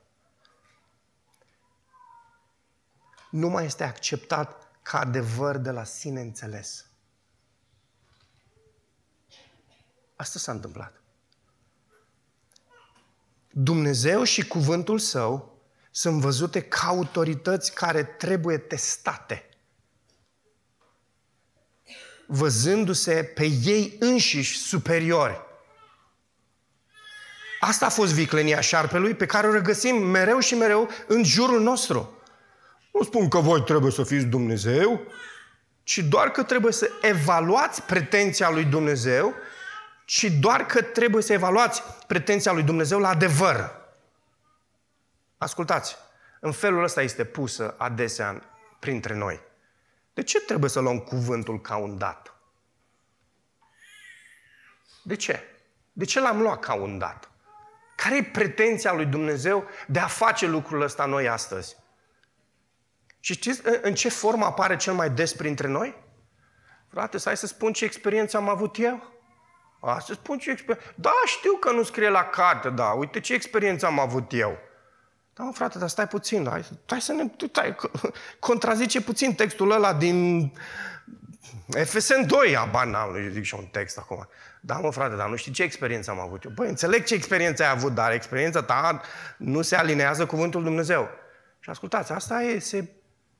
nu 3.30 3.48
mai 3.48 3.64
este 3.64 3.84
acceptat 3.84 4.68
ca 4.82 4.98
adevăr 4.98 5.56
de 5.56 5.70
la 5.70 5.84
sine 5.84 6.20
înțeles. 6.20 6.86
Asta 10.16 10.38
s-a 10.38 10.52
întâmplat. 10.52 11.03
Dumnezeu 13.56 14.22
și 14.22 14.46
cuvântul 14.46 14.98
său 14.98 15.58
sunt 15.90 16.20
văzute 16.20 16.60
ca 16.60 16.86
autorități 16.86 17.74
care 17.74 18.02
trebuie 18.02 18.58
testate. 18.58 19.48
Văzându-se 22.26 23.32
pe 23.34 23.44
ei 23.64 23.96
înșiși 23.98 24.58
superiori. 24.58 25.40
Asta 27.60 27.86
a 27.86 27.88
fost 27.88 28.12
viclenia 28.12 28.60
șarpelui 28.60 29.14
pe 29.14 29.26
care 29.26 29.46
o 29.46 29.52
regăsim 29.52 29.96
mereu 29.96 30.38
și 30.38 30.54
mereu 30.54 30.88
în 31.06 31.24
jurul 31.24 31.60
nostru. 31.60 32.22
Nu 32.92 33.02
spun 33.02 33.28
că 33.28 33.38
voi 33.38 33.62
trebuie 33.62 33.92
să 33.92 34.02
fiți 34.02 34.24
Dumnezeu, 34.24 35.00
ci 35.82 35.98
doar 35.98 36.30
că 36.30 36.42
trebuie 36.42 36.72
să 36.72 36.90
evaluați 37.00 37.82
pretenția 37.82 38.50
lui 38.50 38.64
Dumnezeu, 38.64 39.34
ci 40.04 40.24
doar 40.40 40.66
că 40.66 40.82
trebuie 40.82 41.22
să 41.22 41.32
evaluați 41.32 41.82
pretenția 42.06 42.52
lui 42.52 42.62
Dumnezeu 42.62 42.98
la 42.98 43.08
adevăr. 43.08 43.82
Ascultați, 45.38 45.96
în 46.40 46.52
felul 46.52 46.82
ăsta 46.82 47.02
este 47.02 47.24
pusă 47.24 47.74
adesea 47.78 48.42
printre 48.78 49.14
noi. 49.14 49.40
De 50.14 50.22
ce 50.22 50.40
trebuie 50.40 50.70
să 50.70 50.80
luăm 50.80 50.98
cuvântul 50.98 51.60
ca 51.60 51.76
un 51.76 51.98
dat? 51.98 52.34
De 55.02 55.16
ce? 55.16 55.42
De 55.92 56.04
ce 56.04 56.20
l-am 56.20 56.40
luat 56.40 56.60
ca 56.60 56.74
un 56.74 56.98
dat? 56.98 57.30
Care 57.96 58.16
e 58.16 58.22
pretenția 58.22 58.92
lui 58.92 59.06
Dumnezeu 59.06 59.64
de 59.86 59.98
a 59.98 60.06
face 60.06 60.46
lucrul 60.46 60.80
ăsta 60.80 61.04
noi 61.04 61.28
astăzi? 61.28 61.76
Și 63.20 63.32
știți 63.32 63.60
în 63.82 63.94
ce 63.94 64.08
formă 64.08 64.44
apare 64.44 64.76
cel 64.76 64.92
mai 64.92 65.10
des 65.10 65.32
printre 65.32 65.68
noi? 65.68 66.02
Frate, 66.88 67.18
să 67.18 67.28
hai 67.28 67.36
să 67.36 67.46
spun 67.46 67.72
ce 67.72 67.84
experiență 67.84 68.36
am 68.36 68.48
avut 68.48 68.76
eu? 68.78 69.13
A, 69.84 69.98
să 69.98 70.12
spun 70.12 70.38
ce 70.38 70.50
experiență... 70.50 70.92
Da, 70.94 71.12
știu 71.26 71.52
că 71.52 71.72
nu 71.72 71.82
scrie 71.82 72.08
la 72.08 72.24
carte, 72.24 72.70
da, 72.70 72.84
uite 72.84 73.20
ce 73.20 73.34
experiență 73.34 73.86
am 73.86 73.98
avut 73.98 74.32
eu. 74.32 74.58
Da, 75.34 75.44
mă, 75.44 75.52
frate, 75.52 75.78
dar 75.78 75.88
stai 75.88 76.08
puțin, 76.08 76.46
hai, 76.48 76.64
stai 76.84 77.00
să 77.00 77.12
ne... 77.12 77.24
Stai, 77.48 77.76
contrazice 78.38 79.00
puțin 79.00 79.34
textul 79.34 79.70
ăla 79.70 79.94
din 79.94 80.52
FSN 81.84 82.26
2, 82.26 82.56
aba 82.56 82.84
n-am, 82.84 83.28
zic 83.30 83.44
și 83.44 83.54
un 83.54 83.64
text 83.64 83.98
acum. 83.98 84.28
Da, 84.60 84.78
mă, 84.78 84.90
frate, 84.90 85.14
dar 85.14 85.28
nu 85.28 85.36
știi 85.36 85.52
ce 85.52 85.62
experiență 85.62 86.10
am 86.10 86.20
avut 86.20 86.44
eu. 86.44 86.50
Băi, 86.50 86.68
înțeleg 86.68 87.04
ce 87.04 87.14
experiență 87.14 87.62
ai 87.62 87.70
avut, 87.70 87.94
dar 87.94 88.12
experiența 88.12 88.62
ta 88.62 89.00
nu 89.36 89.62
se 89.62 89.76
alinează 89.76 90.26
cuvântul 90.26 90.62
Dumnezeu. 90.62 91.08
Și 91.60 91.70
ascultați, 91.70 92.12
asta 92.12 92.42
e, 92.42 92.58
se 92.58 92.88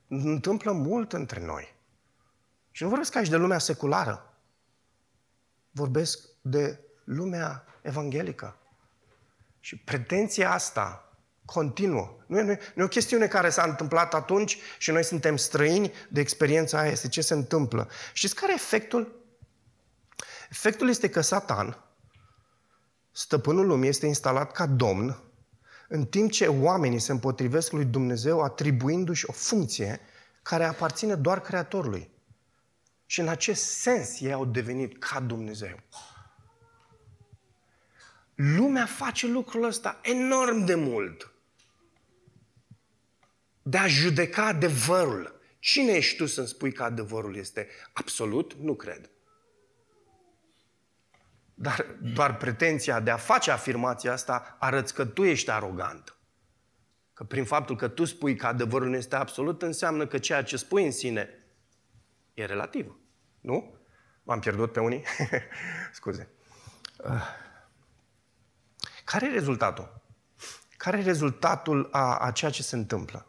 întâmplă 0.07 0.71
mult 0.71 1.13
între 1.13 1.45
noi. 1.45 1.75
Și 2.71 2.83
nu 2.83 2.89
vorbesc 2.89 3.15
aici 3.15 3.29
de 3.29 3.35
lumea 3.35 3.59
seculară. 3.59 4.33
Vorbesc 5.71 6.34
de 6.47 6.79
lumea 7.03 7.65
evanghelică. 7.81 8.57
Și 9.59 9.77
pretenția 9.77 10.51
asta 10.51 11.13
continuă. 11.45 12.15
Nu 12.25 12.39
e, 12.39 12.41
nu, 12.41 12.51
e, 12.51 12.59
nu 12.73 12.81
e 12.81 12.85
o 12.85 12.89
chestiune 12.89 13.27
care 13.27 13.49
s-a 13.49 13.63
întâmplat 13.63 14.13
atunci 14.13 14.57
și 14.77 14.91
noi 14.91 15.03
suntem 15.03 15.37
străini 15.37 15.91
de 16.09 16.19
experiența 16.19 16.79
aia. 16.79 16.91
Este 16.91 17.07
ce 17.07 17.21
se 17.21 17.33
întâmplă. 17.33 17.89
Știți 18.13 18.35
care 18.35 18.51
e 18.51 18.55
efectul? 18.55 19.23
Efectul 20.49 20.89
este 20.89 21.09
că 21.09 21.21
Satan, 21.21 21.83
stăpânul 23.11 23.67
lumii, 23.67 23.89
este 23.89 24.05
instalat 24.05 24.51
ca 24.51 24.65
domn 24.65 25.19
în 25.87 26.05
timp 26.05 26.31
ce 26.31 26.47
oamenii 26.47 26.99
se 26.99 27.11
împotrivesc 27.11 27.71
lui 27.71 27.85
Dumnezeu 27.85 28.41
atribuindu-și 28.41 29.25
o 29.29 29.31
funcție 29.31 29.99
care 30.41 30.63
aparține 30.63 31.15
doar 31.15 31.41
Creatorului. 31.41 32.09
Și 33.05 33.19
în 33.19 33.27
acest 33.27 33.63
sens 33.63 34.19
ei 34.19 34.33
au 34.33 34.45
devenit 34.45 34.99
ca 34.99 35.19
Dumnezeu. 35.19 35.79
Lumea 38.35 38.85
face 38.85 39.27
lucrul 39.27 39.63
ăsta 39.63 39.99
enorm 40.01 40.65
de 40.65 40.75
mult. 40.75 41.33
De 43.61 43.77
a 43.77 43.87
judeca 43.87 44.45
adevărul. 44.45 45.39
Cine 45.59 45.91
ești 45.91 46.17
tu 46.17 46.25
să-mi 46.25 46.47
spui 46.47 46.71
că 46.71 46.83
adevărul 46.83 47.35
este 47.35 47.67
absolut? 47.93 48.53
Nu 48.53 48.75
cred. 48.75 49.09
Dar 51.53 51.85
doar 52.13 52.37
pretenția 52.37 52.99
de 52.99 53.11
a 53.11 53.17
face 53.17 53.51
afirmația 53.51 54.11
asta 54.11 54.57
arăți 54.59 54.93
că 54.93 55.05
tu 55.05 55.23
ești 55.23 55.49
arogant. 55.49 56.17
Că 57.13 57.23
prin 57.23 57.45
faptul 57.45 57.75
că 57.75 57.87
tu 57.87 58.05
spui 58.05 58.35
că 58.35 58.45
adevărul 58.45 58.89
nu 58.89 58.95
este 58.95 59.15
absolut, 59.15 59.61
înseamnă 59.61 60.07
că 60.07 60.17
ceea 60.17 60.43
ce 60.43 60.57
spui 60.57 60.85
în 60.85 60.91
sine 60.91 61.29
e 62.33 62.45
relativ. 62.45 62.99
Nu? 63.41 63.75
M-am 64.23 64.39
pierdut 64.39 64.71
pe 64.71 64.79
unii? 64.79 65.03
Scuze. 65.93 66.29
Uh. 66.97 67.43
Care 69.05 69.25
e 69.25 69.29
rezultatul? 69.29 70.01
Care 70.77 70.97
e 70.97 71.01
rezultatul 71.01 71.89
a, 71.91 72.17
a 72.17 72.31
ceea 72.31 72.51
ce 72.51 72.63
se 72.63 72.75
întâmplă? 72.75 73.27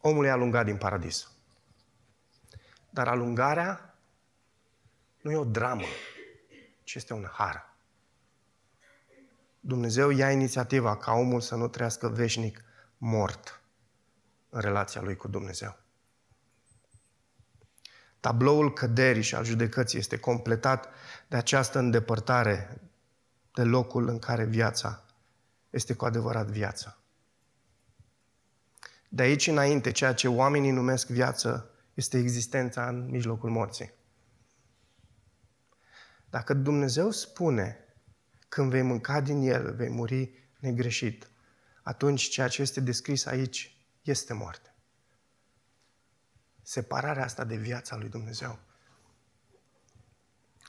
Omul 0.00 0.24
e 0.24 0.30
alungat 0.30 0.64
din 0.64 0.76
paradis. 0.76 1.30
Dar 2.90 3.08
alungarea 3.08 3.98
nu 5.20 5.30
e 5.30 5.36
o 5.36 5.44
dramă, 5.44 5.84
ci 6.82 6.94
este 6.94 7.12
un 7.12 7.28
har. 7.32 7.74
Dumnezeu 9.60 10.10
ia 10.10 10.30
inițiativa 10.30 10.96
ca 10.96 11.12
omul 11.12 11.40
să 11.40 11.54
nu 11.54 11.68
trăiască 11.68 12.08
veșnic 12.08 12.64
mort 12.98 13.60
în 14.48 14.60
relația 14.60 15.00
lui 15.00 15.16
cu 15.16 15.28
Dumnezeu. 15.28 15.76
Tabloul 18.20 18.72
căderii 18.72 19.22
și 19.22 19.34
al 19.34 19.44
judecății 19.44 19.98
este 19.98 20.18
completat 20.18 20.88
de 21.28 21.36
această 21.36 21.78
îndepărtare 21.78 22.80
de 23.54 23.62
locul 23.62 24.08
în 24.08 24.18
care 24.18 24.44
viața 24.44 25.04
este 25.70 25.94
cu 25.94 26.04
adevărat 26.04 26.46
viață. 26.46 26.98
De 29.08 29.22
aici 29.22 29.46
înainte, 29.46 29.90
ceea 29.90 30.14
ce 30.14 30.28
oamenii 30.28 30.70
numesc 30.70 31.08
viață 31.08 31.70
este 31.94 32.18
existența 32.18 32.88
în 32.88 33.10
mijlocul 33.10 33.50
morții. 33.50 33.92
Dacă 36.30 36.54
Dumnezeu 36.54 37.10
spune 37.10 37.78
când 38.48 38.70
vei 38.70 38.82
mânca 38.82 39.20
din 39.20 39.40
el, 39.40 39.74
vei 39.74 39.88
muri 39.88 40.48
negreșit, 40.58 41.30
atunci 41.82 42.28
ceea 42.28 42.48
ce 42.48 42.62
este 42.62 42.80
descris 42.80 43.26
aici 43.26 43.76
este 44.02 44.32
moarte. 44.32 44.74
Separarea 46.62 47.24
asta 47.24 47.44
de 47.44 47.56
viața 47.56 47.96
lui 47.96 48.08
Dumnezeu. 48.08 48.58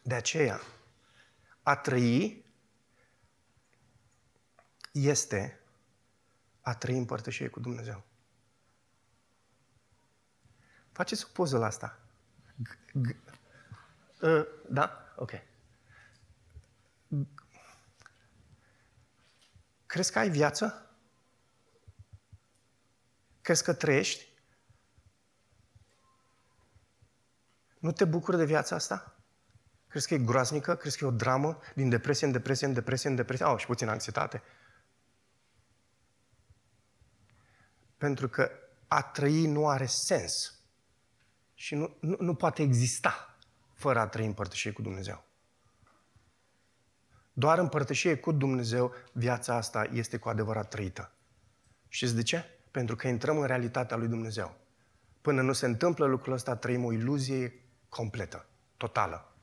De 0.03 0.13
aceea, 0.13 0.61
a 1.63 1.75
trăi 1.75 2.44
este 4.95 5.59
a 6.61 6.75
trăi 6.75 6.97
în 6.97 7.05
părtășie 7.05 7.47
cu 7.47 7.59
Dumnezeu. 7.59 8.03
Faceți 10.91 11.25
o 11.25 11.29
poză 11.33 11.57
la 11.57 11.65
asta. 11.65 11.99
G- 12.63 13.07
g- 13.07 13.17
uh, 14.21 14.47
da? 14.69 15.13
Ok. 15.15 15.31
Crezi 19.85 20.11
că 20.11 20.19
ai 20.19 20.29
viață? 20.29 20.89
Crezi 23.41 23.63
că 23.63 23.73
trăiești? 23.73 24.33
Nu 27.79 27.91
te 27.91 28.05
bucuri 28.05 28.37
de 28.37 28.45
viața 28.45 28.75
asta? 28.75 29.15
Crezi 29.87 30.07
că 30.07 30.13
e 30.13 30.17
groaznică? 30.17 30.75
Crezi 30.75 30.97
că 30.97 31.05
e 31.05 31.07
o 31.07 31.11
dramă? 31.11 31.59
Din 31.75 31.89
depresie 31.89 32.27
în 32.27 32.33
depresie, 32.33 32.67
în 32.67 32.73
depresie, 32.73 33.09
în 33.09 33.15
depresie? 33.15 33.45
Au, 33.45 33.57
și 33.57 33.65
puțin 33.65 33.87
anxietate. 33.87 34.41
Pentru 38.05 38.29
că 38.29 38.51
a 38.87 39.01
trăi 39.01 39.45
nu 39.45 39.67
are 39.67 39.85
sens. 39.85 40.59
Și 41.53 41.75
nu, 41.75 41.95
nu, 41.99 42.15
nu 42.19 42.35
poate 42.35 42.61
exista 42.61 43.37
fără 43.73 43.99
a 43.99 44.07
trăi 44.07 44.25
în 44.25 44.33
părtășie 44.33 44.71
cu 44.71 44.81
Dumnezeu. 44.81 45.23
Doar 47.33 47.57
în 47.57 47.67
părtășie 47.67 48.17
cu 48.17 48.31
Dumnezeu 48.31 48.93
viața 49.11 49.55
asta 49.55 49.87
este 49.91 50.17
cu 50.17 50.29
adevărat 50.29 50.69
trăită. 50.69 51.11
Știți 51.87 52.15
de 52.15 52.23
ce? 52.23 52.45
Pentru 52.71 52.95
că 52.95 53.07
intrăm 53.07 53.37
în 53.37 53.45
realitatea 53.45 53.97
lui 53.97 54.07
Dumnezeu. 54.07 54.57
Până 55.21 55.41
nu 55.41 55.53
se 55.53 55.65
întâmplă 55.65 56.05
lucrul 56.05 56.33
ăsta, 56.33 56.55
trăim 56.55 56.85
o 56.85 56.91
iluzie 56.91 57.53
completă, 57.89 58.45
totală. 58.77 59.35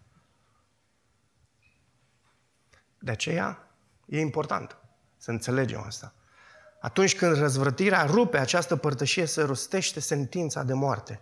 De 2.99 3.11
aceea 3.11 3.69
e 4.07 4.21
important 4.21 4.77
să 5.17 5.31
înțelegem 5.31 5.81
asta. 5.81 6.15
Atunci 6.83 7.17
când 7.17 7.37
răzvrătirea 7.37 8.05
rupe 8.05 8.39
această 8.39 8.77
părtășie, 8.77 9.25
se 9.25 9.43
rostește 9.43 10.01
sentința 10.01 10.63
de 10.63 10.73
moarte. 10.73 11.21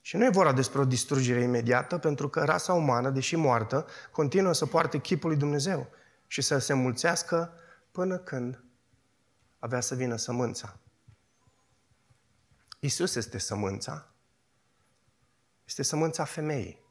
Și 0.00 0.16
nu 0.16 0.24
e 0.24 0.30
vorba 0.30 0.52
despre 0.52 0.80
o 0.80 0.84
distrugere 0.84 1.40
imediată, 1.40 1.98
pentru 1.98 2.28
că 2.28 2.44
rasa 2.44 2.72
umană, 2.72 3.10
deși 3.10 3.36
moartă, 3.36 3.86
continuă 4.12 4.52
să 4.52 4.66
poarte 4.66 4.98
chipul 4.98 5.30
lui 5.30 5.38
Dumnezeu 5.38 5.88
și 6.26 6.40
să 6.40 6.58
se 6.58 6.72
mulțească 6.72 7.52
până 7.90 8.18
când 8.18 8.64
avea 9.58 9.80
să 9.80 9.94
vină 9.94 10.16
sămânța. 10.16 10.78
Isus 12.80 13.14
este 13.14 13.38
sămânța, 13.38 14.12
este 15.64 15.82
sămânța 15.82 16.24
femeii, 16.24 16.84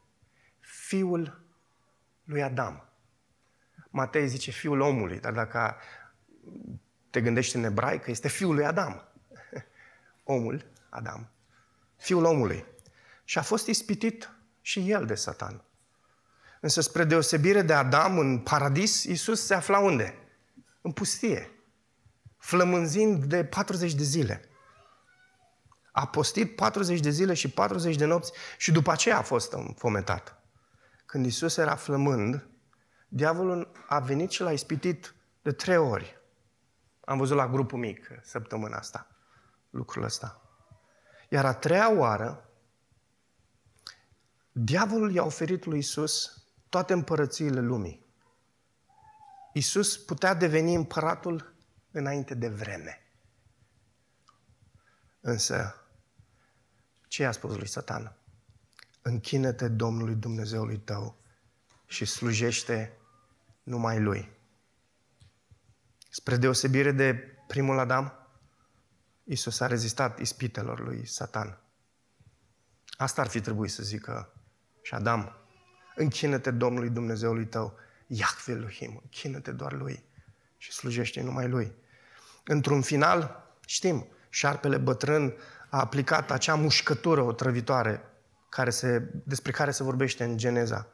fiul 0.58 1.44
lui 2.24 2.42
Adam. 2.42 2.88
Matei 3.90 4.28
zice 4.28 4.50
fiul 4.50 4.80
omului, 4.80 5.20
dar 5.20 5.32
dacă 5.32 5.76
te 7.10 7.20
gândești 7.20 7.56
în 7.56 7.64
ebraică, 7.64 8.10
este 8.10 8.28
fiul 8.28 8.54
lui 8.54 8.64
Adam. 8.64 9.08
Omul, 10.24 10.66
Adam, 10.88 11.30
fiul 11.96 12.24
omului. 12.24 12.64
Și 13.24 13.38
a 13.38 13.42
fost 13.42 13.66
ispitit 13.66 14.30
și 14.60 14.90
el 14.90 15.06
de 15.06 15.14
Satan. 15.14 15.64
Însă, 16.60 16.80
spre 16.80 17.04
deosebire 17.04 17.62
de 17.62 17.72
Adam 17.72 18.18
în 18.18 18.38
paradis, 18.38 19.04
Iisus 19.04 19.44
se 19.44 19.54
afla 19.54 19.78
unde? 19.78 20.14
În 20.80 20.92
pustie, 20.92 21.50
flămânzind 22.38 23.24
de 23.24 23.44
40 23.44 23.94
de 23.94 24.02
zile. 24.02 24.44
A 25.92 26.06
postit 26.06 26.56
40 26.56 27.00
de 27.00 27.10
zile 27.10 27.34
și 27.34 27.50
40 27.50 27.96
de 27.96 28.04
nopți 28.04 28.32
și 28.58 28.72
după 28.72 28.90
aceea 28.90 29.18
a 29.18 29.22
fost 29.22 29.52
înfometat. 29.52 30.42
Când 31.06 31.24
Iisus 31.24 31.56
era 31.56 31.74
flămând, 31.74 32.48
diavolul 33.08 33.72
a 33.88 33.98
venit 33.98 34.30
și 34.30 34.42
l-a 34.42 34.52
ispitit 34.52 35.14
de 35.42 35.52
trei 35.52 35.76
ori. 35.76 36.19
Am 37.10 37.18
văzut 37.18 37.36
la 37.36 37.48
grupul 37.48 37.78
mic 37.78 38.10
săptămâna 38.22 38.76
asta 38.76 39.06
lucrul 39.70 40.02
ăsta. 40.02 40.42
Iar 41.28 41.44
a 41.44 41.54
treia 41.54 41.98
oară, 41.98 42.48
diavolul 44.52 45.12
i-a 45.12 45.24
oferit 45.24 45.64
lui 45.64 45.78
Isus 45.78 46.44
toate 46.68 46.92
împărățiile 46.92 47.60
lumii. 47.60 48.06
Isus 49.52 49.96
putea 49.96 50.34
deveni 50.34 50.74
împăratul 50.74 51.54
înainte 51.90 52.34
de 52.34 52.48
vreme. 52.48 53.06
Însă, 55.20 55.74
ce 57.08 57.22
i-a 57.22 57.32
spus 57.32 57.56
lui 57.56 57.68
Satan? 57.68 58.16
Închină-te 59.02 59.68
Domnului 59.68 60.14
Dumnezeului 60.14 60.78
tău 60.78 61.16
și 61.86 62.04
slujește 62.04 62.98
numai 63.62 64.00
Lui. 64.00 64.38
Spre 66.12 66.36
deosebire 66.36 66.92
de 66.92 67.14
primul 67.46 67.78
Adam, 67.78 68.14
Isus 69.24 69.60
a 69.60 69.66
rezistat 69.66 70.18
ispitelor 70.18 70.80
lui 70.80 71.06
Satan. 71.06 71.58
Asta 72.96 73.20
ar 73.20 73.28
fi 73.28 73.40
trebuit 73.40 73.70
să 73.70 73.82
zică 73.82 74.32
și 74.82 74.94
Adam. 74.94 75.36
Închină-te 75.94 76.50
Domnului 76.50 76.90
Dumnezeului 76.90 77.46
tău, 77.46 77.76
Iahve 78.06 78.52
Elohim, 78.52 79.00
închină-te 79.02 79.50
doar 79.50 79.72
Lui 79.72 80.04
și 80.56 80.72
slujește 80.72 81.22
numai 81.22 81.48
Lui. 81.48 81.74
Într-un 82.44 82.82
final, 82.82 83.46
știm, 83.66 84.06
șarpele 84.28 84.76
bătrân 84.76 85.34
a 85.68 85.80
aplicat 85.80 86.30
acea 86.30 86.54
mușcătură 86.54 87.22
otrăvitoare 87.22 88.02
care 88.48 88.70
se, 88.70 89.10
despre 89.24 89.52
care 89.52 89.70
se 89.70 89.82
vorbește 89.82 90.24
în 90.24 90.36
Geneza. 90.36 90.88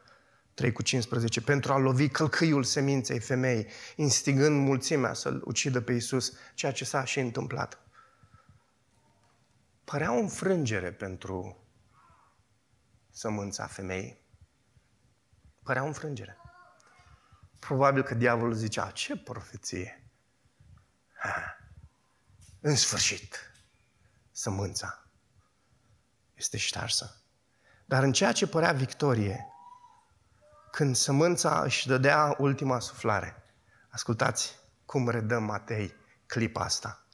3 0.56 0.72
cu 0.72 0.82
15, 0.82 1.40
pentru 1.40 1.72
a 1.72 1.76
lovi 1.76 2.08
călcâiul 2.08 2.64
seminței 2.64 3.20
femei, 3.20 3.68
instigând 3.96 4.66
mulțimea 4.66 5.12
să-l 5.12 5.42
ucidă 5.44 5.80
pe 5.80 5.92
Isus, 5.92 6.32
ceea 6.54 6.72
ce 6.72 6.84
s-a 6.84 7.04
și 7.04 7.20
întâmplat. 7.20 7.80
Părea 9.84 10.12
o 10.12 10.18
înfrângere 10.18 10.92
pentru 10.92 11.64
sămânța 13.10 13.66
femeii. 13.66 14.20
Părea 15.62 15.82
o 15.82 15.86
înfrângere. 15.86 16.36
Probabil 17.58 18.02
că 18.02 18.14
diavolul 18.14 18.54
zicea, 18.54 18.90
ce 18.90 19.16
profeție! 19.16 20.10
Ha, 21.14 21.58
în 22.60 22.76
sfârșit, 22.76 23.52
sămânța 24.30 25.06
este 26.34 26.56
ștarsă. 26.56 27.20
Dar 27.84 28.02
în 28.02 28.12
ceea 28.12 28.32
ce 28.32 28.46
părea 28.46 28.72
victorie, 28.72 29.46
când 30.76 30.96
sămânța 30.96 31.62
își 31.62 31.86
dădea 31.86 32.34
ultima 32.38 32.78
suflare, 32.78 33.42
ascultați 33.88 34.58
cum 34.86 35.08
redă 35.08 35.38
Matei 35.38 35.94
clipa 36.26 36.64
asta. 36.64 37.06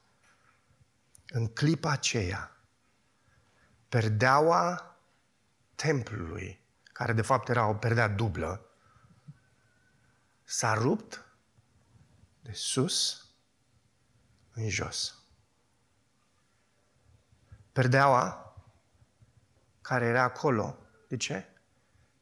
În 1.27 1.47
clipa 1.47 1.91
aceea, 1.91 2.57
perdeaua 3.89 4.95
templului, 5.75 6.65
care 6.83 7.13
de 7.13 7.21
fapt 7.21 7.49
era 7.49 7.67
o 7.67 7.73
perdea 7.73 8.07
dublă, 8.07 8.65
s-a 10.43 10.73
rupt 10.73 11.25
de 12.41 12.51
sus 12.51 13.27
în 14.53 14.69
jos. 14.69 15.23
Perdeaua 17.71 18.55
care 19.81 20.05
era 20.05 20.21
acolo, 20.21 20.77
de 21.07 21.17
ce? 21.17 21.52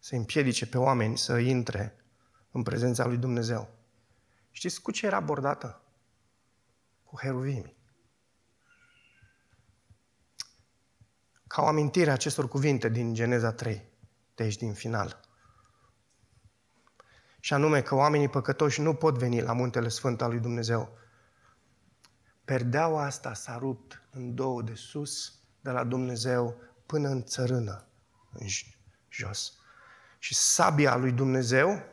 Să 0.03 0.15
împiedice 0.15 0.67
pe 0.67 0.77
oameni 0.77 1.17
să 1.17 1.37
intre 1.37 1.95
în 2.51 2.63
prezența 2.63 3.05
lui 3.05 3.17
Dumnezeu. 3.17 3.69
Știți 4.51 4.81
cu 4.81 4.91
ce 4.91 5.05
era 5.05 5.19
bordată? 5.19 5.81
Cu 7.03 7.17
heruvimi. 7.19 7.75
Ca 11.47 11.61
o 11.61 11.65
amintire 11.65 12.09
a 12.09 12.13
acestor 12.13 12.47
cuvinte 12.47 12.89
din 12.89 13.13
Geneza 13.13 13.51
3, 13.51 13.89
de 14.35 14.43
aici 14.43 14.57
din 14.57 14.73
final. 14.73 15.19
Și 17.39 17.53
anume 17.53 17.81
că 17.81 17.95
oamenii 17.95 18.29
păcătoși 18.29 18.81
nu 18.81 18.95
pot 18.95 19.17
veni 19.17 19.41
la 19.41 19.53
muntele 19.53 19.87
sfânt 19.87 20.21
al 20.21 20.29
lui 20.29 20.39
Dumnezeu. 20.39 20.97
Perdeaua 22.45 23.03
asta 23.03 23.33
s-a 23.33 23.57
rupt 23.57 24.01
în 24.11 24.35
două 24.35 24.61
de 24.61 24.73
sus, 24.73 25.39
de 25.59 25.69
la 25.69 25.83
Dumnezeu 25.83 26.55
până 26.85 27.09
în 27.09 27.23
țărână, 27.23 27.87
în 28.31 28.47
jos. 29.09 29.60
Și 30.23 30.35
sabia 30.35 30.95
lui 30.95 31.11
Dumnezeu, 31.11 31.83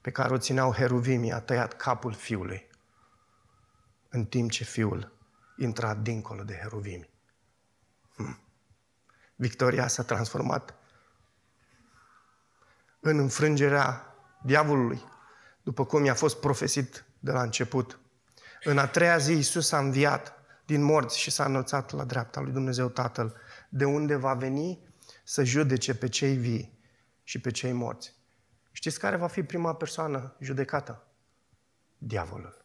pe 0.00 0.10
care 0.10 0.34
o 0.34 0.38
țineau 0.38 0.72
heruvimii, 0.72 1.32
a 1.32 1.40
tăiat 1.40 1.72
capul 1.72 2.12
fiului, 2.12 2.68
în 4.08 4.24
timp 4.24 4.50
ce 4.50 4.64
fiul 4.64 5.12
intra 5.56 5.94
dincolo 5.94 6.42
de 6.42 6.58
heruvimi. 6.62 7.10
Hmm. 8.14 8.40
Victoria 9.34 9.88
s-a 9.88 10.02
transformat 10.02 10.74
în 13.00 13.18
înfrângerea 13.18 14.14
diavolului, 14.42 15.02
după 15.62 15.84
cum 15.84 16.04
i-a 16.04 16.14
fost 16.14 16.40
profesit 16.40 17.04
de 17.18 17.30
la 17.30 17.42
început. 17.42 17.98
În 18.64 18.78
a 18.78 18.86
treia 18.86 19.18
zi 19.18 19.32
Iisus 19.32 19.72
a 19.72 19.78
înviat 19.78 20.34
din 20.66 20.82
morți 20.82 21.18
și 21.18 21.30
s-a 21.30 21.44
înălțat 21.44 21.90
la 21.90 22.04
dreapta 22.04 22.40
lui 22.40 22.52
Dumnezeu 22.52 22.88
Tatăl, 22.88 23.36
de 23.68 23.84
unde 23.84 24.16
va 24.16 24.34
veni 24.34 24.78
să 25.24 25.44
judece 25.44 25.94
pe 25.94 26.08
cei 26.08 26.36
vii 26.36 26.80
și 27.22 27.40
pe 27.40 27.50
cei 27.50 27.72
morți. 27.72 28.14
Știți 28.72 28.98
care 28.98 29.16
va 29.16 29.26
fi 29.26 29.42
prima 29.42 29.74
persoană 29.74 30.36
judecată? 30.40 31.06
Diavolul. 31.98 32.64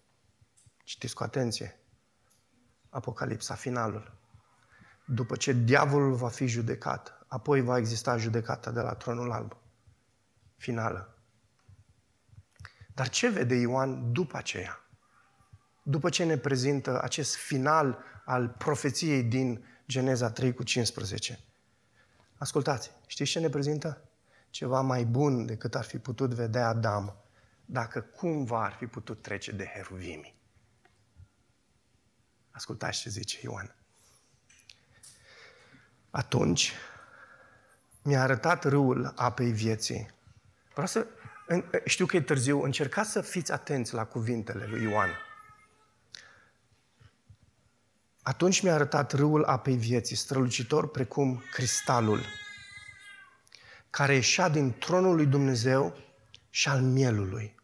Citiți 0.84 1.14
cu 1.16 1.24
atenție. 1.24 1.80
Apocalipsa, 2.90 3.56
finalul. 3.56 4.18
După 5.06 5.36
ce 5.36 5.52
diavolul 5.52 6.14
va 6.16 6.30
fi 6.30 6.48
judecat, 6.48 7.26
apoi 7.28 7.62
va 7.62 7.78
exista 7.78 8.18
judecata 8.18 8.72
de 8.72 8.82
la 8.82 8.94
tronul 8.94 9.32
alb. 9.32 9.58
Finală. 10.56 11.18
Dar 12.94 13.10
ce 13.10 13.30
vede 13.30 13.56
Ioan 13.56 14.12
după 14.12 14.38
aceea? 14.38 14.82
După 15.84 16.10
ce 16.10 16.24
ne 16.24 16.38
prezintă 16.38 17.02
acest 17.02 17.36
final 17.36 18.04
al 18.26 18.50
profeției 18.50 19.24
din 19.24 19.66
Geneza 19.88 20.32
3 20.32 20.54
cu 20.54 20.64
15. 20.64 21.40
Ascultați, 22.38 22.92
știți 23.08 23.32
ce 23.32 23.40
ne 23.40 23.50
prezintă? 23.50 24.07
Ceva 24.58 24.82
mai 24.82 25.06
bun 25.06 25.46
decât 25.46 25.76
ar 25.76 25.84
fi 25.84 25.98
putut 25.98 26.34
vedea 26.34 26.68
Adam 26.68 27.16
dacă 27.66 28.02
cumva 28.02 28.64
ar 28.64 28.74
fi 28.74 28.86
putut 28.88 29.22
trece 29.22 29.52
de 29.52 29.66
heruvimi. 29.66 30.36
Ascultați 32.52 33.00
ce 33.00 33.10
zice 33.10 33.38
Ioan. 33.42 33.76
Atunci 36.10 36.74
mi-a 38.02 38.22
arătat 38.22 38.64
râul 38.64 39.14
apei 39.16 39.52
vieții. 39.52 40.10
Vreau 40.72 40.88
să, 40.88 41.08
știu 41.86 42.06
că 42.06 42.16
e 42.16 42.22
târziu, 42.22 42.62
încercați 42.62 43.12
să 43.12 43.22
fiți 43.22 43.52
atenți 43.52 43.94
la 43.94 44.06
cuvintele 44.06 44.66
lui 44.66 44.82
Ioan. 44.82 45.10
Atunci 48.22 48.62
mi-a 48.62 48.74
arătat 48.74 49.12
râul 49.12 49.44
apei 49.44 49.78
vieții, 49.78 50.16
strălucitor 50.16 50.90
precum 50.90 51.42
cristalul, 51.52 52.22
care 53.98 54.14
ieșea 54.14 54.50
din 54.50 54.74
tronul 54.80 55.16
lui 55.16 55.26
Dumnezeu 55.26 55.98
și 56.50 56.70
al 56.70 56.82
mielului. 56.82 57.56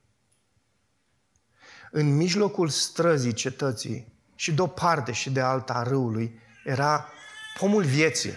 În 1.92 2.16
mijlocul 2.16 2.70
străzii 2.70 3.34
cetății 3.34 4.14
și 4.36 4.54
de 4.54 4.62
o 4.62 4.68
parte 4.68 5.12
și 5.12 5.32
de 5.32 5.42
alta 5.42 5.74
a 5.74 5.84
râului 5.84 6.40
era 6.66 7.10
pomul 7.60 7.84
vieții, 7.84 8.34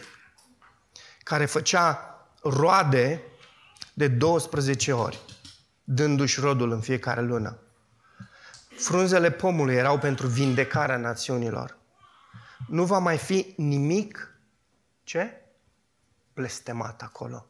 care 1.23 1.47
făcea 1.47 2.15
roade 2.43 3.23
de 3.95 4.09
12 4.09 4.93
ori, 4.93 5.21
dându-și 5.85 6.41
rodul 6.41 6.71
în 6.71 6.81
fiecare 6.81 7.23
lună. 7.23 7.59
Frunzele 8.79 9.31
pomului 9.31 9.75
erau 9.75 9.99
pentru 9.99 10.27
vindecarea 10.27 10.97
națiunilor. 10.97 11.79
Nu 12.69 12.85
va 12.85 12.99
mai 12.99 13.19
fi 13.19 13.55
nimic, 13.57 14.39
ce? 15.05 15.43
Blestemat 16.35 17.03
acolo. 17.03 17.47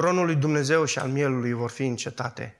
Tronul 0.00 0.24
lui 0.24 0.34
Dumnezeu 0.34 0.84
și 0.84 0.98
al 0.98 1.08
mielului 1.08 1.52
vor 1.52 1.70
fi 1.70 1.86
încetate, 1.86 2.56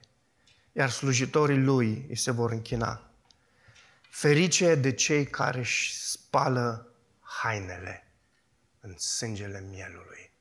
iar 0.71 0.89
slujitorii 0.89 1.57
lui 1.57 2.05
îi 2.09 2.15
se 2.15 2.31
vor 2.31 2.51
închina. 2.51 3.11
Ferice 4.09 4.75
de 4.75 4.91
cei 4.91 5.25
care 5.25 5.59
își 5.59 5.97
spală 5.97 6.93
hainele 7.19 8.07
în 8.79 8.97
sângele 8.97 9.65
mielului, 9.69 10.31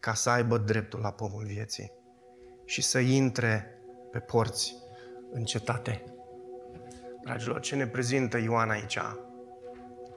ca 0.00 0.14
să 0.14 0.30
aibă 0.30 0.58
dreptul 0.58 1.00
la 1.00 1.10
pomul 1.10 1.44
vieții 1.44 1.92
și 2.64 2.82
să 2.82 2.98
intre 2.98 3.78
pe 4.10 4.18
porți 4.18 4.74
în 5.30 5.44
cetate. 5.44 6.04
Dragilor, 7.22 7.60
ce 7.60 7.76
ne 7.76 7.86
prezintă 7.86 8.38
Ioan 8.38 8.70
aici 8.70 8.98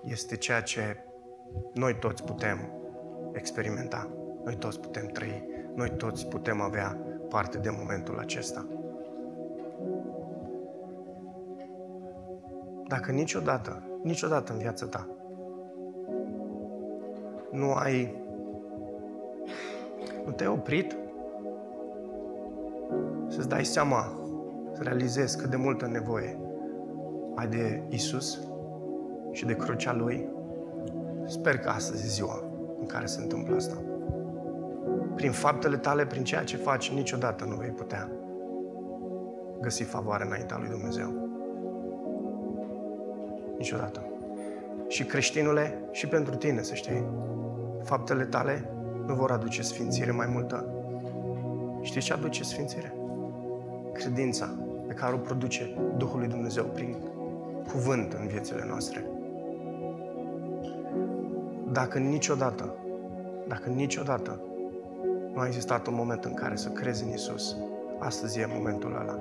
este 0.04 0.38
ceea 0.38 0.62
ce 0.62 0.98
noi 1.74 2.00
toți 2.00 2.24
putem 2.24 2.72
experimenta, 3.34 4.10
noi 4.44 4.56
toți 4.56 4.80
putem 4.80 5.08
trăi, 5.08 5.51
noi 5.76 5.90
toți 5.98 6.28
putem 6.28 6.62
avea 6.62 6.98
parte 7.30 7.58
de 7.58 7.70
momentul 7.80 8.20
acesta. 8.20 8.68
Dacă 12.88 13.12
niciodată, 13.12 13.84
niciodată 14.04 14.52
în 14.52 14.58
viața 14.58 14.86
ta 14.86 15.08
nu 17.52 17.74
ai 17.74 18.24
nu 20.26 20.32
te-ai 20.32 20.50
oprit 20.50 20.98
să-ți 23.28 23.50
dai 23.50 23.66
seama, 23.66 24.20
să 24.74 24.82
realizezi 24.84 25.38
cât 25.38 25.50
de 25.50 25.56
multă 25.56 25.88
nevoie 25.88 26.40
ai 27.36 27.48
de 27.48 27.84
Isus 27.90 28.40
și 29.32 29.46
de 29.46 29.56
crucea 29.56 29.94
Lui. 29.94 30.30
Sper 31.26 31.58
că 31.58 31.70
astăzi 31.70 32.06
e 32.06 32.08
ziua 32.08 32.44
în 32.80 32.86
care 32.86 33.06
se 33.06 33.22
întâmplă 33.22 33.56
asta. 33.56 33.91
Prin 35.16 35.32
faptele 35.32 35.78
tale, 35.78 36.06
prin 36.06 36.24
ceea 36.24 36.44
ce 36.44 36.58
faci, 36.58 36.92
niciodată 36.92 37.46
nu 37.46 37.56
vei 37.56 37.70
putea 37.70 38.10
găsi 39.62 39.84
favoare 39.84 40.26
înaintea 40.26 40.58
lui 40.58 40.70
Dumnezeu. 40.70 41.30
Niciodată. 43.58 44.06
Și 44.88 45.04
creștinule, 45.04 45.80
și 45.92 46.08
pentru 46.08 46.36
tine, 46.36 46.62
să 46.62 46.74
știi, 46.74 47.06
faptele 47.84 48.24
tale 48.24 48.70
nu 49.06 49.14
vor 49.14 49.32
aduce 49.32 49.62
sfințire 49.62 50.12
mai 50.12 50.28
multă. 50.28 50.66
Știi 51.82 52.02
ce 52.02 52.14
aduce 52.14 52.44
sfințire? 52.44 52.94
Credința 53.94 54.50
pe 54.88 54.94
care 54.94 55.14
o 55.14 55.18
produce 55.18 55.78
Duhul 55.98 56.20
lui 56.20 56.28
Dumnezeu 56.28 56.64
prin 56.64 56.98
cuvânt 57.72 58.14
în 58.14 58.28
viețile 58.28 58.66
noastre. 58.68 59.06
Dacă 61.72 61.98
niciodată, 61.98 62.76
dacă 63.48 63.70
niciodată 63.70 64.40
nu 65.34 65.40
a 65.40 65.46
existat 65.48 65.88
un 65.88 65.94
moment 65.94 66.26
în 66.26 66.34
care 66.34 66.56
să 66.56 66.70
crezi 66.70 67.04
în 67.04 67.14
Isus, 67.14 67.56
astăzi 68.00 68.40
e 68.40 68.46
momentul 68.54 68.98
ăla. 69.02 69.20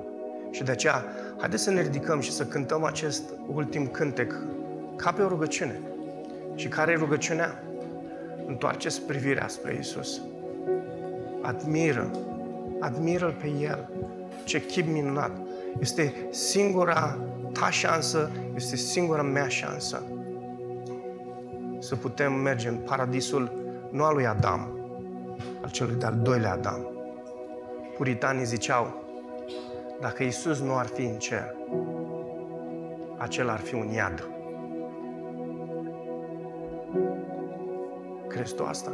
Și 0.51 0.63
de 0.63 0.71
aceea, 0.71 1.05
haideți 1.37 1.63
să 1.63 1.71
ne 1.71 1.81
ridicăm 1.81 2.19
și 2.19 2.31
să 2.31 2.45
cântăm 2.45 2.83
acest 2.83 3.23
ultim 3.47 3.87
cântec 3.87 4.35
ca 4.95 5.11
pe 5.11 5.21
o 5.21 5.27
rugăciune. 5.27 5.79
Și 6.55 6.67
care 6.67 6.91
e 6.91 6.95
rugăciunea? 6.95 7.63
Întoarceți 8.47 9.01
privirea 9.01 9.47
spre 9.47 9.77
Isus. 9.79 10.21
Admiră, 11.41 12.11
admiră 12.79 13.35
pe 13.41 13.47
El. 13.47 13.89
Ce 14.43 14.65
chip 14.65 14.87
minunat! 14.87 15.31
Este 15.79 16.13
singura 16.29 17.17
ta 17.51 17.69
șansă, 17.69 18.31
este 18.55 18.75
singura 18.75 19.21
mea 19.21 19.47
șansă 19.47 20.03
să 21.81 21.95
putem 21.95 22.33
merge 22.33 22.67
în 22.67 22.75
paradisul 22.75 23.51
nu 23.91 24.03
al 24.03 24.13
lui 24.13 24.27
Adam, 24.27 24.80
al 25.61 25.69
celui 25.69 25.95
de-al 25.95 26.17
doilea 26.21 26.51
Adam. 26.51 26.87
Puritanii 27.97 28.45
ziceau, 28.45 29.03
dacă 29.99 30.23
Isus 30.23 30.59
nu 30.59 30.77
ar 30.77 30.85
fi 30.85 31.01
în 31.01 31.17
cer, 31.17 31.55
acela 33.17 33.51
ar 33.51 33.59
fi 33.59 33.75
un 33.75 33.87
iad. 33.87 34.29
Crezi 38.27 38.55
tu 38.55 38.63
asta? 38.63 38.91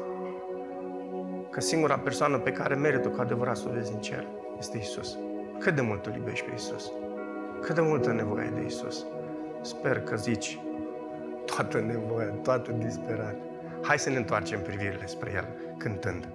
Că 1.50 1.62
singura 1.62 1.98
persoană 1.98 2.38
pe 2.38 2.52
care 2.52 2.76
merită 2.76 3.10
cu 3.10 3.22
adevărat 3.22 3.58
să 3.58 3.66
o 3.70 3.72
vezi 3.72 3.94
în 3.94 4.00
cer 4.00 4.28
este 4.60 4.78
Isus. 4.78 5.18
Cât 5.60 5.76
de 5.76 5.82
mult 5.82 6.06
îl 6.06 6.16
iubești 6.16 6.46
pe 6.46 6.52
Isus? 6.56 6.92
Cât 7.62 7.76
de 7.76 7.82
multă 7.82 8.12
nevoie 8.12 8.44
ai 8.44 8.52
de 8.52 8.66
Isus? 8.66 9.06
Sper 9.62 10.02
că 10.02 10.16
zici 10.16 10.60
toată 11.46 11.80
nevoia, 11.80 12.28
toată 12.28 12.72
disperarea. 12.72 13.36
Hai 13.82 14.00
să 14.00 14.10
ne 14.10 14.16
întoarcem 14.16 14.62
privirile 14.62 15.06
spre 15.06 15.32
El 15.36 15.48
cântând. 15.78 16.28